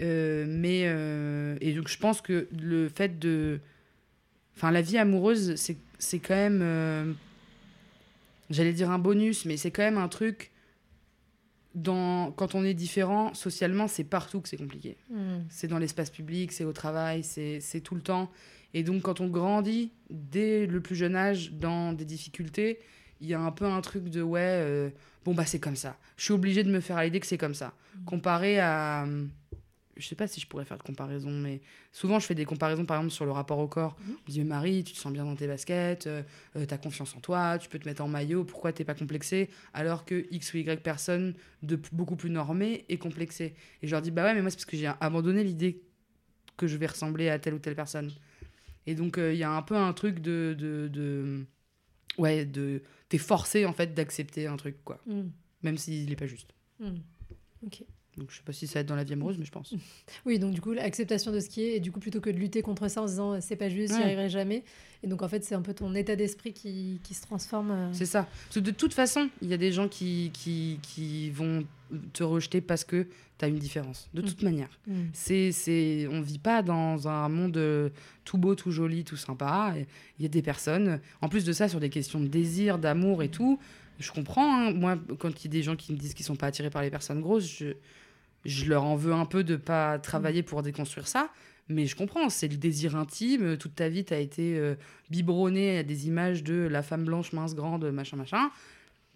Mais, 0.00 0.80
et 1.60 1.72
donc, 1.74 1.88
je 1.88 1.98
pense 1.98 2.20
que 2.20 2.46
le 2.60 2.88
fait 2.88 3.18
de. 3.18 3.60
Enfin, 4.56 4.70
la 4.70 4.82
vie 4.82 4.98
amoureuse, 4.98 5.54
c'est 5.56 5.76
c'est 5.98 6.18
quand 6.18 6.34
même. 6.34 6.60
euh, 6.62 7.12
J'allais 8.50 8.72
dire 8.72 8.90
un 8.90 8.98
bonus, 8.98 9.44
mais 9.44 9.56
c'est 9.58 9.70
quand 9.70 9.82
même 9.82 9.98
un 9.98 10.08
truc 10.08 10.50
dans, 11.74 12.32
quand 12.32 12.54
on 12.54 12.64
est 12.64 12.72
différent, 12.74 13.34
socialement, 13.34 13.88
c'est 13.88 14.04
partout 14.04 14.40
que 14.40 14.48
c'est 14.48 14.56
compliqué. 14.56 14.96
Mm. 15.10 15.40
C'est 15.50 15.68
dans 15.68 15.78
l'espace 15.78 16.10
public, 16.10 16.52
c'est 16.52 16.64
au 16.64 16.72
travail, 16.72 17.22
c'est 17.22 17.80
tout 17.84 17.94
le 17.94 18.00
temps. 18.00 18.30
Et 18.74 18.82
donc, 18.82 19.02
quand 19.02 19.20
on 19.20 19.28
grandit 19.28 19.92
dès 20.10 20.66
le 20.66 20.80
plus 20.80 20.96
jeune 20.96 21.14
âge 21.14 21.52
dans 21.52 21.92
des 21.92 22.04
difficultés, 22.06 22.78
il 23.20 23.28
y 23.28 23.34
a 23.34 23.40
un 23.40 23.50
peu 23.50 23.66
un 23.66 23.80
truc 23.80 24.08
de 24.08 24.22
ouais, 24.22 24.40
euh, 24.42 24.90
bon, 25.24 25.34
bah, 25.34 25.44
c'est 25.44 25.58
comme 25.60 25.76
ça. 25.76 25.96
Je 26.16 26.24
suis 26.24 26.32
obligé 26.32 26.64
de 26.64 26.70
me 26.70 26.80
faire 26.80 26.96
à 26.96 27.04
l'idée 27.04 27.20
que 27.20 27.26
c'est 27.26 27.38
comme 27.38 27.54
ça. 27.54 27.74
Comparé 28.06 28.60
à. 28.60 29.06
Je 29.98 30.06
sais 30.06 30.14
pas 30.14 30.26
si 30.26 30.40
je 30.40 30.46
pourrais 30.46 30.64
faire 30.64 30.78
de 30.78 30.82
comparaison, 30.82 31.30
mais 31.30 31.60
souvent 31.92 32.18
je 32.18 32.26
fais 32.26 32.34
des 32.34 32.44
comparaisons 32.44 32.86
par 32.86 32.98
exemple 32.98 33.12
sur 33.12 33.24
le 33.24 33.32
rapport 33.32 33.58
au 33.58 33.68
corps. 33.68 33.96
Mhm. 34.00 34.06
Je 34.06 34.32
me 34.32 34.32
dis, 34.32 34.44
Marie, 34.44 34.84
tu 34.84 34.94
te 34.94 34.98
sens 34.98 35.12
bien 35.12 35.24
dans 35.24 35.36
tes 35.36 35.46
baskets, 35.46 36.06
euh, 36.06 36.22
euh, 36.56 36.64
t'as 36.66 36.78
confiance 36.78 37.14
en 37.16 37.20
toi, 37.20 37.58
tu 37.58 37.68
peux 37.68 37.78
te 37.78 37.88
mettre 37.88 38.02
en 38.02 38.08
maillot, 38.08 38.44
pourquoi 38.44 38.72
t'es 38.72 38.84
pas 38.84 38.94
complexé 38.94 39.50
Alors 39.74 40.04
que 40.04 40.26
X 40.30 40.54
ou 40.54 40.58
Y 40.58 40.82
personne 40.82 41.34
de 41.62 41.78
beaucoup 41.92 42.16
plus 42.16 42.30
normée 42.30 42.84
est 42.88 42.98
complexée. 42.98 43.54
Et 43.82 43.86
je 43.86 43.92
leur 43.92 44.02
dis, 44.02 44.10
bah 44.10 44.24
ouais, 44.24 44.34
mais 44.34 44.40
moi 44.40 44.50
c'est 44.50 44.56
parce 44.56 44.66
que 44.66 44.76
j'ai 44.76 44.90
abandonné 45.00 45.44
l'idée 45.44 45.82
que 46.56 46.66
je 46.66 46.76
vais 46.76 46.86
ressembler 46.86 47.28
à 47.28 47.38
telle 47.38 47.54
ou 47.54 47.58
telle 47.58 47.76
personne. 47.76 48.10
Et 48.86 48.94
donc 48.94 49.18
euh, 49.18 49.32
il 49.32 49.38
y 49.38 49.44
a 49.44 49.50
un 49.50 49.62
peu 49.62 49.76
un 49.76 49.92
truc 49.92 50.20
de. 50.20 50.54
de, 50.58 50.88
de 50.88 51.44
ouais, 52.16 52.46
de. 52.46 52.82
T'es 53.08 53.18
forcé 53.18 53.66
en 53.66 53.72
fait 53.72 53.94
d'accepter 53.94 54.46
un 54.46 54.56
truc, 54.56 54.82
quoi. 54.84 55.00
Mm. 55.06 55.28
Même 55.62 55.78
s'il 55.78 56.10
est 56.10 56.16
pas 56.16 56.26
juste. 56.26 56.54
Mm. 56.80 56.96
Ok. 57.66 57.84
Donc 58.18 58.30
je 58.30 58.36
sais 58.36 58.42
pas 58.44 58.52
si 58.52 58.66
ça 58.66 58.74
va 58.74 58.80
être 58.80 58.86
dans 58.88 58.96
la 58.96 59.04
vie 59.04 59.12
amoureuse, 59.14 59.38
mais 59.38 59.44
je 59.44 59.50
pense. 59.52 59.74
Oui, 60.26 60.38
donc 60.38 60.52
du 60.52 60.60
coup, 60.60 60.72
l'acceptation 60.72 61.30
de 61.32 61.40
ce 61.40 61.48
qui 61.48 61.62
est, 61.62 61.76
et 61.76 61.80
du 61.80 61.92
coup, 61.92 62.00
plutôt 62.00 62.20
que 62.20 62.30
de 62.30 62.36
lutter 62.36 62.60
contre 62.62 62.88
ça 62.88 63.02
en 63.02 63.06
se 63.06 63.12
disant 63.12 63.40
c'est 63.40 63.56
pas 63.56 63.68
juste, 63.68 63.92
j'y 63.94 63.98
Ouais. 64.00 64.04
arriverai 64.04 64.28
jamais. 64.28 64.64
Et 65.02 65.06
donc, 65.06 65.22
en 65.22 65.28
fait, 65.28 65.44
c'est 65.44 65.54
un 65.54 65.62
peu 65.62 65.74
ton 65.74 65.94
état 65.94 66.16
d'esprit 66.16 66.52
qui, 66.52 67.00
qui 67.04 67.14
se 67.14 67.22
transforme. 67.22 67.70
euh. 67.70 67.88
C'est 67.92 68.04
ça. 68.06 68.24
Parce 68.46 68.56
que 68.56 68.60
de 68.60 68.72
toute 68.72 68.92
façon, 68.94 69.28
il 69.42 69.48
y 69.48 69.54
a 69.54 69.56
des 69.56 69.70
gens 69.70 69.86
qui, 69.88 70.30
qui, 70.34 70.80
qui 70.82 71.30
vont 71.30 71.64
te 72.12 72.24
rejeter 72.24 72.60
parce 72.60 72.82
que 72.84 73.06
tu 73.38 73.44
as 73.44 73.48
une 73.48 73.58
différence. 73.60 74.08
De 74.12 74.20
toute 74.22 74.42
manière. 74.42 74.68
Mm. 74.88 74.94
C'est, 75.12 75.52
c'est, 75.52 76.08
on 76.10 76.20
vit 76.20 76.40
pas 76.40 76.62
dans 76.62 77.06
un 77.06 77.28
monde 77.28 77.56
euh, 77.58 77.90
tout 78.24 78.38
beau, 78.38 78.56
tout 78.56 78.72
joli, 78.72 79.04
tout 79.04 79.16
sympa. 79.16 79.74
Il 80.18 80.22
y 80.22 80.26
a 80.26 80.28
des 80.28 80.42
personnes, 80.42 81.00
en 81.22 81.28
plus 81.28 81.44
de 81.44 81.52
ça, 81.52 81.68
sur 81.68 81.78
des 81.78 81.90
questions 81.90 82.18
de 82.18 82.26
désir, 82.26 82.78
d'amour 82.78 83.22
et 83.22 83.28
tout, 83.28 83.60
je 84.00 84.10
comprends. 84.10 84.66
hein. 84.68 84.72
Moi, 84.72 84.98
quand 85.20 85.28
il 85.44 85.46
y 85.46 85.48
a 85.48 85.52
des 85.52 85.62
gens 85.62 85.76
qui 85.76 85.92
me 85.92 85.96
disent 85.98 86.14
qu'ils 86.14 86.26
sont 86.26 86.34
pas 86.36 86.48
attirés 86.48 86.70
par 86.70 86.82
les 86.82 86.90
personnes 86.90 87.20
grosses, 87.20 87.46
je, 87.48 87.74
je 88.44 88.66
leur 88.66 88.84
en 88.84 88.96
veux 88.96 89.12
un 89.12 89.26
peu 89.26 89.44
de 89.44 89.56
pas 89.56 89.98
travailler 89.98 90.42
pour 90.42 90.62
déconstruire 90.62 91.08
ça. 91.08 91.30
Mais 91.70 91.84
je 91.86 91.94
comprends, 91.96 92.30
c'est 92.30 92.48
le 92.48 92.56
désir 92.56 92.96
intime. 92.96 93.58
Toute 93.58 93.74
ta 93.74 93.88
vie, 93.90 94.04
tu 94.04 94.14
as 94.14 94.18
été 94.20 94.56
euh, 94.58 94.74
biberonné 95.10 95.78
à 95.78 95.82
des 95.82 96.06
images 96.06 96.42
de 96.42 96.54
la 96.54 96.82
femme 96.82 97.04
blanche, 97.04 97.32
mince, 97.32 97.54
grande, 97.54 97.90
machin, 97.90 98.16
machin. 98.16 98.50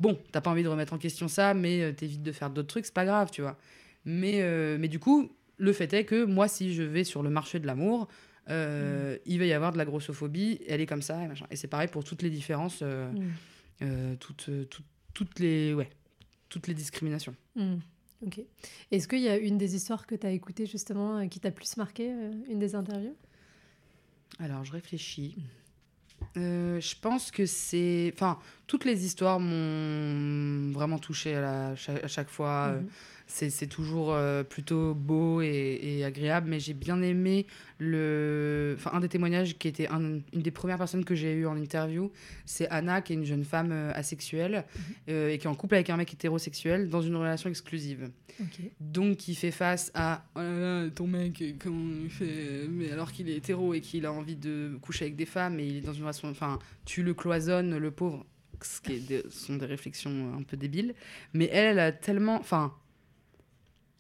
Bon, 0.00 0.18
t'as 0.32 0.40
pas 0.42 0.50
envie 0.50 0.62
de 0.62 0.68
remettre 0.68 0.92
en 0.92 0.98
question 0.98 1.28
ça, 1.28 1.54
mais 1.54 1.80
euh, 1.80 1.92
t'évites 1.92 2.22
de 2.22 2.32
faire 2.32 2.50
d'autres 2.50 2.68
trucs, 2.68 2.85
c'est 2.85 2.92
pas 2.94 3.06
grave, 3.06 3.30
tu 3.30 3.40
vois. 3.40 3.56
Mais, 4.04 4.42
euh, 4.42 4.76
mais 4.78 4.88
du 4.88 4.98
coup, 4.98 5.30
le 5.56 5.72
fait 5.72 5.92
est 5.94 6.04
que 6.04 6.24
moi, 6.24 6.46
si 6.48 6.74
je 6.74 6.82
vais 6.82 7.04
sur 7.04 7.22
le 7.22 7.30
marché 7.30 7.58
de 7.58 7.66
l'amour, 7.66 8.08
euh, 8.50 9.16
il 9.24 9.38
va 9.38 9.46
y 9.46 9.52
avoir 9.52 9.72
de 9.72 9.78
la 9.78 9.85
grossophobie, 9.85 10.61
elle 10.68 10.80
est 10.80 10.87
comme 10.87 11.02
ça, 11.02 11.22
et 11.24 11.28
machin. 11.28 11.46
Et 11.50 11.56
c'est 11.56 11.68
pareil 11.68 11.88
pour 11.88 12.04
toutes 12.04 12.22
les 12.22 12.30
différences, 12.30 12.80
euh, 12.82 13.11
Mm. 13.80 14.16
toutes, 14.18 14.50
toutes, 14.68 14.85
toutes 15.14 15.38
les, 15.38 15.72
ouais, 15.72 15.88
toutes 16.48 16.66
les 16.66 16.74
discriminations. 16.74 17.35
Mm. 17.56 17.76
Ok. 18.24 18.40
Est-ce 18.90 19.08
qu'il 19.08 19.20
y 19.20 19.28
a 19.28 19.37
une 19.37 19.58
des 19.58 19.74
histoires 19.74 20.06
que 20.06 20.14
tu 20.14 20.26
as 20.26 20.30
écoutées 20.30 20.66
justement 20.66 21.18
euh, 21.18 21.26
qui 21.26 21.40
t'a 21.40 21.50
plus 21.50 21.76
marqué, 21.76 22.12
euh, 22.12 22.32
une 22.48 22.58
des 22.58 22.74
interviews? 22.74 23.16
Alors, 24.38 24.64
je 24.64 24.72
réfléchis. 24.72 25.37
Euh, 26.37 26.80
je 26.80 26.94
pense 27.00 27.30
que 27.30 27.46
c'est. 27.46 28.12
Enfin, 28.14 28.38
toutes 28.72 28.87
les 28.87 29.04
histoires 29.04 29.38
m'ont 29.38 30.70
vraiment 30.72 30.98
touché 30.98 31.35
à, 31.35 31.40
la- 31.42 31.74
à 32.02 32.08
chaque 32.08 32.30
fois. 32.30 32.72
Mhm. 32.80 32.87
C'est 33.28 33.66
toujours 33.66 34.12
euh, 34.12 34.42
plutôt 34.42 34.94
beau 34.94 35.40
et, 35.40 35.78
et 35.82 36.04
agréable, 36.04 36.48
mais 36.50 36.61
j'ai 36.61 36.74
bien 36.74 37.00
aimé 37.00 37.46
le. 37.78 38.74
Enfin, 38.78 38.90
un 38.94 39.00
des 39.00 39.08
témoignages 39.08 39.56
qui 39.58 39.68
était 39.68 39.88
un- 39.88 40.20
une 40.35 40.42
des 40.42 40.50
premières 40.50 40.76
personnes 40.76 41.04
que 41.04 41.14
j'ai 41.14 41.32
eues 41.32 41.46
en 41.46 41.56
interview, 41.56 42.11
c'est 42.44 42.68
Anna, 42.68 43.00
qui 43.00 43.12
est 43.14 43.16
une 43.16 43.24
jeune 43.24 43.44
femme 43.44 43.70
euh, 43.72 43.90
asexuelle 43.94 44.64
euh, 45.08 45.30
et 45.30 45.38
qui 45.38 45.46
est 45.46 45.50
en 45.50 45.54
couple 45.54 45.76
avec 45.76 45.88
un 45.88 45.96
mec 45.96 46.12
hétérosexuel 46.12 46.90
dans 46.90 47.00
une 47.00 47.16
relation 47.16 47.48
exclusive. 47.48 48.11
Donc, 48.80 49.16
qui 49.18 49.35
fait 49.35 49.50
face 49.50 49.90
à 49.94 50.24
Oh 50.35 50.40
là 50.40 50.58
là, 50.85 50.90
ton 50.90 51.06
mec, 51.06 51.42
comment 51.58 51.90
il 52.04 52.11
fait 52.11 52.66
Mais 52.70 52.90
alors 52.90 53.12
qu'il 53.12 53.30
est 53.30 53.37
hétéro 53.37 53.72
et 53.72 53.80
qu'il 53.80 54.04
a 54.04 54.12
envie 54.12 54.37
de 54.37 54.76
coucher 54.82 55.04
avec 55.06 55.16
des 55.16 55.26
femmes 55.26 55.58
et 55.61 55.66
il 55.66 55.76
est 55.76 55.80
dans 55.80 55.92
une 55.94 56.02
relation. 56.02 56.28
Enfin, 56.28 56.58
tu 56.85 57.02
le 57.02 57.14
cloisonnes, 57.14 57.78
le 57.78 57.90
pauvre. 57.90 58.26
Ce 58.64 58.81
qui 58.81 59.05
sont 59.31 59.57
des 59.57 59.66
réflexions 59.66 60.35
un 60.38 60.42
peu 60.42 60.57
débiles. 60.57 60.94
Mais 61.33 61.48
elle, 61.53 61.72
elle 61.72 61.79
a 61.79 61.92
tellement. 61.92 62.37
Enfin. 62.37 62.75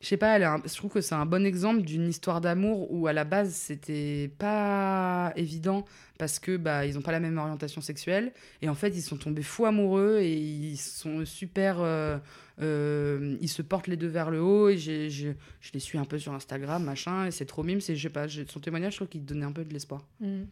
Je 0.00 0.08
sais 0.08 0.16
pas, 0.16 0.40
je 0.40 0.74
trouve 0.74 0.90
que 0.90 1.00
c'est 1.00 1.14
un 1.14 1.26
bon 1.26 1.46
exemple 1.46 1.82
d'une 1.82 2.08
histoire 2.08 2.40
d'amour 2.40 2.92
où 2.92 3.06
à 3.06 3.12
la 3.12 3.22
base 3.22 3.54
c'était 3.54 4.32
pas 4.36 5.32
évident 5.36 5.84
parce 6.18 6.40
que 6.40 6.56
bah 6.56 6.84
ils 6.86 6.98
ont 6.98 7.02
pas 7.02 7.12
la 7.12 7.20
même 7.20 7.38
orientation 7.38 7.80
sexuelle 7.80 8.32
et 8.62 8.68
en 8.68 8.74
fait 8.74 8.88
ils 8.88 9.02
sont 9.02 9.16
tombés 9.16 9.44
fous 9.44 9.64
amoureux 9.64 10.18
et 10.20 10.36
ils 10.36 10.76
sont 10.76 11.24
super 11.24 11.76
euh, 11.78 12.18
euh, 12.60 13.36
ils 13.40 13.48
se 13.48 13.62
portent 13.62 13.86
les 13.86 13.96
deux 13.96 14.08
vers 14.08 14.32
le 14.32 14.42
haut 14.42 14.68
et 14.70 14.76
je 14.76 15.34
les 15.72 15.78
suis 15.80 15.98
un 15.98 16.04
peu 16.04 16.18
sur 16.18 16.34
Instagram 16.34 16.82
machin 16.82 17.26
et 17.26 17.30
c'est 17.30 17.46
trop 17.46 17.62
mime 17.62 17.80
c'est 17.80 17.94
je 17.94 18.02
sais 18.02 18.10
pas 18.10 18.26
son 18.28 18.58
témoignage 18.58 18.94
je 18.94 18.96
trouve 18.98 19.08
qu'il 19.08 19.24
donnait 19.24 19.46
un 19.46 19.52
peu 19.52 19.64
de 19.64 19.72
l'espoir 19.72 20.04
Mhm. 20.18 20.48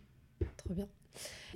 Trop 0.59 0.75
bien. 0.75 0.87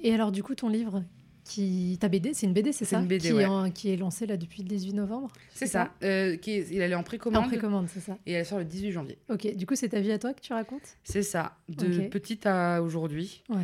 Et 0.02 0.12
alors, 0.12 0.32
du 0.32 0.42
coup, 0.42 0.54
ton 0.54 0.68
livre, 0.68 1.04
qui 1.44 1.96
ta 2.00 2.08
BD, 2.08 2.32
c'est 2.34 2.46
une 2.46 2.52
BD, 2.54 2.72
c'est 2.72 2.84
C'est 2.84 2.94
ça 2.96 3.00
une 3.00 3.06
BD, 3.06 3.28
qui, 3.28 3.32
ouais. 3.34 3.42
est 3.42 3.46
en- 3.46 3.70
qui 3.70 3.90
est 3.90 3.96
lancée 3.96 4.26
là 4.26 4.36
depuis 4.36 4.62
le 4.62 4.68
18 4.68 4.94
novembre 4.94 5.30
c'est 5.54 5.66
ça 5.66 5.92
euh, 6.02 6.36
qui 6.36 6.52
est- 6.52 6.66
il 6.72 6.80
allait 6.82 6.94
en 6.94 7.00
En 7.00 7.02
précommande 7.02 7.46
précommande, 7.48 7.88
c'est 7.88 8.00
ça. 8.00 8.16
et 8.26 8.32
elle 8.32 8.46
sort 8.46 8.58
le 8.58 8.64
18 8.64 8.92
janvier 8.92 9.18
Ok, 9.28 9.54
du 9.54 9.66
coup, 9.66 9.76
c'est 9.76 9.90
ta 9.90 10.00
vie 10.00 10.12
à 10.12 10.18
toi 10.18 10.32
que 10.34 10.40
tu 10.40 10.52
racontes 10.52 10.96
c'est 11.04 11.22
ça 11.22 11.56
de 11.68 12.04
Ok. 12.04 12.10
petite 12.10 12.46
à 12.46 12.82
aujourd'hui 12.82 13.42
Ouais. 13.50 13.58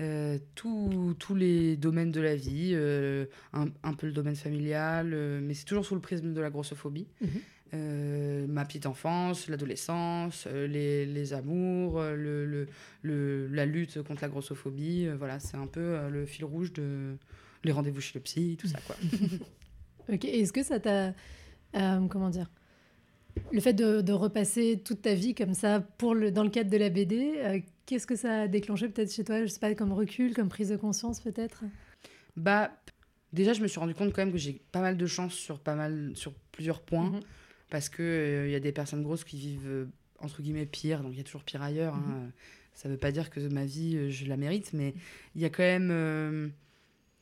Euh, 0.00 0.38
tous- 0.54 1.14
tous 1.18 1.34
les 1.34 1.76
domaines 1.76 2.10
de 2.10 2.22
la 2.22 2.34
vie, 2.34 2.70
euh, 2.72 3.26
un, 3.52 3.66
un 3.82 3.92
peu 3.92 4.06
le 4.06 4.14
domaine 4.14 4.34
familial, 4.34 5.10
euh, 5.12 5.40
mais 5.42 5.52
c'est 5.52 5.66
toujours 5.66 5.84
sous 5.84 5.94
le 5.94 6.00
prisme 6.00 6.32
de 6.32 6.40
la 6.40 6.48
grossophobie. 6.48 7.06
Mhm. 7.20 7.28
Euh, 7.72 8.46
ma 8.48 8.64
petite 8.64 8.86
enfance, 8.86 9.48
l'adolescence, 9.48 10.46
euh, 10.48 10.66
les, 10.66 11.06
les 11.06 11.32
amours, 11.34 12.00
euh, 12.00 12.16
le, 12.16 12.44
le- 12.44 12.66
le- 13.02 13.46
la 13.48 13.64
lutte 13.64 14.02
contre 14.02 14.22
la 14.22 14.28
grossophobie. 14.28 15.06
voilà, 15.16 15.38
c'est 15.38 15.56
un 15.56 15.68
peu 15.68 16.08
le 16.10 16.26
fil 16.26 16.44
rouge 16.44 16.72
de 16.72 17.16
les 17.62 17.70
rendez-vous 17.72 18.00
chez 18.00 18.18
le 18.18 18.22
psy, 18.22 18.56
tout 18.58 18.66
ça. 18.66 18.78
Quoi. 18.86 18.96
Ok, 20.12 20.24
est-ce 20.24 20.52
que 20.52 20.64
ça 20.64 20.80
t'a. 20.80 21.14
euh, 21.76 22.06
comment 22.08 22.30
dire 22.30 22.50
Le 23.52 23.60
fait 23.60 23.74
de, 23.74 24.00
de 24.00 24.12
repasser 24.12 24.80
toute 24.84 25.02
ta 25.02 25.14
vie 25.14 25.36
comme 25.36 25.54
ça 25.54 25.78
pour 25.80 26.16
le, 26.16 26.32
dans 26.32 26.42
le 26.42 26.50
cadre 26.50 26.68
de 26.70 26.76
la 26.76 26.88
BD, 26.90 27.34
euh, 27.36 27.60
qu'est-ce 27.86 28.08
que 28.08 28.16
ça 28.16 28.40
a 28.40 28.48
déclenché 28.48 28.88
peut-être 28.88 29.12
chez 29.12 29.22
toi 29.22 29.42
Je 29.42 29.46
sais 29.46 29.60
pas, 29.60 29.72
comme 29.76 29.92
recul, 29.92 30.34
comme 30.34 30.48
prise 30.48 30.70
de 30.70 30.76
conscience 30.76 31.20
peut-être? 31.20 31.62
Bah, 32.36 32.72
déjà, 33.32 33.52
je 33.52 33.60
me 33.62 33.68
suis 33.68 33.78
rendu 33.78 33.94
compte 33.94 34.12
quand 34.12 34.22
même 34.24 34.32
que 34.32 34.38
j'ai 34.38 34.60
pas 34.72 34.80
mal 34.80 34.96
de 34.96 35.06
chance 35.06 35.34
sur, 35.34 35.60
pas 35.60 35.76
mal, 35.76 36.10
sur 36.16 36.32
plusieurs 36.50 36.80
points. 36.80 37.10
Mhm. 37.10 37.20
Parce 37.70 37.88
que 37.88 38.02
euh, 38.02 38.46
il 38.48 38.52
y 38.52 38.56
a 38.56 38.60
des 38.60 38.72
personnes 38.72 39.02
grosses 39.02 39.24
qui 39.24 39.38
vivent 39.38 39.66
euh, 39.68 39.84
entre 40.18 40.42
guillemets 40.42 40.66
pire, 40.66 41.02
donc 41.02 41.12
il 41.12 41.18
y 41.18 41.20
a 41.20 41.24
toujours 41.24 41.44
pire 41.44 41.62
ailleurs. 41.62 41.94
hein. 41.94 42.04
Mhm. 42.06 42.30
Ça 42.74 42.88
veut 42.88 42.96
pas 42.96 43.12
dire 43.12 43.30
que 43.30 43.40
ma 43.48 43.64
vie 43.64 43.96
euh, 43.96 44.10
je 44.10 44.26
la 44.26 44.36
mérite, 44.36 44.72
mais 44.72 44.94
il 45.34 45.40
y 45.42 45.44
a 45.44 45.50
quand 45.50 45.62
même. 45.62 45.88
euh, 45.90 46.48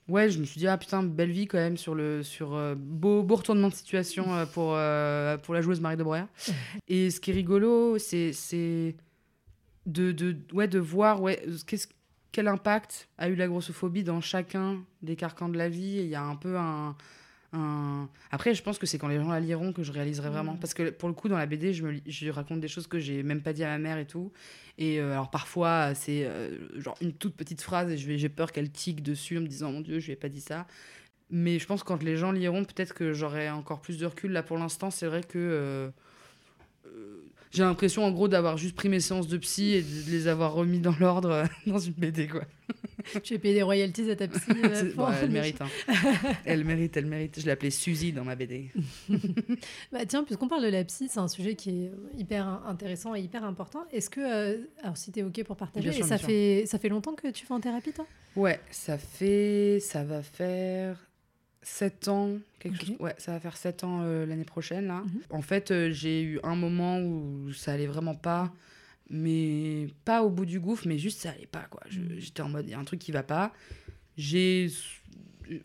Ouais, 0.09 0.31
je 0.31 0.39
me 0.41 0.47
suis 0.47 0.59
dit 0.59 0.67
ah 0.67 0.79
putain 0.79 1.03
belle 1.03 1.31
vie 1.31 1.47
quand 1.47 1.59
même 1.59 1.77
sur 1.77 1.95
le 1.95 2.23
sur 2.23 2.55
euh, 2.55 2.75
beau 2.75 3.23
beau 3.23 3.37
retournement 3.37 3.69
de 3.69 3.75
situation 3.75 4.35
euh, 4.35 4.47
pour 4.47 4.73
euh, 4.75 5.37
pour 5.37 5.53
la 5.53 5.61
joueuse 5.61 5.83
Marie 5.83 5.99
de 5.99 6.03
Breuer. 6.03 6.25
Et 6.89 7.11
ce 7.11 7.21
qui 7.21 7.31
est 7.31 7.35
rigolo, 7.35 7.99
c'est 7.99 8.33
c'est 8.33 8.97
de, 9.85 10.13
de 10.13 10.35
ouais 10.55 10.67
de 10.67 10.79
voir 10.79 11.21
ouais 11.21 11.45
qu'est-ce 11.67 11.89
quel 12.33 12.49
impact 12.49 13.09
a 13.19 13.29
eu 13.29 13.35
la 13.35 13.49
grossophobie 13.49 14.03
dans 14.03 14.23
chacun 14.23 14.83
des 15.03 15.15
carcans 15.15 15.51
de 15.51 15.59
la 15.59 15.69
vie. 15.69 15.99
Il 16.01 16.09
y 16.09 16.15
a 16.15 16.23
un 16.23 16.37
peu 16.37 16.57
un, 16.57 16.97
un- 17.53 18.09
Après, 18.31 18.55
je 18.55 18.63
pense 18.63 18.79
que 18.79 18.87
c'est 18.87 18.99
quand 18.99 19.09
les 19.09 19.17
gens 19.19 19.29
la 19.31 19.41
liront 19.41 19.73
que 19.73 19.83
je 19.83 19.91
réaliserai 19.93 20.29
vraiment. 20.31 20.55
Mm. 20.55 20.61
Parce 20.61 20.75
que 20.75 20.91
pour 20.91 21.09
le 21.09 21.15
coup, 21.15 21.29
dans 21.29 21.39
la 21.39 21.47
BD, 21.47 21.73
je, 21.73 21.83
me, 21.85 21.91
lis- 21.93 22.03
je 22.07 22.29
raconte 22.31 22.61
des 22.61 22.69
choses 22.69 22.87
que 22.87 22.99
j'ai 22.99 23.23
même 23.23 23.41
pas 23.41 23.53
dit 23.53 23.65
à 23.65 23.69
ma 23.69 23.79
mère 23.79 23.99
et 23.99 24.07
tout. 24.07 24.31
Et 24.77 25.01
euh, 25.01 25.13
alors 25.13 25.31
parfois, 25.31 25.95
c'est 25.95 26.25
euh, 26.27 26.57
genre 26.81 26.97
une 27.01 27.13
toute 27.13 27.35
petite 27.35 27.63
phrase 27.63 27.91
et 27.91 27.97
j'ai 27.97 28.29
peur 28.29 28.53
qu'elle 28.53 28.71
tique 28.71 29.03
dessus 29.03 29.39
en 29.39 29.41
me 29.41 29.47
disant 29.47 29.73
Mon 29.73 29.81
Dieu, 29.81 29.99
je 29.99 30.07
lui 30.07 30.13
ai 30.13 30.17
pas 30.17 30.29
dit 30.29 30.41
ça. 30.41 30.67
Mais 31.31 31.59
je 31.59 31.67
pense 31.67 31.83
que 31.83 31.89
quand 31.89 32.03
les 32.03 32.17
gens 32.17 32.33
liront, 32.33 32.65
peut-être 32.65 32.95
que 32.95 33.13
j'aurai 33.13 33.51
encore 33.51 33.81
plus 33.81 33.99
de 33.99 34.07
recul. 34.07 34.33
Là, 34.33 34.43
pour 34.43 34.59
l'instant, 34.59 34.91
c'est 34.91 35.07
vrai 35.07 35.23
que. 35.23 35.39
euh, 35.39 35.91
j'ai 37.51 37.63
l'impression 37.63 38.05
en 38.05 38.11
gros 38.11 38.29
d'avoir 38.29 38.59
juste 38.59 38.77
pris 38.77 38.89
mes 38.91 39.01
séances 39.01 39.27
de 39.27 39.39
psy 39.39 39.73
et 39.73 39.83
de 39.83 40.11
les 40.11 40.29
avoir 40.29 40.53
remis 40.53 40.81
dans 40.81 40.95
l'ordre 41.01 41.45
dans 41.67 41.79
une 41.79 41.95
BD 41.95 42.29
quoi. 42.29 42.43
Tu 43.23 43.35
as 43.35 43.39
payé 43.39 43.55
des 43.55 43.63
royalties 43.63 44.11
à 44.11 44.17
ta 44.17 44.29
psy 44.29 44.51
euh, 44.65 44.93
bon, 44.95 45.07
elle 45.11 45.31
mérite, 45.31 45.61
hein. 45.61 45.69
elle 46.45 46.65
mérite, 46.65 46.97
elle 46.97 47.07
mérite. 47.07 47.41
Je 47.41 47.47
l'ai 47.47 47.53
appelée 47.53 47.71
Suzy 47.71 48.13
dans 48.13 48.25
ma 48.25 48.35
BD. 48.35 48.71
Bah, 49.93 50.05
tiens, 50.07 50.25
puisqu'on 50.25 50.49
parle 50.49 50.65
de 50.65 50.69
la 50.69 50.85
psy, 50.85 51.09
c'est 51.11 51.21
un 51.21 51.29
sujet 51.29 51.55
qui 51.55 51.71
est 51.71 51.93
hyper 52.17 52.47
intéressant 52.67 53.15
et 53.15 53.21
hyper 53.21 53.45
important. 53.45 53.85
Est-ce 53.93 54.11
que, 54.11 54.21
euh, 54.21 54.59
alors 54.83 54.97
si 54.97 55.13
tu 55.13 55.21
es 55.21 55.23
OK 55.23 55.43
pour 55.45 55.57
partager, 55.57 55.89
Bien 55.89 55.97
sûr, 55.97 56.05
et 56.05 56.09
ça, 56.09 56.19
sûr. 56.19 56.27
fait, 56.29 56.65
ça 56.67 56.79
fait 56.79 56.89
longtemps 56.89 57.15
que 57.15 57.29
tu 57.29 57.47
vas 57.47 57.55
en 57.57 57.61
thérapie, 57.61 57.93
toi? 57.93 58.07
Ouais, 58.37 58.61
ça 58.71 58.99
fait, 58.99 59.79
ça 59.81 60.05
va 60.05 60.23
faire 60.23 60.97
7 61.63 62.09
ans, 62.09 62.31
quelque 62.61 62.85
chose. 62.85 62.97
Ouais, 63.01 63.15
ça 63.19 63.33
va 63.33 63.41
faire 63.41 63.57
7 63.57 63.85
ans 63.85 64.01
euh, 64.03 64.27
l'année 64.27 64.45
prochaine 64.45 64.87
là. 64.87 65.01
Mhm. 65.01 65.21
En 65.31 65.43
fait, 65.43 65.71
euh, 65.71 65.91
j'ai 65.91 66.23
eu 66.23 66.41
un 66.43 66.57
moment 66.57 67.01
où 67.01 67.53
ça 67.53 67.73
allait 67.73 67.87
vraiment 67.87 68.15
pas, 68.15 68.53
mais 69.11 69.89
pas 70.05 70.23
au 70.23 70.31
bout 70.31 70.47
du 70.47 70.61
gouffre, 70.61 70.87
mais 70.87 70.99
juste 70.99 71.21
ça 71.21 71.31
allait 71.31 71.47
pas 71.47 71.65
quoi. 71.71 71.81
Mhm. 71.91 72.17
J'étais 72.19 72.43
en 72.43 72.49
mode 72.49 72.67
il 72.67 72.71
y 72.71 72.75
a 72.75 72.79
un 72.79 72.85
truc 72.85 73.01
qui 73.01 73.13
va 73.13 73.23
pas. 73.23 73.53
J'ai 74.17 74.69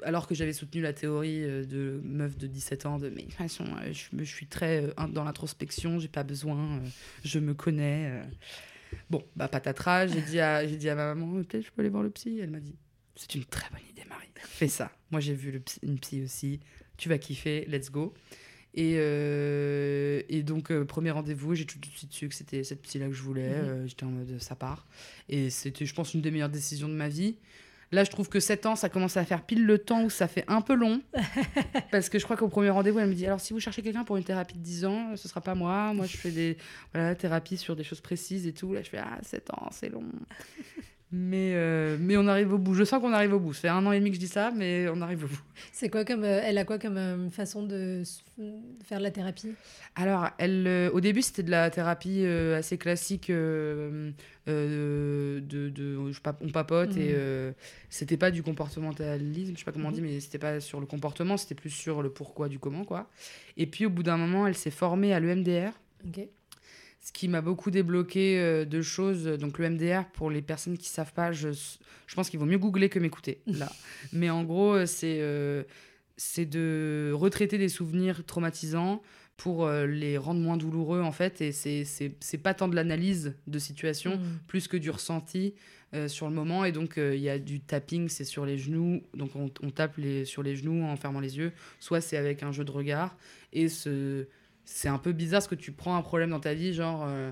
alors 0.03 0.27
que 0.27 0.35
j'avais 0.35 0.53
soutenu 0.53 0.81
la 0.81 0.93
théorie 0.93 1.43
euh, 1.43 1.65
de 1.65 1.99
meuf 2.05 2.37
de 2.37 2.47
17 2.47 2.85
ans 2.85 2.99
de 2.99 3.09
mais 3.09 3.23
de 3.23 3.27
toute 3.27 3.33
façon 3.33 3.65
euh, 3.81 3.91
je, 3.91 4.05
je 4.17 4.23
suis 4.23 4.47
très 4.47 4.83
euh, 4.85 5.07
dans 5.09 5.25
l'introspection, 5.25 5.99
j'ai 5.99 6.07
pas 6.07 6.23
besoin, 6.23 6.81
je 7.25 7.39
me 7.39 7.53
connais. 7.53 8.21
Bon, 9.09 9.23
bah 9.35 9.47
patatras, 9.47 10.07
j'ai 10.07 10.21
dit 10.21 10.39
à 10.39 10.65
j'ai 10.67 10.77
dit 10.77 10.87
à 10.87 10.95
ma 10.95 11.13
maman 11.13 11.43
peut-être 11.43 11.65
je 11.65 11.71
peux 11.71 11.81
aller 11.81 11.89
voir 11.89 12.03
le 12.03 12.11
psy, 12.11 12.39
elle 12.41 12.51
m'a 12.51 12.59
dit 12.61 12.75
c'est 13.15 13.35
une 13.35 13.43
très 13.43 13.69
bonne 13.71 13.81
idée 13.89 14.03
Marie, 14.07 14.29
fais 14.37 14.67
ça. 14.69 14.91
Moi 15.11 15.19
j'ai 15.19 15.33
vu 15.33 15.51
le 15.51 15.59
psy- 15.59 15.79
une 15.83 15.99
psy 15.99 16.21
aussi, 16.23 16.59
tu 16.95 17.09
vas 17.09 17.17
kiffer, 17.17 17.65
let's 17.67 17.91
go. 17.91 18.13
Et, 18.75 18.95
euh, 18.97 20.21
et 20.29 20.41
donc, 20.43 20.71
euh, 20.71 20.83
premier 20.83 21.11
rendez-vous, 21.11 21.53
j'ai 21.55 21.65
tout 21.65 21.77
de 21.77 21.85
suite 21.85 22.11
su 22.11 22.27
que 22.27 22.35
c'était 22.35 22.63
cette 22.63 22.81
psy-là 22.81 23.07
que 23.07 23.13
je 23.13 23.21
voulais. 23.21 23.49
Mhm. 23.49 23.67
euh, 23.69 23.87
J'étais 23.87 24.03
en 24.05 24.09
mode 24.09 24.41
ça 24.41 24.55
part. 24.55 24.85
Et 25.29 25.49
c'était, 25.49 25.85
je 25.85 25.93
pense, 25.93 26.13
une 26.13 26.21
des 26.21 26.31
meilleures 26.31 26.49
décisions 26.49 26.87
de 26.89 26.93
ma 26.93 27.07
vie. 27.09 27.35
Là, 27.91 28.03
je 28.03 28.09
trouve 28.09 28.27
que 28.27 28.39
7 28.39 28.65
ans, 28.65 28.75
ça 28.75 28.89
commence 28.89 29.17
à 29.17 29.25
faire 29.25 29.43
pile 29.45 29.65
le 29.67 29.77
temps 29.77 30.03
où 30.03 30.09
ça 30.09 30.27
fait 30.27 30.43
un 30.47 30.61
peu 30.61 30.73
long. 30.73 31.01
parce 31.91 32.09
que 32.09 32.17
je 32.17 32.23
crois 32.23 32.35
qu'au 32.35 32.47
premier 32.47 32.71
rendez-vous, 32.71 32.97
elle 32.97 33.09
me 33.09 33.13
dit 33.13 33.27
Alors, 33.27 33.39
si 33.39 33.53
vous 33.53 33.59
cherchez 33.59 33.83
quelqu'un 33.83 34.03
pour 34.03 34.17
une 34.17 34.23
thérapie 34.23 34.57
de 34.57 34.63
10 34.63 34.85
ans, 34.85 35.15
ce 35.15 35.27
sera 35.27 35.41
pas 35.41 35.53
moi. 35.53 35.93
Moi, 35.93 36.07
je 36.07 36.17
fais 36.17 36.31
des 36.31 36.57
voilà, 36.91 37.13
thérapies 37.13 37.57
sur 37.57 37.75
des 37.75 37.83
choses 37.83 38.01
précises 38.01 38.47
et 38.47 38.53
tout. 38.53 38.73
Là, 38.73 38.81
je 38.81 38.89
fais 38.89 38.97
Ah, 38.97 39.19
7 39.21 39.51
ans, 39.51 39.69
c'est 39.71 39.89
long. 39.89 40.05
Mais, 41.15 41.53
euh, 41.53 41.95
mais 41.99 42.17
on 42.17 42.27
arrive 42.27 42.51
au 42.53 42.57
bout. 42.57 42.73
Je 42.73 42.83
sens 42.83 42.99
qu'on 42.99 43.13
arrive 43.13 43.33
au 43.33 43.39
bout. 43.39 43.53
Ça 43.53 43.61
fait 43.61 43.67
un 43.69 43.85
an 43.85 43.91
et 43.91 43.99
demi 43.99 44.09
que 44.09 44.15
je 44.15 44.19
dis 44.19 44.27
ça, 44.27 44.51
mais 44.55 44.87
on 44.89 44.99
arrive 44.99 45.25
au 45.25 45.27
bout. 45.27 45.41
C'est 45.71 45.87
quoi 45.89 46.03
comme, 46.03 46.23
euh, 46.23 46.41
elle 46.43 46.57
a 46.57 46.65
quoi 46.65 46.79
comme 46.79 46.97
euh, 46.97 47.29
façon 47.29 47.61
de 47.63 48.01
faire 48.83 48.97
de 48.97 49.03
la 49.03 49.11
thérapie? 49.11 49.53
Alors, 49.95 50.27
elle, 50.39 50.89
au 50.91 50.99
début, 51.01 51.21
c'était 51.21 51.43
de 51.43 51.51
la 51.51 51.69
thérapie 51.69 52.25
assez 52.25 52.77
classique 52.79 53.29
de, 53.29 54.11
de 54.47 56.11
je 56.11 56.19
on 56.41 56.49
papote 56.49 56.97
et 56.97 57.11
euh, 57.13 57.51
c'était 57.89 58.17
pas 58.17 58.31
du 58.31 58.41
comportementalisme, 58.43 59.53
je 59.53 59.59
sais 59.59 59.65
pas 59.65 59.71
comment 59.71 59.89
on 59.89 59.91
dit, 59.91 60.01
Mhm. 60.01 60.07
mais 60.07 60.19
c'était 60.19 60.39
pas 60.39 60.59
sur 60.59 60.79
le 60.79 60.85
comportement, 60.85 61.37
c'était 61.37 61.55
plus 61.55 61.69
sur 61.69 62.01
le 62.01 62.09
pourquoi 62.09 62.49
du 62.49 62.57
comment, 62.59 62.85
quoi. 62.85 63.07
Et 63.57 63.67
puis, 63.67 63.85
au 63.85 63.89
bout 63.89 64.03
d'un 64.03 64.17
moment, 64.17 64.47
elle 64.47 64.55
s'est 64.55 64.71
formée 64.71 65.13
à 65.13 65.19
l'EMDR, 65.19 65.71
Ok. 66.05 66.27
Ce 67.03 67.11
qui 67.11 67.27
m'a 67.27 67.41
beaucoup 67.41 67.69
débloqué 67.69 68.39
euh, 68.39 68.65
de 68.65 68.81
choses. 68.81 69.25
Donc, 69.25 69.59
l'EMDR, 69.59 70.05
pour 70.13 70.31
les 70.31 70.41
personnes 70.41 70.77
qui 70.77 70.89
savent 70.89 71.13
pas, 71.13 71.31
je, 71.31 71.49
je 71.51 72.15
pense 72.15 72.29
qu'il 72.29 72.39
vaut 72.39 72.45
mieux 72.45 72.57
googler 72.57 72.89
que 72.89 72.97
m'écouter, 72.99 73.41
là. 73.45 73.71
mais 74.13 74.29
en 74.29 74.43
gros, 74.43 74.73
euh, 74.73 74.85
c'est 74.85 75.17
euh, 75.19 75.63
c'est 76.15 76.45
de 76.45 77.11
retraiter 77.13 77.57
des 77.57 77.69
souvenirs 77.69 78.23
traumatisants 78.25 79.01
pour 79.35 79.65
euh, 79.65 79.87
les 79.87 80.17
rendre 80.17 80.39
moins 80.39 80.57
douloureux 80.57 81.01
en 81.01 81.11
fait 81.11 81.41
et 81.41 81.51
c'est 81.51 82.37
pas 82.37 82.53
tant 82.53 82.67
de 82.67 82.75
l'analyse 82.75 83.33
de 83.47 83.59
situation 83.59 84.17
Mm. 84.17 84.39
plus 84.47 84.67
que 84.67 84.77
du 84.77 84.91
ressenti 84.91 85.55
euh, 85.95 86.07
sur 86.07 86.29
le 86.29 86.35
moment 86.35 86.65
et 86.65 86.71
donc 86.71 86.97
euh, 86.99 87.15
il 87.15 87.21
y 87.21 87.29
a 87.29 87.39
du 87.39 87.59
tapping 87.59 88.09
c'est 88.09 88.25
sur 88.25 88.45
les 88.45 88.59
genoux 88.59 89.01
donc 89.15 89.35
on, 89.35 89.49
on 89.63 89.71
tape 89.71 89.97
les, 89.97 90.23
sur 90.25 90.43
les 90.43 90.55
genoux 90.55 90.83
en 90.83 90.95
fermant 90.97 91.19
les 91.19 91.35
yeux 91.37 91.51
soit 91.79 91.99
c'est 91.99 92.15
avec 92.15 92.43
un 92.43 92.51
jeu 92.51 92.63
de 92.63 92.71
regard 92.71 93.17
et 93.53 93.69
ce 93.69 94.27
c'est 94.65 94.87
un 94.89 94.97
peu 94.97 95.11
bizarre 95.11 95.39
parce 95.39 95.47
que 95.47 95.55
tu 95.55 95.71
prends 95.71 95.95
un 95.95 96.01
problème 96.01 96.29
dans 96.31 96.39
ta 96.39 96.53
vie 96.53 96.73
genre 96.73 97.05
euh, 97.07 97.31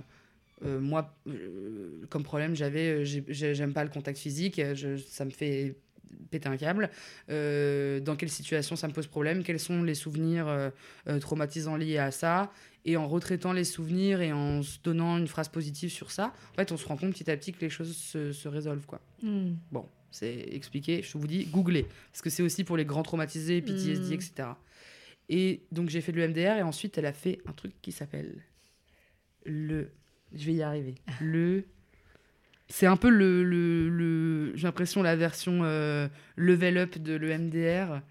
euh, 0.63 0.79
moi, 0.79 1.15
euh, 1.27 2.05
comme 2.09 2.23
problème, 2.23 2.55
j'avais, 2.55 3.03
j'ai- 3.05 3.23
j'ai- 3.27 3.55
j'aime 3.55 3.73
pas 3.73 3.83
le 3.83 3.89
contact 3.89 4.17
physique, 4.19 4.61
je- 4.75 4.97
ça 4.97 5.25
me 5.25 5.31
fait 5.31 5.75
péter 6.29 6.47
un 6.49 6.57
câble. 6.57 6.89
Dans 7.29 8.15
quelle 8.15 8.29
situation 8.29 8.75
ça 8.75 8.87
me 8.87 8.93
pose 8.93 9.07
problème? 9.07 9.43
Quels 9.43 9.59
sont 9.59 9.81
les 9.83 9.95
souvenirs 9.95 10.71
traumatisants 11.19 11.77
liés 11.77 11.97
à 11.97 12.11
ça? 12.11 12.51
Et 12.85 12.97
en 12.97 13.07
retraitant 13.07 13.53
les 13.53 13.63
souvenirs 13.63 14.21
et 14.21 14.31
en 14.33 14.63
se 14.63 14.77
donnant 14.84 15.17
une 15.17 15.27
phrase 15.27 15.49
positive 15.49 15.89
sur 15.91 16.09
ça, 16.11 16.34
en 16.51 16.55
fait, 16.55 16.71
on 16.71 16.77
se 16.77 16.86
rend 16.88 16.97
compte 16.97 17.11
petit 17.13 17.29
à 17.29 17.38
petit 17.38 17.53
que 17.53 17.61
les 17.61 17.69
choses 17.69 17.95
se, 17.95 18.32
se 18.32 18.47
résolvent, 18.47 18.86
quoi. 18.88 18.99
Hmm. 19.21 19.51
Bon, 19.71 19.86
c'est 20.09 20.47
expliqué, 20.51 21.01
je 21.03 21.15
vous 21.17 21.27
dis, 21.27 21.45
googlez. 21.45 21.86
Parce 22.11 22.21
que 22.23 22.29
c'est 22.32 22.41
aussi 22.41 22.63
pour 22.63 22.77
les 22.77 22.86
grands 22.86 23.03
traumatisés, 23.03 23.61
PTSD, 23.61 24.09
Mm. 24.09 24.13
etc. 24.13 24.34
Et 25.34 25.61
donc 25.71 25.89
j'ai 25.89 26.01
fait 26.01 26.11
de 26.11 26.17
l'EMDR 26.17 26.57
et 26.57 26.61
ensuite 26.61 26.97
elle 26.97 27.05
a 27.05 27.13
fait 27.13 27.39
un 27.47 27.53
truc 27.53 27.71
qui 27.82 27.91
s'appelle 27.93 28.36
le... 29.45 29.89
Je 30.34 30.45
vais 30.45 30.53
y 30.53 30.61
arriver. 30.61 30.95
Le... 31.21 31.63
C'est 32.67 32.86
un 32.86 32.97
peu 32.97 33.09
le... 33.09 33.43
le, 33.43 33.89
le- 33.89 34.51
J'ai 34.55 34.63
l'impression 34.67 35.01
la 35.01 35.15
version 35.15 35.61
euh, 35.63 36.07
level 36.36 36.77
up 36.77 36.97
de 36.97 37.13
l'EMDR. 37.15 38.01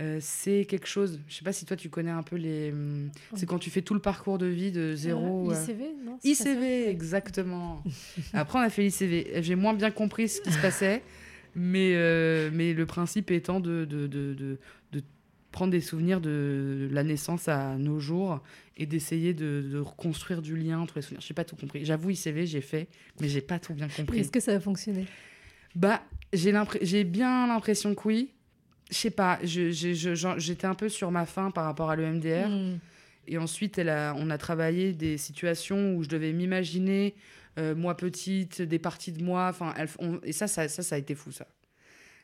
Euh, 0.00 0.18
c'est 0.20 0.64
quelque 0.66 0.86
chose, 0.86 1.18
je 1.26 1.34
sais 1.34 1.42
pas 1.44 1.52
si 1.52 1.64
toi 1.66 1.76
tu 1.76 1.88
connais 1.88 2.12
un 2.12 2.22
peu 2.22 2.36
les... 2.36 2.70
hum, 2.70 3.10
C'est 3.34 3.46
quand 3.46 3.58
tu 3.58 3.68
fais 3.70 3.82
tout 3.82 3.94
le 3.94 4.00
parcours 4.00 4.38
de 4.38 4.46
vie 4.46 4.70
de 4.70 4.94
zéro... 4.94 5.50
Euh, 5.50 5.54
euh, 5.54 5.64
ICV, 5.64 5.84
non 6.04 6.18
ICV, 6.22 6.88
exactement. 6.88 7.82
Après, 8.32 8.60
on 8.60 8.62
a 8.62 8.70
fait 8.70 8.82
l'ICV. 8.82 9.42
J'ai 9.42 9.56
moins 9.56 9.74
bien 9.74 9.90
compris 9.90 10.28
ce 10.28 10.40
qui 10.40 10.52
se 10.52 10.62
passait, 10.62 11.02
mais, 11.56 11.94
euh, 11.96 12.50
mais 12.52 12.72
le 12.74 12.86
principe 12.86 13.32
étant 13.32 13.58
de, 13.58 13.84
de, 13.84 14.06
de, 14.06 14.34
de 14.34 14.58
prendre 15.58 15.72
des 15.72 15.80
souvenirs 15.80 16.20
de 16.20 16.88
la 16.92 17.02
naissance 17.02 17.48
à 17.48 17.76
nos 17.78 17.98
jours 17.98 18.40
et 18.76 18.86
d'essayer 18.86 19.34
de, 19.34 19.68
de 19.72 19.78
reconstruire 19.80 20.40
du 20.40 20.56
lien 20.56 20.78
entre 20.78 20.94
les 20.96 21.02
souvenirs. 21.02 21.20
J'ai 21.26 21.34
pas 21.34 21.44
tout 21.44 21.56
compris. 21.56 21.84
J'avoue, 21.84 22.10
ICV, 22.10 22.46
j'ai 22.46 22.60
fait, 22.60 22.86
mais 23.20 23.28
j'ai 23.28 23.40
pas 23.40 23.58
tout 23.58 23.74
bien 23.74 23.88
compris. 23.88 24.20
Est-ce 24.20 24.30
que 24.30 24.38
ça 24.38 24.52
a 24.52 24.60
fonctionné? 24.60 25.04
Bah, 25.74 26.00
j'ai 26.32 26.52
j'ai 26.82 27.02
bien 27.02 27.48
l'impression 27.48 27.94
que 27.96 28.06
oui. 28.06 28.30
Je 28.90 28.94
sais 28.96 29.10
pas, 29.10 29.40
je- 29.42 29.72
je- 29.72 30.34
j'étais 30.38 30.66
un 30.66 30.74
peu 30.76 30.88
sur 30.88 31.10
ma 31.10 31.26
faim 31.26 31.50
par 31.50 31.64
rapport 31.64 31.90
à 31.90 31.96
l'EMDR. 31.96 32.48
Hmm. 32.48 32.78
Et 33.26 33.36
ensuite, 33.36 33.78
elle 33.78 33.88
a, 33.88 34.14
on 34.16 34.30
a 34.30 34.38
travaillé 34.38 34.92
des 34.92 35.18
situations 35.18 35.94
où 35.96 36.04
je 36.04 36.08
devais 36.08 36.32
m'imaginer, 36.32 37.16
euh, 37.58 37.74
moi 37.74 37.96
petite, 37.96 38.62
des 38.62 38.78
parties 38.78 39.12
de 39.12 39.22
moi. 39.24 39.48
Enfin, 39.50 39.74
et 40.22 40.32
ça, 40.32 40.46
ça, 40.46 40.68
ça, 40.68 40.82
ça 40.84 40.94
a 40.94 40.98
été 40.98 41.14
fou, 41.16 41.32
ça. 41.32 41.46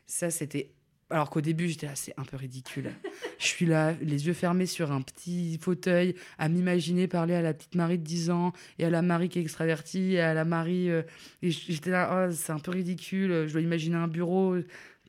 Ça, 0.06 0.30
c'était. 0.30 0.70
Alors 1.10 1.30
qu'au 1.30 1.40
début, 1.40 1.68
j'étais 1.68 1.86
là, 1.86 1.94
c'est 1.94 2.14
un 2.16 2.24
peu 2.24 2.36
ridicule. 2.36 2.90
je 3.38 3.46
suis 3.46 3.66
là, 3.66 3.92
les 4.00 4.26
yeux 4.26 4.32
fermés 4.32 4.66
sur 4.66 4.90
un 4.90 5.02
petit 5.02 5.58
fauteuil, 5.60 6.14
à 6.38 6.48
m'imaginer 6.48 7.08
parler 7.08 7.34
à 7.34 7.42
la 7.42 7.54
petite 7.54 7.74
Marie 7.74 7.98
de 7.98 8.04
10 8.04 8.30
ans, 8.30 8.52
et 8.78 8.84
à 8.84 8.90
la 8.90 9.02
Marie 9.02 9.28
qui 9.28 9.38
est 9.38 9.42
extravertie, 9.42 10.14
et 10.14 10.20
à 10.20 10.34
la 10.34 10.44
Marie. 10.44 10.90
euh, 10.90 11.02
et 11.42 11.50
j'étais 11.50 11.90
là, 11.90 12.26
oh, 12.28 12.32
c'est 12.32 12.52
un 12.52 12.58
peu 12.58 12.70
ridicule, 12.70 13.46
je 13.46 13.52
dois 13.52 13.60
imaginer 13.60 13.96
un 13.96 14.08
bureau. 14.08 14.56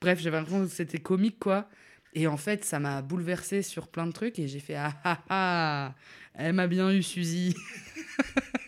Bref, 0.02 0.20
j'avais 0.20 0.38
l'impression 0.38 0.66
que 0.66 0.72
c'était 0.72 1.00
comique, 1.00 1.40
quoi. 1.40 1.70
Et 2.14 2.28
en 2.28 2.38
fait, 2.38 2.64
ça 2.64 2.80
m'a 2.80 3.02
bouleversée 3.02 3.62
sur 3.62 3.88
plein 3.90 4.08
de 4.08 4.14
trucs 4.14 4.40
et 4.40 4.48
j'ai 4.48 4.60
fait 4.60 4.76
ah 4.76 4.94
ah 5.04 5.20
ah, 5.30 5.96
elle 6.34 6.54
m'a 6.54 6.68
bien 6.68 6.90
eu 6.92 7.04
Suzy. 7.04 7.56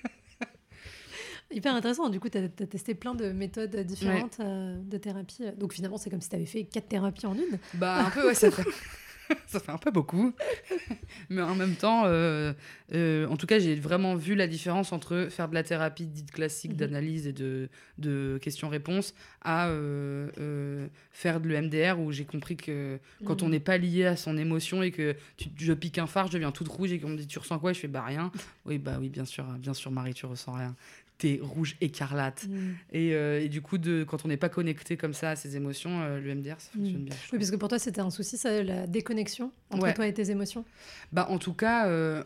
Hyper 1.58 1.74
intéressant. 1.76 2.10
Du 2.10 2.20
coup, 2.20 2.30
tu 2.30 2.38
as, 2.38 2.48
testé 2.50 2.94
plein 2.96 3.16
de 3.16 3.32
méthodes 3.32 3.76
différentes 3.78 4.38
euh, 4.40 4.78
de 4.82 4.98
thérapie. 4.98 5.44
Donc 5.58 5.74
finalement, 5.74 5.98
c'est 5.98 6.10
comme 6.10 6.22
si 6.22 6.30
tu 6.30 6.36
avais 6.36 6.46
fait 6.46 6.64
quatre 6.66 6.88
thérapies 6.88 7.26
en 7.26 7.34
une. 7.36 7.58
Bah 7.74 8.06
un 8.06 8.10
peu 8.12 8.28
ouais, 8.28 8.34
ça 8.36 8.52
fait 8.52 8.64
ça 9.48 9.60
fait 9.60 9.72
un 9.72 9.78
peu 9.78 9.92
beaucoup. 9.92 10.34
Mais 11.30 11.42
en 11.42 11.56
même 11.56 11.74
temps, 11.76 12.04
euh, 12.06 12.54
euh, 12.94 13.28
en 13.28 13.36
tout 13.38 13.48
cas, 13.48 13.60
j'ai 13.60 13.76
vraiment 13.76 14.16
vu 14.16 14.36
la 14.36 14.48
différence 14.48 14.94
entre 14.94 15.28
faire 15.30 15.50
de 15.50 15.54
la 15.56 15.64
thérapie 15.64 16.06
dite 16.06 16.32
classique 16.32 16.72
Mhm. 16.72 16.78
d'analyse 16.78 17.28
et 17.28 17.34
de, 17.34 17.70
de 17.98 18.38
questions-réponses 18.42 19.14
à 19.42 19.68
euh, 19.70 20.88
faire 21.12 21.40
de 21.42 21.50
l'EMDR 21.50 22.00
où 22.00 22.12
j'ai 22.12 22.26
compris 22.26 22.56
que 22.56 23.00
quand 23.26 23.42
on 23.42 23.46
Mhm. 23.48 23.52
n'est 23.52 23.60
pas 23.60 23.78
lié 23.78 24.06
à 24.06 24.16
son 24.16 24.38
émotion 24.38 24.84
et 24.84 24.92
que 24.92 25.16
tu- 25.38 25.50
je 25.58 25.74
pique 25.74 25.98
un 25.98 26.08
phare, 26.08 26.28
je 26.28 26.34
deviens 26.34 26.52
toute 26.52 26.68
rouge 26.68 26.92
et 26.94 27.00
qu'on 27.00 27.10
me 27.10 27.18
dit 27.18 27.28
tu 27.28 27.40
ressens 27.40 27.60
quoi, 27.60 27.74
je 27.74 27.80
fais 27.80 27.88
bah 27.88 28.04
rien. 28.04 28.32
Oui 28.66 28.78
bah 28.78 28.98
oui 29.00 29.10
bien 29.10 29.26
sûr, 29.26 29.44
bien 29.58 29.74
sûr 29.74 29.92
Marie 29.92 30.14
tu 30.14 30.26
ressens 30.26 30.54
rien. 30.54 30.76
T'es 31.18 31.40
rouge 31.42 31.76
écarlate. 31.82 32.46
Hmm. 32.48 32.74
Et, 32.92 33.14
euh, 33.16 33.42
et 33.42 33.50
du 33.50 33.62
coup, 33.62 33.78
de, 33.80 34.04
quand 34.04 34.24
on 34.24 34.28
n'est 34.28 34.38
pas 34.38 34.50
connecté 34.50 34.98
comme 34.98 35.14
ça 35.14 35.32
à 35.32 35.36
ses 35.36 35.56
émotions, 35.56 36.02
euh, 36.02 36.20
l'EMDR, 36.20 36.60
ça 36.60 36.70
fonctionne 36.74 37.02
Mm. 37.02 37.06
bien. 37.06 37.16
je 37.16 37.32
Oui, 37.32 37.40
parce 37.40 37.50
que 37.50 37.56
pour 37.56 37.70
toi, 37.70 37.80
c'était 37.80 38.02
un 38.02 38.12
souci, 38.12 38.38
ça, 38.38 38.62
la 38.62 38.86
déconnexion 38.86 39.52
entre 39.72 39.84
Ouais. 39.84 39.94
toi 39.96 40.06
et 40.06 40.14
tes 40.14 40.30
émotions? 40.30 40.64
Bah, 41.12 41.26
en 41.32 41.40
tout 41.40 41.54
cas, 41.54 41.88
euh, 41.88 42.24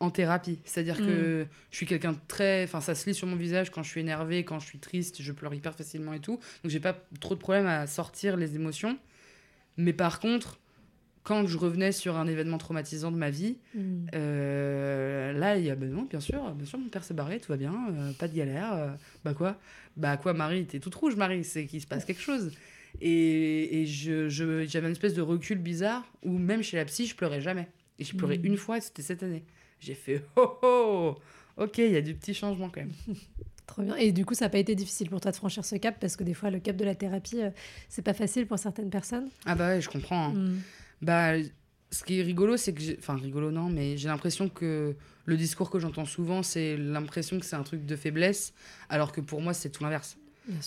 en 0.00 0.10
thérapie. 0.10 0.58
C'est-à-dire 0.64 0.96
que 0.96 1.46
je 1.70 1.76
suis 1.76 1.86
quelqu'un 1.86 2.12
de 2.12 2.18
très. 2.26 2.64
Enfin, 2.64 2.80
ça 2.80 2.94
se 2.94 3.06
lit 3.08 3.14
sur 3.14 3.26
mon 3.28 3.36
visage 3.36 3.70
quand 3.70 3.82
je 3.82 3.90
suis 3.90 4.00
énervé, 4.00 4.44
quand 4.44 4.58
je 4.60 4.66
suis 4.66 4.78
triste, 4.78 5.20
je 5.22 5.30
pleure 5.32 5.52
hyper 5.54 5.74
facilement 5.74 6.12
et 6.14 6.18
tout. 6.20 6.40
Donc, 6.64 6.72
j'ai 6.72 6.80
pas 6.80 6.96
trop 7.20 7.34
de 7.34 7.40
problème 7.40 7.66
à 7.66 7.86
sortir 7.86 8.36
les 8.38 8.56
émotions. 8.56 8.98
Mais 9.76 9.92
par 9.92 10.20
contre, 10.20 10.58
quand 11.24 11.46
je 11.46 11.56
revenais 11.58 11.92
sur 11.92 12.16
un 12.16 12.26
événement 12.26 12.58
traumatisant 12.58 13.10
de 13.12 13.16
ma 13.16 13.30
vie, 13.30 13.56
Hmm. 13.74 14.06
Euh, 14.14 15.32
là, 15.32 15.56
il 15.56 15.64
y 15.64 15.70
a 15.70 15.74
ben 15.76 15.90
non, 15.90 16.02
bien 16.02 16.20
sûr, 16.20 16.50
bien 16.52 16.66
sûr, 16.66 16.78
mon 16.78 16.88
père 16.88 17.04
s'est 17.04 17.14
barré, 17.14 17.38
tout 17.40 17.50
va 17.52 17.56
bien, 17.56 17.74
euh, 17.92 18.12
pas 18.12 18.28
de 18.28 18.34
galère. 18.34 18.72
euh, 18.74 18.90
bah 19.24 19.34
quoi 19.34 19.56
Bah 19.96 20.16
quoi, 20.16 20.32
Marie, 20.34 20.64
t'es 20.66 20.80
toute 20.80 20.94
rouge, 20.94 21.16
Marie, 21.16 21.44
c'est 21.44 21.66
qu'il 21.66 21.80
se 21.80 21.86
passe 21.86 22.04
quelque 22.04 22.20
chose. 22.20 22.50
Et, 23.00 23.80
et 23.82 23.86
je, 23.86 24.28
je- 24.28 24.66
j'avais 24.66 24.86
une 24.86 24.92
espèce 24.92 25.14
de 25.14 25.22
recul 25.22 25.58
bizarre 25.58 26.04
où 26.22 26.36
même 26.36 26.62
chez 26.62 26.76
la 26.76 26.84
psy, 26.84 27.06
je 27.06 27.14
pleurais 27.16 27.40
jamais. 27.40 27.68
Et 27.98 28.04
j'ai 28.04 28.14
pleuré 28.14 28.38
Mhm. 28.38 28.46
une 28.46 28.56
fois, 28.56 28.78
et 28.78 28.80
c'était 28.80 29.02
cette 29.02 29.22
année. 29.22 29.44
J'ai 29.80 29.94
fait 29.94 30.22
oh 30.36 30.58
oh, 30.62 31.16
ok, 31.56 31.78
il 31.78 31.92
y 31.92 31.96
a 31.96 32.02
du 32.02 32.14
petit 32.14 32.34
changement 32.34 32.68
quand 32.68 32.80
même. 32.80 32.92
Trop 33.66 33.82
bien. 33.82 33.96
Et 33.96 34.12
du 34.12 34.26
coup, 34.26 34.34
ça 34.34 34.46
n'a 34.46 34.48
pas 34.50 34.58
été 34.58 34.74
difficile 34.74 35.08
pour 35.08 35.20
toi 35.20 35.30
de 35.30 35.36
franchir 35.36 35.64
ce 35.64 35.76
cap 35.76 35.98
parce 36.00 36.16
que 36.16 36.24
des 36.24 36.34
fois, 36.34 36.50
le 36.50 36.58
cap 36.58 36.76
de 36.76 36.84
la 36.84 36.94
thérapie, 36.94 37.40
euh, 37.42 37.50
c'est 37.88 38.02
pas 38.02 38.12
facile 38.12 38.46
pour 38.46 38.58
certaines 38.58 38.90
personnes? 38.90 39.28
Ah 39.46 39.54
bah 39.54 39.68
ouais, 39.68 39.80
je 39.80 39.88
comprends. 39.88 40.26
hein. 40.26 40.34
Hmm. 40.34 40.58
Bah, 41.02 41.32
ce 41.90 42.04
qui 42.04 42.18
est 42.20 42.22
rigolo, 42.22 42.56
c'est 42.56 42.72
que. 42.72 42.98
Enfin, 42.98 43.16
rigolo, 43.16 43.50
non, 43.50 43.68
mais 43.68 43.96
j'ai 43.96 44.08
l'impression 44.08 44.48
que 44.48 44.94
le 45.24 45.36
discours 45.36 45.68
que 45.70 45.78
j'entends 45.78 46.04
souvent, 46.06 46.42
c'est 46.42 46.76
l'impression 46.76 47.38
que 47.38 47.44
c'est 47.44 47.56
un 47.56 47.62
truc 47.62 47.84
de 47.84 47.96
faiblesse, 47.96 48.54
alors 48.88 49.12
que 49.12 49.20
pour 49.20 49.40
moi, 49.42 49.52
c'est 49.52 49.68
tout 49.70 49.82
l'inverse. 49.84 50.16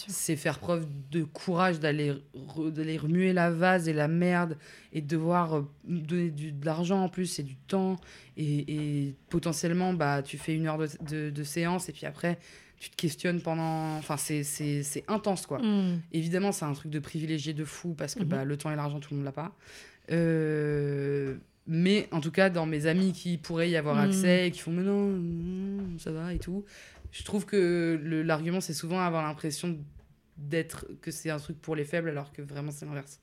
C'est 0.08 0.38
faire 0.38 0.60
preuve 0.60 0.88
de 1.12 1.24
courage 1.26 1.82
d'aller 1.82 2.14
re- 2.34 2.72
d'aller 2.72 2.96
remuer 2.98 3.34
la 3.34 3.52
vase 3.52 3.90
et 3.90 3.94
la 3.94 4.08
merde 4.08 4.58
et 4.94 5.02
de 5.02 5.08
devoir 5.08 5.58
euh, 5.58 5.62
donner 5.84 6.30
du, 6.32 6.54
de 6.54 6.66
l'argent 6.66 7.04
en 7.04 7.10
plus 7.10 7.40
et 7.40 7.44
du 7.44 7.58
temps. 7.58 7.98
Et, 8.38 8.74
et 9.08 9.16
potentiellement, 9.30 9.92
bah, 9.94 10.22
tu 10.24 10.38
fais 10.38 10.56
une 10.56 10.68
heure 10.68 10.78
de, 10.78 10.88
de- 11.10 11.30
de 11.30 11.44
séance 11.44 11.90
et 11.90 11.92
puis 11.92 12.06
après, 12.06 12.40
tu 12.80 12.90
te 12.90 12.96
questionnes 12.96 13.42
pendant. 13.42 13.98
Enfin, 13.98 14.16
c'est- 14.16 15.04
intense, 15.10 15.46
quoi. 15.46 15.60
Hmm. 15.62 16.00
Évidemment, 16.14 16.54
c'est 16.54 16.64
un 16.66 16.72
truc 16.74 16.90
de 16.90 17.00
privilégié 17.00 17.54
de 17.54 17.66
fou 17.66 17.96
parce 17.96 18.16
que 18.16 18.24
Mhm. 18.24 18.30
bah, 18.30 18.46
le 18.46 18.56
temps 18.56 18.72
et 18.72 18.78
l'argent, 18.78 19.02
tout 19.02 19.10
le 19.14 19.18
monde 19.18 19.26
l'a 19.26 19.34
pas. 19.34 19.54
Euh, 20.12 21.36
mais 21.68 22.08
en 22.12 22.22
tout 22.22 22.32
cas, 22.32 22.50
dans 22.50 22.66
mes 22.66 22.86
amis 22.86 23.12
qui 23.12 23.38
pourraient 23.38 23.70
y 23.70 23.76
avoir 23.76 23.96
Mhm. 23.96 24.04
accès 24.04 24.48
et 24.48 24.52
qui 24.52 24.60
font 24.60 24.72
mais 24.72 24.84
non, 24.84 25.08
non, 25.10 25.98
ça 25.98 26.12
va 26.12 26.34
et 26.34 26.40
tout, 26.40 26.64
je 27.12 27.24
trouve 27.24 27.46
que 27.46 28.00
l'argument, 28.26 28.62
c'est 28.62 28.74
souvent 28.74 29.00
avoir 29.00 29.24
l'impression 29.24 29.78
d'être 30.38 30.86
que 31.02 31.12
c'est 31.12 31.30
un 31.30 31.40
truc 31.40 31.60
pour 31.62 31.76
les 31.76 31.86
faibles 31.86 32.10
alors 32.10 32.32
que 32.34 32.42
vraiment 32.42 32.72
c'est 32.72 32.86
l'inverse. 32.86 33.20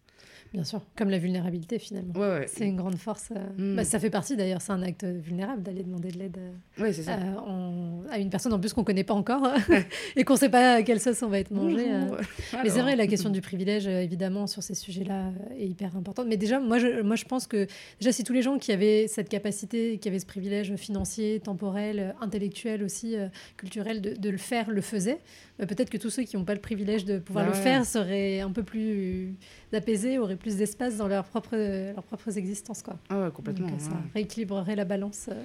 Bien 0.53 0.65
sûr. 0.65 0.83
Comme 0.97 1.09
la 1.09 1.19
vulnérabilité, 1.19 1.79
finalement. 1.79 2.13
Ouais, 2.15 2.29
ouais. 2.41 2.47
C'est 2.47 2.67
une 2.67 2.77
grande 2.77 2.97
force. 2.97 3.31
euh, 3.35 3.73
Mm. 3.73 3.77
bah, 3.77 3.85
ça 3.85 3.99
fait 3.99 4.11
partie 4.11 4.37
d'ailleurs, 4.37 4.61
c'est 4.61 4.73
un 4.73 4.83
acte 4.83 5.05
vulnérable 5.05 5.63
d'aller 5.63 5.83
demander 5.83 6.11
de 6.11 6.19
l'aide 6.19 6.39
euh, 6.39 6.83
Ouais, 6.83 6.93
c'est 6.93 7.09
euh, 7.09 7.39
en- 7.47 8.03
à 8.11 8.19
une 8.19 8.29
personne 8.29 8.53
en 8.53 8.59
plus 8.61 8.73
qu'on 8.75 8.85
connaît 8.85 9.05
pas 9.05 9.15
encore 9.15 9.43
et 10.17 10.25
qu'on 10.25 10.37
sait 10.37 10.51
pas 10.51 10.75
à 10.75 10.83
quelle 10.83 11.01
sauce 11.01 11.23
on 11.23 11.29
va 11.29 11.39
être 11.39 11.51
mangé. 11.53 11.87
Mais 11.89 12.19
c'est 12.65 12.73
Alors. 12.73 12.83
vrai, 12.83 12.97
la 12.97 13.07
question 13.07 13.31
du 13.31 13.41
privilège, 13.41 13.87
évidemment, 13.87 14.47
sur 14.47 14.63
ces 14.63 14.75
sujets-là, 14.75 15.31
est 15.59 15.67
hyper 15.67 15.97
importante. 15.97 16.27
Mais 16.29 16.37
déjà, 16.37 16.61
moi 16.61 16.79
je, 16.79 17.01
moi, 17.03 17.17
je 17.17 17.25
pense 17.25 17.47
que 17.47 17.67
déjà, 18.01 18.13
si 18.13 18.23
tous 18.25 18.33
les 18.35 18.43
gens 18.43 18.59
qui 18.59 18.73
avaient 18.73 19.07
cette 19.09 19.29
capacité, 19.31 19.99
qui 19.99 20.09
avaient 20.09 20.19
ce 20.19 20.27
privilège 20.27 20.75
financier, 20.77 21.41
temporel, 21.41 22.15
intellectuel 22.21 22.83
aussi, 22.83 23.17
culturel, 23.57 24.01
de, 24.03 24.15
de 24.15 24.29
le 24.31 24.37
faire, 24.39 24.71
le 24.71 24.81
faisaient, 24.83 25.21
euh, 25.61 25.67
peut-être 25.67 25.89
que 25.91 25.97
tous 25.99 26.11
ceux 26.11 26.23
qui 26.25 26.37
n'ont 26.37 26.45
pas 26.45 26.55
le 26.55 26.61
privilège 26.61 27.05
de 27.05 27.19
pouvoir 27.19 27.47
Bah 27.47 27.53
le 27.53 27.57
faire 27.57 27.85
seraient 27.87 28.41
un 28.41 28.51
peu 28.51 28.63
plus 28.63 29.35
apaisés, 29.73 30.19
auraient 30.19 30.37
plus 30.43 30.57
d'espace 30.57 30.97
dans 30.99 31.09
leurs 31.09 31.25
propres, 31.25 31.57
leurs 31.95 32.03
propres 32.05 32.37
existences. 32.37 32.83
Quoi. 32.83 32.99
Ah 33.09 33.23
ouais, 33.25 33.31
complètement. 33.31 33.69
Donc, 33.69 33.81
euh, 33.81 33.85
ça 33.85 33.91
ouais. 33.91 33.97
rééquilibrerait 34.15 34.77
la 34.77 34.85
balance. 34.85 35.27
euh, 35.31 35.43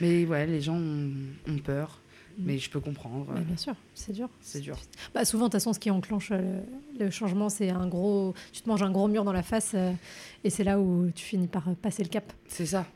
Mais 0.00 0.26
ouais, 0.26 0.46
les 0.46 0.60
gens 0.60 0.76
ont, 0.76 1.10
ont 1.48 1.58
peur, 1.58 2.00
Mm. 2.38 2.42
mais 2.46 2.58
je 2.58 2.70
peux 2.70 2.78
comprendre. 2.80 3.32
bien 3.40 3.56
sûr, 3.56 3.74
c'est 3.94 4.12
dur. 4.12 4.28
C'est 4.40 4.60
dur. 4.60 4.76
Bah, 5.12 5.24
souvent, 5.24 5.46
de 5.46 5.48
toute 5.48 5.54
façon, 5.54 5.72
ce 5.72 5.80
qui 5.80 5.90
enclenche 5.90 6.30
euh, 6.32 6.60
le, 6.98 7.06
le 7.06 7.10
changement, 7.10 7.48
c'est 7.48 7.70
un 7.70 7.88
gros. 7.88 8.34
Tu 8.52 8.62
te 8.62 8.68
manges 8.68 8.82
un 8.84 8.90
gros 8.92 9.08
mur 9.08 9.24
dans 9.24 9.32
la 9.32 9.42
face 9.42 9.74
et 10.44 10.48
c'est 10.50 10.62
là 10.64 10.78
où 10.78 11.10
tu 11.14 11.24
finis 11.24 11.48
par 11.48 11.64
passer 11.76 12.02
le 12.04 12.08
cap. 12.08 12.32
C'est 12.48 12.66
ça. 12.66 12.86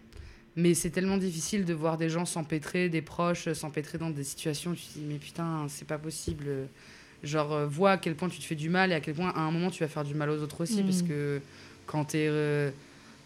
Mais 0.56 0.72
c'est 0.74 0.90
tellement 0.90 1.16
difficile 1.18 1.64
de 1.64 1.74
voir 1.74 1.98
des 1.98 2.08
gens 2.08 2.24
s'empêtrer, 2.24 2.88
des 2.88 3.02
proches 3.02 3.52
s'empêtrer 3.54 3.98
dans 3.98 4.10
des 4.10 4.22
situations 4.22 4.72
tu 4.74 4.84
te 4.86 4.98
dis 5.00 5.04
mais 5.04 5.18
putain, 5.18 5.66
c'est 5.68 5.84
pas 5.86 5.98
possible. 5.98 6.46
Genre, 7.24 7.52
euh, 7.52 7.66
vois 7.66 7.92
à 7.92 7.96
quel 7.98 8.14
point 8.14 8.28
tu 8.28 8.38
te 8.38 8.44
fais 8.44 8.54
du 8.54 8.68
mal 8.68 8.92
et 8.92 8.94
à 8.94 9.00
quel 9.00 9.14
point 9.14 9.30
à 9.30 9.40
un 9.40 9.50
moment 9.50 9.70
tu 9.70 9.82
vas 9.82 9.88
faire 9.88 10.04
du 10.04 10.14
mal 10.14 10.30
aux 10.30 10.42
autres 10.42 10.60
aussi. 10.62 10.82
Mm. 10.82 10.86
Parce 10.86 11.02
que 11.02 11.40
quand 11.86 12.04
t'es 12.04 12.26
euh, 12.28 12.70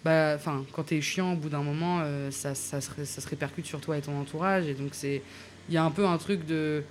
bah, 0.04 0.32
enfin, 0.36 0.64
quand 0.72 0.84
t'es 0.84 1.00
chiant 1.00 1.32
au 1.32 1.36
bout 1.36 1.48
d'un 1.48 1.62
moment, 1.62 2.00
euh, 2.02 2.30
ça, 2.30 2.54
ça, 2.54 2.80
se, 2.80 3.04
ça 3.04 3.20
se 3.20 3.28
répercute 3.28 3.66
sur 3.66 3.80
toi 3.80 3.98
et 3.98 4.00
ton 4.00 4.18
entourage. 4.20 4.66
Et 4.68 4.74
donc, 4.74 4.90
c'est 4.92 5.22
il 5.68 5.74
y 5.74 5.76
a 5.76 5.84
un 5.84 5.90
peu 5.90 6.06
un 6.06 6.16
truc 6.18 6.46
de 6.46 6.82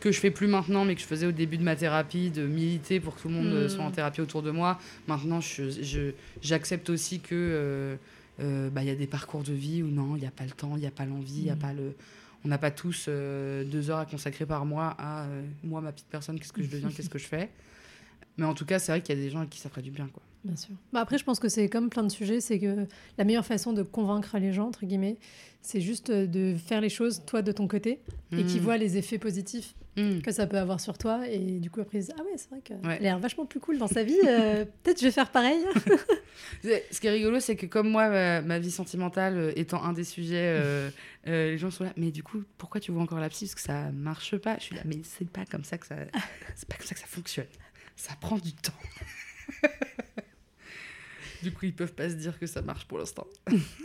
que 0.00 0.10
je 0.12 0.20
fais 0.20 0.30
plus 0.30 0.46
maintenant, 0.48 0.84
mais 0.84 0.94
que 0.96 1.00
je 1.00 1.06
faisais 1.06 1.24
au 1.26 1.32
début 1.32 1.56
de 1.56 1.62
ma 1.62 1.76
thérapie, 1.76 2.30
de 2.30 2.46
militer 2.46 3.00
pour 3.00 3.14
que 3.16 3.22
tout 3.22 3.28
le 3.28 3.34
monde 3.34 3.46
euh, 3.52 3.66
Mm. 3.66 3.68
soit 3.70 3.84
en 3.84 3.90
thérapie 3.90 4.20
autour 4.20 4.42
de 4.42 4.50
moi. 4.50 4.78
Maintenant, 5.08 5.40
je, 5.40 5.70
je- 5.70 6.10
j'accepte 6.42 6.90
aussi 6.90 7.20
que 7.20 7.96
euh, 8.40 8.68
bah, 8.70 8.82
il 8.82 8.88
y 8.88 8.90
a 8.90 8.94
des 8.94 9.06
parcours 9.06 9.42
de 9.44 9.52
vie 9.52 9.82
où 9.82 9.86
non, 9.88 10.16
il 10.16 10.20
n'y 10.20 10.26
a 10.26 10.30
pas 10.30 10.44
le 10.44 10.50
temps, 10.50 10.72
il 10.76 10.80
n'y 10.80 10.86
a 10.86 10.90
pas 10.90 11.04
l'envie, 11.06 11.38
il 11.38 11.46
y 11.46 11.50
a 11.50 11.54
Mm. 11.54 11.58
pas 11.58 11.72
le. 11.72 11.94
On 12.44 12.48
n'a 12.48 12.58
pas 12.58 12.70
tous 12.70 13.06
euh, 13.08 13.64
deux 13.64 13.90
heures 13.90 13.98
à 13.98 14.06
consacrer 14.06 14.44
par 14.44 14.66
mois 14.66 14.94
à 14.98 15.24
euh, 15.24 15.42
moi, 15.62 15.80
ma 15.80 15.92
petite 15.92 16.08
personne, 16.08 16.38
qu'est-ce 16.38 16.52
que 16.52 16.62
je 16.62 16.70
deviens, 16.70 16.90
qu'est-ce 16.90 17.10
que 17.10 17.18
je 17.18 17.26
fais. 17.26 17.50
Mais 18.36 18.44
en 18.46 18.54
tout 18.54 18.64
cas, 18.64 18.78
c'est 18.78 18.92
vrai 18.92 19.00
qu'il 19.00 19.16
y 19.16 19.18
a 19.18 19.22
des 19.22 19.30
gens 19.30 19.40
à 19.40 19.46
qui 19.46 19.58
ça 19.60 19.68
ferait 19.68 19.82
du 19.82 19.90
bien, 19.90 20.08
quoi. 20.12 20.22
Bien 20.44 20.56
sûr. 20.56 20.74
Bah 20.92 21.00
après, 21.00 21.16
je 21.16 21.24
pense 21.24 21.38
que 21.40 21.48
c'est 21.48 21.68
comme 21.70 21.88
plein 21.88 22.02
de 22.02 22.10
sujets, 22.10 22.40
c'est 22.40 22.58
que 22.58 22.86
la 23.16 23.24
meilleure 23.24 23.46
façon 23.46 23.72
de 23.72 23.82
convaincre 23.82 24.36
les 24.38 24.52
gens, 24.52 24.66
entre 24.68 24.84
guillemets, 24.84 25.16
c'est 25.62 25.80
juste 25.80 26.10
euh, 26.10 26.26
de 26.26 26.54
faire 26.54 26.82
les 26.82 26.90
choses, 26.90 27.22
toi, 27.26 27.40
de 27.40 27.50
ton 27.50 27.66
côté, 27.66 28.00
et 28.32 28.44
qu'ils 28.44 28.60
Mm. 28.60 28.64
voient 28.64 28.76
les 28.76 28.98
effets 28.98 29.16
positifs 29.18 29.74
Mm. 29.96 30.20
que 30.20 30.32
ça 30.32 30.46
peut 30.46 30.58
avoir 30.58 30.80
sur 30.80 30.98
toi. 30.98 31.26
Et 31.28 31.38
du 31.60 31.70
coup, 31.70 31.80
après, 31.80 31.96
ils 31.98 32.00
disent, 32.02 32.14
Ah 32.18 32.22
ouais, 32.24 32.32
c'est 32.36 32.50
vrai 32.50 32.60
qu'elle 32.62 32.80
Ouais. 32.84 32.96
a 32.96 32.98
l'air 32.98 33.18
vachement 33.20 33.46
plus 33.46 33.60
cool 33.60 33.78
dans 33.78 33.86
sa 33.86 34.02
vie. 34.02 34.18
euh, 34.26 34.66
Peut-être 34.82 35.00
je 35.00 35.06
vais 35.06 35.12
faire 35.12 35.30
pareil. 35.30 35.62
Ce 36.62 37.00
qui 37.00 37.06
est 37.06 37.10
rigolo, 37.10 37.40
c'est 37.40 37.56
que 37.56 37.66
comme 37.66 37.88
moi, 37.88 38.08
ma, 38.10 38.42
ma 38.42 38.58
vie 38.58 38.70
sentimentale 38.70 39.36
euh, 39.38 39.52
étant 39.56 39.82
un 39.82 39.92
des 39.94 40.04
sujets, 40.04 40.58
euh, 40.58 40.90
euh, 41.26 41.52
les 41.52 41.58
gens 41.58 41.70
sont 41.70 41.84
là. 41.84 41.92
Mais 41.96 42.10
du 42.10 42.22
coup, 42.22 42.42
pourquoi 42.58 42.80
tu 42.80 42.92
vois 42.92 43.02
encore 43.02 43.20
la 43.20 43.28
psy? 43.30 43.46
Parce 43.46 43.54
que 43.54 43.60
ça 43.62 43.90
marche 43.92 44.36
pas. 44.36 44.56
Je 44.58 44.64
suis 44.64 44.74
là, 44.76 44.82
mais 44.84 44.98
c'est 45.04 45.28
pas 45.30 45.44
comme 45.46 45.64
ça 45.64 45.78
que 45.78 45.86
ça, 45.86 45.94
c'est 46.54 46.68
pas 46.68 46.76
comme 46.76 46.86
ça 46.86 46.94
que 46.94 47.00
ça 47.00 47.06
fonctionne. 47.06 47.46
Ça 47.96 48.14
prend 48.20 48.38
du 48.38 48.52
temps. 48.52 48.72
du 51.42 51.52
coup, 51.52 51.66
ils 51.66 51.74
peuvent 51.74 51.94
pas 51.94 52.08
se 52.08 52.14
dire 52.14 52.38
que 52.38 52.46
ça 52.46 52.62
marche 52.62 52.86
pour 52.86 52.98
l'instant. 52.98 53.26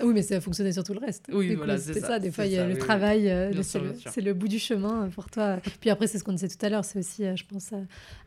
oui, 0.01 0.13
mais 0.13 0.21
ça 0.21 0.37
a 0.37 0.41
fonctionné 0.41 0.71
sur 0.71 0.83
tout 0.83 0.93
le 0.93 0.99
reste. 0.99 1.25
Oui, 1.31 1.51
coup, 1.51 1.57
voilà, 1.57 1.77
c'est 1.77 1.99
ça, 1.99 2.07
ça. 2.07 2.19
Des 2.19 2.31
fois, 2.31 2.45
il 2.45 2.53
y 2.53 2.57
a 2.57 2.61
ça, 2.61 2.67
le 2.67 2.73
oui, 2.73 2.79
travail, 2.79 3.29
euh, 3.29 3.51
c'est 3.61 4.21
le, 4.21 4.33
bout 4.33 4.47
du 4.47 4.59
chemin 4.59 5.05
euh, 5.05 5.09
pour 5.09 5.29
toi. 5.29 5.59
Puis 5.79 5.89
après, 5.89 6.07
c'est 6.07 6.17
ce 6.17 6.23
qu'on 6.23 6.33
disait 6.33 6.47
tout 6.47 6.65
à 6.65 6.69
l'heure. 6.69 6.85
C'est 6.85 6.99
aussi, 6.99 7.25
euh, 7.25 7.35
je 7.35 7.45
pense, 7.45 7.73
à 7.73 7.77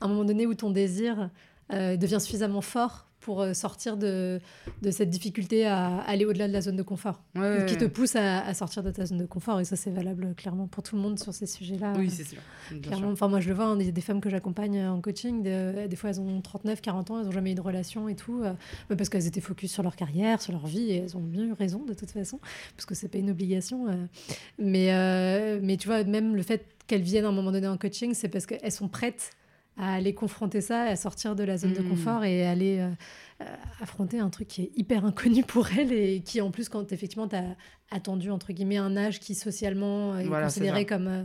un 0.01 0.09
moment 0.09 0.24
donné 0.24 0.47
où 0.47 0.55
ton 0.55 0.70
désir 0.70 1.30
euh, 1.72 1.97
devient 1.97 2.20
suffisamment 2.20 2.61
fort 2.61 3.07
pour 3.23 3.41
euh, 3.41 3.55
sortir 3.55 3.97
de, 3.97 4.41
de 4.83 4.91
cette 4.91 5.11
difficulté 5.11 5.64
à 5.66 5.99
aller 6.01 6.25
au-delà 6.25 6.49
de 6.49 6.53
la 6.53 6.61
zone 6.61 6.77
de 6.77 6.83
confort. 6.83 7.23
Ouais, 7.35 7.64
qui 7.68 7.77
te 7.79 7.85
pousse 7.87 8.16
à, 8.16 8.45
à 8.45 8.53
sortir 8.55 8.83
de 8.83 8.91
ta 8.91 9.07
zone 9.07 9.18
de 9.18 9.27
confort. 9.27 9.61
Et 9.61 9.64
ça, 9.64 9.77
c'est 9.77 9.91
valable 9.91 10.25
euh, 10.27 10.35
clairement 10.35 10.66
pour 10.66 10.83
tout 10.83 10.97
le 10.97 11.03
monde 11.03 11.18
sur 11.18 11.33
ces 11.33 11.47
sujets-là. 11.47 11.95
Oui, 11.97 12.11
c'est 12.11 12.25
sûr. 12.25 12.39
Clairement, 12.83 13.09
enfin 13.11 13.29
moi 13.29 13.41
je 13.41 13.49
le 13.49 13.55
vois, 13.55 13.64
hein, 13.66 13.79
a 13.81 13.83
des 13.91 14.01
femmes 14.01 14.20
que 14.20 14.29
j'accompagne 14.31 14.79
euh, 14.79 14.91
en 14.91 15.01
coaching, 15.01 15.43
de- 15.43 15.87
des 15.87 15.97
fois 15.97 16.11
elles 16.11 16.20
ont 16.20 16.41
39, 16.41 16.81
40 16.81 17.11
ans, 17.11 17.18
elles 17.20 17.27
n'ont 17.27 17.31
jamais 17.33 17.53
eu 17.53 17.55
de 17.55 17.61
relation 17.61 18.09
et 18.09 18.14
tout, 18.16 18.43
euh, 18.43 18.53
mais 18.91 18.97
parce 18.97 19.09
qu'elles 19.09 19.27
étaient 19.27 19.41
focus 19.41 19.73
sur 19.73 19.83
leur 19.83 19.97
carrière, 19.97 20.41
sur 20.43 20.53
leur 20.53 20.66
vie, 20.66 20.91
et 20.91 20.97
elles 20.99 21.16
ont 21.16 21.20
bien 21.20 21.45
eu 21.45 21.53
raison 21.53 21.85
de 21.85 21.95
toute 21.95 22.11
façon, 22.11 22.41
parce 22.77 22.87
que 22.87 22.95
c'est 22.95 23.09
pas 23.09 23.18
une 23.18 23.31
obligation. 23.31 23.87
euh. 23.89 24.07
Mais, 24.59 24.93
euh, 24.93 25.61
mais 25.62 25.77
tu 25.77 25.87
vois, 25.89 26.03
même 26.05 26.35
le 26.37 26.43
fait 26.43 26.64
qu'elles 26.87 27.03
viennent 27.03 27.25
à 27.25 27.29
un 27.29 27.33
moment 27.33 27.53
donné 27.53 27.68
en 27.68 27.77
coaching, 27.77 28.14
c'est 28.14 28.29
parce 28.29 28.47
qu'elles 28.47 28.73
sont 28.73 28.89
prêtes 28.89 29.31
à 29.85 29.95
aller 29.95 30.14
confronter 30.14 30.61
ça, 30.61 30.83
à 30.83 30.95
sortir 30.97 31.35
de 31.35 31.43
la 31.43 31.57
zone 31.57 31.72
de 31.72 31.80
Mhm. 31.80 31.89
confort 31.89 32.24
et 32.24 32.47
aller 32.47 32.78
euh, 32.78 32.89
euh, 33.43 33.45
affronter 33.80 34.20
un 34.20 34.30
truc 34.30 34.47
qui 34.49 34.62
est 34.62 34.70
hyper 34.76 35.05
inconnu 35.05 35.43
pour 35.47 35.66
elles 35.76 35.93
et 35.93 36.20
qui 36.20 36.41
en 36.41 36.51
plus 36.53 36.68
quand 36.68 36.93
effectivement 36.93 37.26
tu 37.26 37.35
as 37.37 37.57
attendu 37.91 38.30
entre 38.30 38.53
guillemets 38.53 38.76
un 38.76 38.97
âge 38.97 39.18
qui 39.18 39.35
socialement 39.35 40.16
est 40.18 40.24
Voilà, 40.26 40.49
c'est 40.49 40.61
considéré 40.61 40.87
comme 40.87 41.09
euh, 41.09 41.24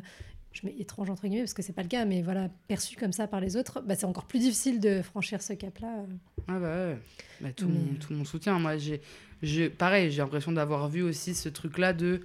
je 0.53 0.65
mets 0.65 0.73
étrange 0.79 1.09
entre 1.11 1.27
guillemets 1.27 1.43
parce 1.43 1.53
que 1.53 1.61
c'est 1.61 1.73
pas 1.73 1.83
le 1.83 1.87
cas 1.87 2.05
mais 2.05 2.23
voilà 2.23 2.49
perçu 2.67 2.95
comme 2.95 3.13
ça 3.13 3.27
par 3.27 3.41
les 3.41 3.55
autres 3.57 3.81
bah, 3.81 3.93
c'est 3.95 4.05
encore 4.07 4.25
plus 4.25 4.39
difficile 4.39 4.79
de 4.79 5.03
franchir 5.03 5.41
ce 5.43 5.53
cap 5.53 5.77
là 5.77 5.93
Ah 6.47 6.57
bah 6.59 6.87
ouais. 6.87 6.97
Bah, 7.41 7.49
tout, 7.55 7.67
Mais- 7.67 7.73
mon, 7.91 7.93
tout 7.99 8.13
mon 8.13 8.25
soutien. 8.25 8.57
Moi, 8.57 8.77
j'ai, 8.77 9.01
j'ai, 9.43 9.69
pareil, 9.69 10.09
j'ai 10.09 10.17
l'impression 10.23 10.51
d'avoir 10.51 10.89
vu 10.89 11.03
aussi 11.03 11.35
ce 11.35 11.47
truc-là 11.49 11.93
de. 11.93 12.21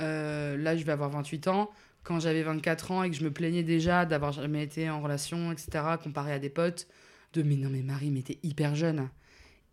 euh, 0.00 0.56
là, 0.56 0.76
je 0.76 0.84
vais 0.84 0.90
avoir 0.92 1.10
28 1.10 1.46
ans. 1.46 1.70
Quand 2.02 2.20
j'avais 2.20 2.42
24 2.42 2.90
ans 2.92 3.02
et 3.02 3.10
que 3.10 3.16
je 3.16 3.24
me 3.24 3.30
plaignais 3.30 3.62
déjà 3.62 4.06
d'avoir 4.06 4.32
jamais 4.32 4.62
été 4.62 4.88
en 4.88 5.00
relation, 5.00 5.52
etc., 5.52 5.84
comparé 6.02 6.32
à 6.32 6.38
des 6.38 6.48
potes, 6.48 6.86
de 7.34 7.42
mais 7.42 7.56
non, 7.56 7.68
mais 7.70 7.82
Marie, 7.82 8.10
mais 8.10 8.22
t'es 8.22 8.38
hyper 8.42 8.74
jeune. 8.74 9.08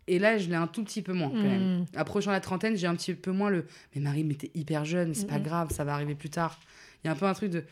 Et 0.06 0.18
là, 0.18 0.38
je 0.38 0.48
l'ai 0.48 0.54
un 0.54 0.66
tout 0.66 0.84
petit 0.84 1.02
peu 1.02 1.12
moins 1.12 1.28
quand 1.28 1.42
même. 1.42 1.80
Mm. 1.80 1.86
Approchant 1.94 2.30
la 2.30 2.40
trentaine, 2.40 2.76
j'ai 2.76 2.86
un 2.86 2.94
petit 2.94 3.14
peu 3.14 3.30
moins 3.30 3.50
le 3.50 3.66
mais 3.94 4.00
Marie, 4.00 4.24
mais 4.24 4.34
t'es 4.34 4.50
hyper 4.54 4.84
jeune, 4.84 5.14
c'est 5.14 5.26
pas 5.26 5.38
grave, 5.38 5.70
ça 5.70 5.84
va 5.84 5.94
arriver 5.94 6.14
plus 6.14 6.30
tard. 6.30 6.58
Il 7.02 7.06
y 7.06 7.10
a 7.10 7.12
un 7.12 7.16
peu 7.16 7.26
un 7.26 7.34
truc 7.34 7.50
de 7.50 7.64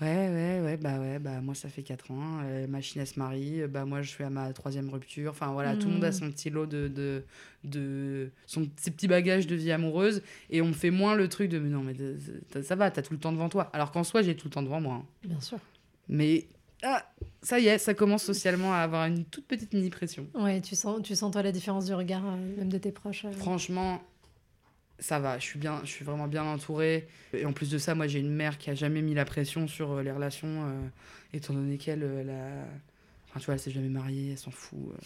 ouais, 0.00 0.28
ouais, 0.28 0.60
ouais, 0.64 0.76
bah 0.76 0.98
ouais, 0.98 1.18
bah 1.18 1.40
moi 1.40 1.54
ça 1.54 1.68
fait 1.68 1.82
4 1.82 2.10
ans, 2.10 2.40
euh, 2.44 2.66
ma 2.66 2.80
chine 2.80 3.04
se 3.06 3.18
marie, 3.18 3.62
euh, 3.62 3.68
bah 3.68 3.84
moi 3.84 4.02
je 4.02 4.08
suis 4.10 4.24
à 4.24 4.30
ma 4.30 4.52
troisième 4.52 4.88
rupture. 4.90 5.30
Enfin 5.30 5.52
voilà, 5.52 5.76
tout 5.76 5.88
le 5.88 5.94
monde 5.94 6.04
a 6.04 6.08
Mhm. 6.08 6.12
son 6.12 6.30
petit 6.30 6.50
lot 6.50 6.66
de, 6.66 6.88
de, 6.88 7.24
de 7.64 8.30
son, 8.46 8.68
ses 8.76 8.90
petits 8.90 9.08
bagages 9.08 9.46
de 9.46 9.54
vie 9.54 9.70
amoureuse 9.72 10.22
et 10.50 10.62
on 10.62 10.68
me 10.68 10.72
fait 10.72 10.90
moins 10.90 11.14
le 11.14 11.28
truc 11.28 11.50
de 11.50 11.58
mais 11.58 11.68
non, 11.68 11.82
mais 11.82 11.94
de- 11.94 12.16
de- 12.54 12.62
ça 12.62 12.74
va, 12.74 12.90
t'as 12.90 13.02
tout 13.02 13.12
le 13.12 13.18
temps 13.20 13.32
devant 13.32 13.48
toi. 13.48 13.70
Alors 13.72 13.90
qu'en 13.92 14.04
soi, 14.04 14.22
j'ai 14.22 14.34
tout 14.36 14.48
le 14.48 14.52
temps 14.52 14.62
devant 14.62 14.80
moi. 14.80 14.94
hein. 14.96 15.06
bien 15.24 15.40
sûr 15.40 15.58
Mais 16.08 16.46
ah, 16.82 17.04
ça 17.42 17.60
y 17.60 17.68
est, 17.68 17.78
ça 17.78 17.94
commence 17.94 18.24
socialement 18.24 18.72
à 18.72 18.78
avoir 18.78 19.06
une 19.06 19.24
toute 19.24 19.46
petite 19.46 19.72
mini 19.72 19.88
pression. 19.90 20.26
ouais 20.34 20.60
tu 20.60 20.74
sens 20.74 21.00
tu 21.02 21.14
sens 21.14 21.30
toi 21.30 21.42
la 21.42 21.52
différence 21.52 21.86
du 21.86 21.94
regard 21.94 22.24
euh, 22.26 22.36
même 22.58 22.68
de 22.68 22.78
tes 22.78 22.90
proches 22.90 23.24
euh. 23.24 23.30
Franchement, 23.32 24.02
ça 25.02 25.18
va. 25.18 25.38
Je 25.38 25.44
suis 25.44 25.58
bien, 25.58 25.80
je 25.84 25.90
suis 25.90 26.04
vraiment 26.04 26.26
bien 26.28 26.44
entourée. 26.44 27.06
Et 27.34 27.44
en 27.44 27.52
plus 27.52 27.70
de 27.70 27.76
ça, 27.76 27.94
moi, 27.94 28.06
j'ai 28.06 28.20
une 28.20 28.32
mère 28.32 28.56
qui 28.56 28.70
a 28.70 28.74
jamais 28.74 29.02
mis 29.02 29.12
la 29.14 29.24
pression 29.26 29.66
sur 29.68 29.90
euh, 29.92 30.02
les 30.02 30.12
relations, 30.12 30.64
euh, 30.64 30.88
étant 31.34 31.52
donné 31.52 31.76
qu'elle, 31.76 32.02
euh, 32.02 32.20
elle 32.20 32.30
a- 32.30 32.66
enfin, 33.28 33.40
tu 33.40 33.46
vois, 33.46 33.54
elle 33.54 33.60
s'est 33.60 33.70
jamais 33.70 33.88
mariée, 33.90 34.30
elle 34.32 34.38
s'en 34.38 34.50
fout. 34.52 34.78
euh. 34.92 34.96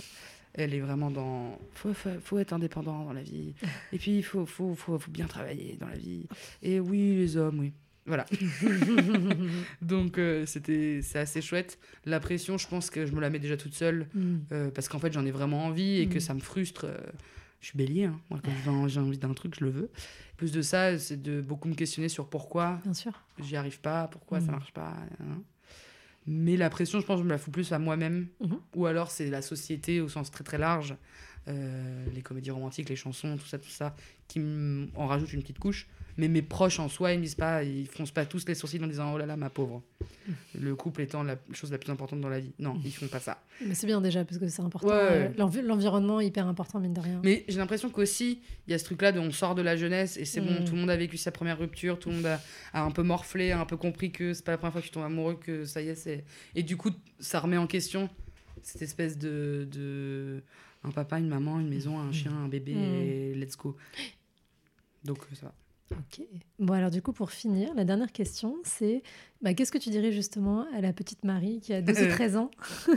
Elle 0.59 0.73
est 0.73 0.81
vraiment 0.81 1.11
dans. 1.11 1.59
Faut, 1.75 1.93
faut, 1.93 2.09
faut 2.23 2.39
être 2.39 2.53
indépendant 2.53 3.05
dans 3.05 3.13
la 3.13 3.23
vie. 3.23 3.53
Et 3.93 3.99
puis, 3.99 4.17
il 4.19 4.23
faut, 4.23 4.47
faut, 4.47 4.75
faut, 4.75 4.99
faut 4.99 5.11
bien 5.11 5.27
travailler 5.27 5.77
dans 5.81 5.89
la 5.89 5.97
vie. 5.99 6.27
Et 6.63 6.79
oui, 6.81 7.17
les 7.17 7.37
hommes, 7.37 7.59
oui. 7.59 7.73
Voilà. 8.07 8.25
Donc, 9.83 10.19
c'était, 10.47 11.01
c'est 11.03 11.19
assez 11.19 11.43
chouette. 11.43 11.79
La 12.05 12.21
pression, 12.21 12.57
je 12.59 12.69
pense 12.69 12.89
que 12.91 13.05
je 13.07 13.13
me 13.13 13.21
la 13.21 13.31
mets 13.31 13.39
déjà 13.39 13.57
toute 13.57 13.75
seule. 13.75 14.07
Mm. 14.15 14.71
Parce 14.75 14.89
qu'en 14.89 14.99
fait 14.99 15.13
j'en 15.13 15.25
ai 15.27 15.31
vraiment 15.31 15.65
envie 15.67 15.99
et 16.01 16.07
que 16.09 16.17
Mm. 16.19 16.21
ça 16.21 16.35
me 16.35 16.41
frustre. 16.41 16.87
Je 17.67 17.71
suis 17.71 17.79
bélier, 17.79 18.05
hein. 18.05 18.21
moi 18.31 18.39
quand 18.45 18.53
j'ai 18.65 18.71
en- 18.71 18.87
j'ai 18.87 19.01
envie 19.01 19.19
d'un 19.19 19.35
truc, 19.35 19.57
je 19.59 19.65
le 19.65 19.71
veux. 19.73 19.91
Plus 20.37 20.53
de 20.53 20.63
ça, 20.63 20.97
c'est 21.01 21.21
de 21.21 21.41
beaucoup 21.41 21.67
me 21.69 21.75
questionner 21.75 22.09
sur 22.09 22.29
pourquoi 22.29 22.81
j'y 23.41 23.57
arrive 23.57 23.81
pas, 23.81 24.07
pourquoi 24.07 24.41
ça 24.41 24.47
Mm. 24.47 24.51
marche 24.53 24.73
pas. 24.73 24.95
hein. 25.21 25.43
Mais 26.29 26.57
la 26.57 26.71
pression, 26.71 27.01
je 27.01 27.07
pense, 27.07 27.19
je 27.19 27.25
me 27.25 27.31
la 27.31 27.39
fous 27.39 27.51
plus 27.51 27.73
à 27.73 27.79
moi-même. 27.81 28.29
Mhm. 28.41 28.59
Ou 28.77 28.87
alors 28.87 29.11
c'est 29.11 29.31
la 29.31 29.43
société 29.43 30.01
au 30.01 30.09
sens 30.09 30.31
très 30.31 30.45
très 30.45 30.59
large, 30.59 30.95
euh, 31.49 32.07
les 32.15 32.23
comédies 32.23 32.51
romantiques, 32.53 32.89
les 32.89 32.97
chansons, 32.97 33.37
tout 33.37 33.47
ça, 33.47 33.59
tout 33.59 33.69
ça, 33.71 33.97
qui 34.29 34.41
en 34.95 35.07
rajoutent 35.09 35.33
une 35.33 35.43
petite 35.43 35.59
couche. 35.59 35.89
Mais 36.19 36.29
mes 36.29 36.41
proches 36.43 36.79
en 36.81 36.89
soi, 36.89 37.13
ils 37.13 37.19
me 37.19 37.23
disent 37.25 37.35
pas, 37.35 37.63
ils 37.63 37.87
froncent 37.87 38.11
pas 38.11 38.25
tous 38.25 38.47
les 38.49 38.55
sourcils 38.55 38.83
en 38.83 38.87
disant 38.87 39.13
oh 39.13 39.19
là 39.19 39.27
là 39.27 39.37
ma 39.37 39.51
pauvre. 39.51 39.83
Le 40.59 40.75
couple 40.75 41.03
étant 41.03 41.23
la 41.23 41.37
chose 41.53 41.71
la 41.71 41.79
plus 41.79 41.91
importante 41.93 42.21
dans 42.23 42.29
la 42.31 42.41
vie. 42.41 42.53
Non, 42.59 42.81
ils 42.85 42.91
font 42.93 43.07
pas 43.07 43.21
ça. 43.21 43.43
mais 43.65 43.75
c'est 43.75 43.87
bien 43.87 44.01
déjà 44.01 44.25
parce 44.25 44.39
que 44.39 44.49
c'est 44.49 44.63
important 44.63 44.89
Ouais. 44.89 44.95
euh, 44.99 45.29
l'envi- 45.37 45.61
l'environnement 45.63 46.19
est 46.21 46.27
hyper 46.27 46.47
important 46.47 46.81
mine 46.81 46.95
de 46.95 47.01
rien 47.01 47.21
Mais 47.23 47.45
j'ai 47.49 47.59
l'impression 47.59 47.91
qu'aussi, 47.91 48.41
il 48.67 48.71
y 48.71 48.75
a 48.75 48.79
ce 48.79 48.85
truc-là 48.85 49.13
de 49.13 49.21
on 49.21 49.31
sort 49.31 49.55
de 49.55 49.63
la 49.63 49.77
jeunesse 49.77 50.17
et 50.17 50.25
c'est 50.25 50.41
bon, 50.41 50.61
Mm. 50.61 50.65
tout 50.65 50.73
le 50.75 50.81
monde 50.81 50.91
a 50.91 50.97
vécu 50.97 51.17
sa 51.19 51.31
première 51.33 51.59
rupture, 51.59 51.99
tout 51.99 52.09
le 52.09 52.17
monde 52.17 52.27
a, 52.27 52.41
a 52.73 52.83
un 52.83 52.91
peu 52.91 53.03
morflé, 53.03 53.53
a 53.53 53.61
un 53.61 53.67
peu 53.67 53.77
compris 53.77 54.11
que 54.11 54.33
c'est 54.33 54.45
pas 54.45 54.53
la 54.53 54.59
première 54.59 54.73
fois 54.73 54.81
que 54.81 54.87
tu 54.87 54.93
tombes 54.93 55.05
amoureux, 55.05 55.37
que 55.39 55.65
ça 55.67 55.83
y 55.83 55.89
est, 55.89 55.95
c'est. 55.95 56.25
Et 56.55 56.63
du 56.63 56.77
coup, 56.79 56.91
ça 57.21 57.41
remet 57.41 57.57
en 57.59 57.67
question 57.67 58.09
cette 58.63 58.83
espèce 58.83 59.19
de. 59.19 59.69
de... 59.71 60.43
Un 60.85 60.91
papa, 60.93 61.19
une 61.19 61.29
maman, 61.29 61.59
une 61.59 61.69
maison, 61.69 61.99
un 61.99 62.13
chien, 62.13 62.33
un 62.33 62.49
bébé, 62.49 62.75
Mm. 62.75 62.79
et 62.79 63.35
let's 63.35 63.57
go. 63.57 63.77
Donc 65.05 65.19
ça 65.35 65.47
va. 65.47 65.55
Ok. 65.93 66.21
Bon, 66.59 66.73
alors 66.75 66.91
du 66.91 67.01
coup, 67.03 67.13
pour 67.13 67.31
finir, 67.31 67.73
la 67.75 67.85
dernière 67.85 68.11
question, 68.13 68.57
c'est 68.65 69.03
bah, 69.43 69.55
qu'est-ce 69.55 69.71
que 69.71 69.79
tu 69.79 69.91
dirais 69.91 70.11
justement 70.13 70.67
à 70.75 70.81
la 70.81 70.93
petite 70.93 71.25
Marie 71.25 71.61
qui 71.61 71.73
a 71.73 71.81
12 71.83 72.01
ou 72.03 72.07
13 72.11 72.37
ans? 72.37 72.51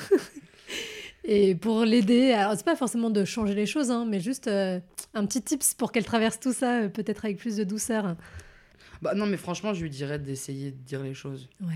Et 1.26 1.54
pour 1.54 1.84
l'aider, 1.84 2.32
alors 2.32 2.54
c'est 2.56 2.66
pas 2.66 2.76
forcément 2.76 3.10
de 3.10 3.26
changer 3.26 3.54
les 3.54 3.66
choses, 3.66 3.92
hein, 3.92 4.06
mais 4.10 4.20
juste 4.20 4.48
euh, 4.48 4.80
un 5.14 5.26
petit 5.26 5.42
tips 5.42 5.74
pour 5.74 5.92
qu'elle 5.92 6.06
traverse 6.06 6.40
tout 6.40 6.54
ça, 6.54 6.84
euh, 6.84 6.90
peut-être 6.90 7.26
avec 7.26 7.38
plus 7.38 7.58
de 7.58 7.64
douceur. 7.64 8.16
Bah 9.02 9.14
non, 9.14 9.26
mais 9.26 9.38
franchement, 9.38 9.74
je 9.74 9.82
lui 9.84 9.90
dirais 9.90 10.18
d'essayer 10.18 10.72
de 10.72 10.78
dire 10.78 11.04
les 11.04 11.14
choses. 11.14 11.50
Ouais. 11.62 11.76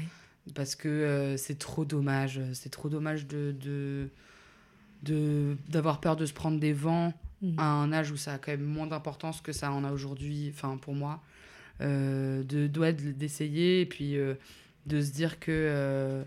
parce 0.56 0.76
que 0.76 0.88
euh, 0.90 1.38
c'est 1.38 1.60
trop 1.60 1.86
dommage. 1.86 2.40
C'est 2.54 2.70
trop 2.70 2.90
dommage 2.90 3.28
de 3.28 3.54
de- 3.60 4.10
de- 5.04 5.58
d'avoir 5.70 6.00
peur 6.00 6.16
de 6.16 6.26
se 6.26 6.34
prendre 6.34 6.60
des 6.60 6.74
vents 6.74 7.14
Mm. 7.44 7.60
à 7.60 7.66
un 7.66 7.92
âge 7.92 8.10
où 8.12 8.16
ça 8.18 8.34
a 8.34 8.38
quand 8.38 8.52
même 8.52 8.64
moins 8.64 8.88
d'importance 8.88 9.42
que 9.42 9.52
ça 9.52 9.70
en 9.72 9.84
a 9.84 9.92
aujourd'hui, 9.92 10.50
enfin 10.56 10.78
pour 10.78 10.96
moi. 10.96 11.22
Euh, 11.82 12.44
de 12.44 12.68
doit 12.68 12.92
d'essayer 12.94 13.82
et 13.82 13.86
puis 13.86 14.16
euh, 14.16 14.36
de 14.86 15.02
se 15.02 15.12
dire 15.12 15.40
que 15.40 15.52
euh, 15.52 16.24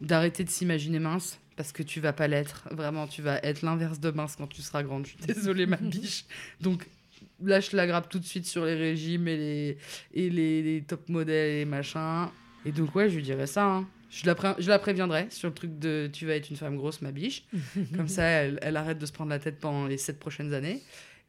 d'arrêter 0.00 0.44
de 0.44 0.50
s'imaginer 0.50 0.98
mince 0.98 1.38
parce 1.56 1.72
que 1.72 1.82
tu 1.82 2.00
vas 2.00 2.12
pas 2.12 2.28
l'être. 2.28 2.68
Vraiment, 2.72 3.06
tu 3.06 3.22
vas 3.22 3.38
être 3.42 3.62
l'inverse 3.62 4.00
de 4.00 4.10
mince 4.10 4.36
quand 4.36 4.48
tu 4.48 4.60
seras 4.62 4.82
grande. 4.82 5.06
Je 5.06 5.10
suis 5.10 5.34
désolée, 5.34 5.66
ma 5.66 5.76
biche. 5.80 6.24
Donc 6.60 6.86
lâche 7.42 7.72
la 7.72 7.86
grappe 7.86 8.08
tout 8.10 8.18
de 8.18 8.24
suite 8.24 8.46
sur 8.46 8.64
les 8.66 8.74
régimes 8.74 9.28
et 9.28 9.36
les, 9.36 9.78
et 10.12 10.28
les, 10.28 10.62
les 10.62 10.82
top 10.82 11.08
modèles 11.08 11.60
et 11.60 11.64
machin. 11.64 12.30
Et 12.66 12.72
donc, 12.72 12.94
ouais, 12.94 13.08
je 13.08 13.16
lui 13.16 13.22
dirais 13.22 13.46
ça. 13.46 13.64
hein. 13.64 13.88
Je, 14.10 14.26
la 14.26 14.34
pré- 14.34 14.54
je 14.58 14.68
la 14.68 14.78
préviendrai 14.78 15.28
sur 15.30 15.48
le 15.48 15.54
truc 15.54 15.78
de 15.78 16.10
tu 16.12 16.26
vas 16.26 16.34
être 16.34 16.50
une 16.50 16.56
femme 16.56 16.76
grosse, 16.76 17.00
ma 17.00 17.12
biche. 17.12 17.46
Comme 17.96 18.08
ça, 18.08 18.24
elle, 18.24 18.58
elle 18.60 18.76
arrête 18.76 18.98
de 18.98 19.06
se 19.06 19.12
prendre 19.12 19.30
la 19.30 19.38
tête 19.38 19.58
pendant 19.60 19.86
les 19.86 19.96
sept 19.98 20.18
prochaines 20.18 20.52
années. 20.52 20.82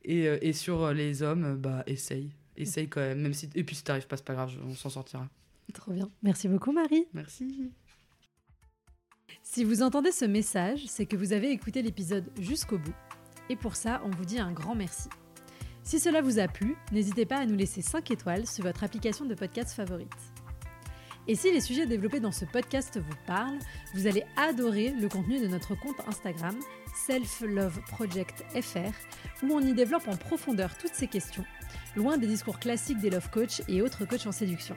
Et, 0.04 0.28
euh, 0.28 0.38
et 0.42 0.52
sur 0.52 0.82
euh, 0.84 0.94
les 0.94 1.22
hommes, 1.22 1.44
euh, 1.46 1.56
bah, 1.56 1.84
essaye. 1.86 2.32
Essaye 2.58 2.88
quand 2.90 3.02
même. 3.02 3.22
même 3.22 3.34
si... 3.34 3.50
Et 3.56 3.64
puis, 3.64 3.76
si 3.76 3.84
t'arrives 3.84 4.08
pas, 4.08 4.18
c'est 4.18 4.26
pas 4.26 4.34
grave, 4.34 4.52
on 4.66 4.74
s'en 4.74 4.90
sortira. 4.90 5.30
Trop 5.74 5.94
bien. 5.94 6.10
Merci 6.24 6.48
beaucoup 6.48 6.72
Marie. 6.72 7.06
Merci. 7.14 7.72
Si 9.44 9.64
vous 9.64 9.84
entendez 9.84 10.12
ce 10.12 10.26
message, 10.26 10.84
c'est 10.88 11.06
que 11.06 11.16
vous 11.16 11.34
avez 11.34 11.52
écouté 11.52 11.82
l'épisode 11.82 12.26
jusqu'au 12.40 12.78
bout. 12.78 12.94
Et 13.50 13.56
pour 13.56 13.76
ça, 13.76 14.02
on 14.06 14.10
vous 14.10 14.26
dit 14.26 14.40
un 14.40 14.52
grand 14.52 14.76
merci. 14.76 15.08
Si 15.84 16.00
cela 16.00 16.22
vous 16.22 16.40
a 16.40 16.48
plu, 16.48 16.76
n'hésitez 16.92 17.26
pas 17.26 17.38
à 17.38 17.46
nous 17.46 17.56
laisser 17.56 17.82
5 17.82 18.12
étoiles 18.12 18.48
sur 18.48 18.64
votre 18.64 18.84
application 18.84 19.26
de 19.26 19.34
podcast 19.36 19.74
favorite. 19.74 20.10
Et 21.32 21.36
si 21.36 21.50
les 21.50 21.62
sujets 21.62 21.86
développés 21.86 22.20
dans 22.20 22.34
ce 22.34 22.44
podcast 22.44 23.00
vous 23.00 23.16
parlent, 23.26 23.58
vous 23.94 24.06
allez 24.06 24.26
adorer 24.36 24.90
le 24.90 25.08
contenu 25.08 25.40
de 25.40 25.48
notre 25.48 25.76
compte 25.76 26.02
Instagram 26.06 26.60
Self 26.94 27.42
où 29.42 29.54
on 29.54 29.62
y 29.62 29.74
développe 29.74 30.10
en 30.10 30.18
profondeur 30.18 30.78
toutes 30.78 30.94
ces 30.94 31.08
questions, 31.08 31.46
loin 31.96 32.18
des 32.18 32.28
discours 32.28 32.60
classiques 32.60 33.00
des 33.00 33.10
love 33.10 33.30
coach 33.30 33.62
et 33.70 33.82
autres 33.82 34.04
coachs 34.04 34.28
en 34.28 34.34
séduction. 34.34 34.76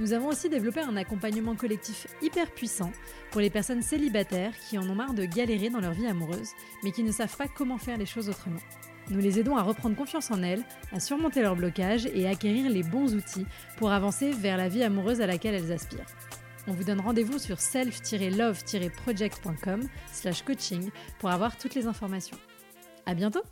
Nous 0.00 0.14
avons 0.14 0.28
aussi 0.28 0.48
développé 0.48 0.80
un 0.80 0.96
accompagnement 0.96 1.54
collectif 1.54 2.06
hyper 2.22 2.50
puissant 2.50 2.90
pour 3.30 3.42
les 3.42 3.50
personnes 3.50 3.82
célibataires 3.82 4.54
qui 4.70 4.78
en 4.78 4.88
ont 4.88 4.94
marre 4.94 5.12
de 5.12 5.26
galérer 5.26 5.68
dans 5.68 5.80
leur 5.80 5.92
vie 5.92 6.06
amoureuse, 6.06 6.52
mais 6.82 6.92
qui 6.92 7.02
ne 7.02 7.12
savent 7.12 7.36
pas 7.36 7.48
comment 7.48 7.76
faire 7.76 7.98
les 7.98 8.06
choses 8.06 8.30
autrement. 8.30 8.60
Nous 9.10 9.20
les 9.20 9.38
aidons 9.38 9.56
à 9.56 9.62
reprendre 9.62 9.94
confiance 9.96 10.30
en 10.30 10.42
elles, 10.42 10.62
à 10.92 11.00
surmonter 11.00 11.42
leurs 11.42 11.56
blocages 11.56 12.06
et 12.06 12.26
à 12.26 12.30
acquérir 12.30 12.70
les 12.70 12.82
bons 12.82 13.14
outils 13.14 13.44
pour 13.76 13.92
avancer 13.92 14.30
vers 14.30 14.56
la 14.56 14.68
vie 14.68 14.82
amoureuse 14.82 15.20
à 15.20 15.26
laquelle 15.26 15.54
elles 15.54 15.72
aspirent. 15.72 16.06
On 16.68 16.72
vous 16.72 16.84
donne 16.84 17.00
rendez-vous 17.00 17.38
sur 17.38 17.60
self-love-project.com 17.60 19.82
slash 20.12 20.42
coaching 20.42 20.90
pour 21.18 21.30
avoir 21.30 21.56
toutes 21.56 21.74
les 21.74 21.86
informations. 21.86 22.36
À 23.04 23.14
bientôt 23.14 23.42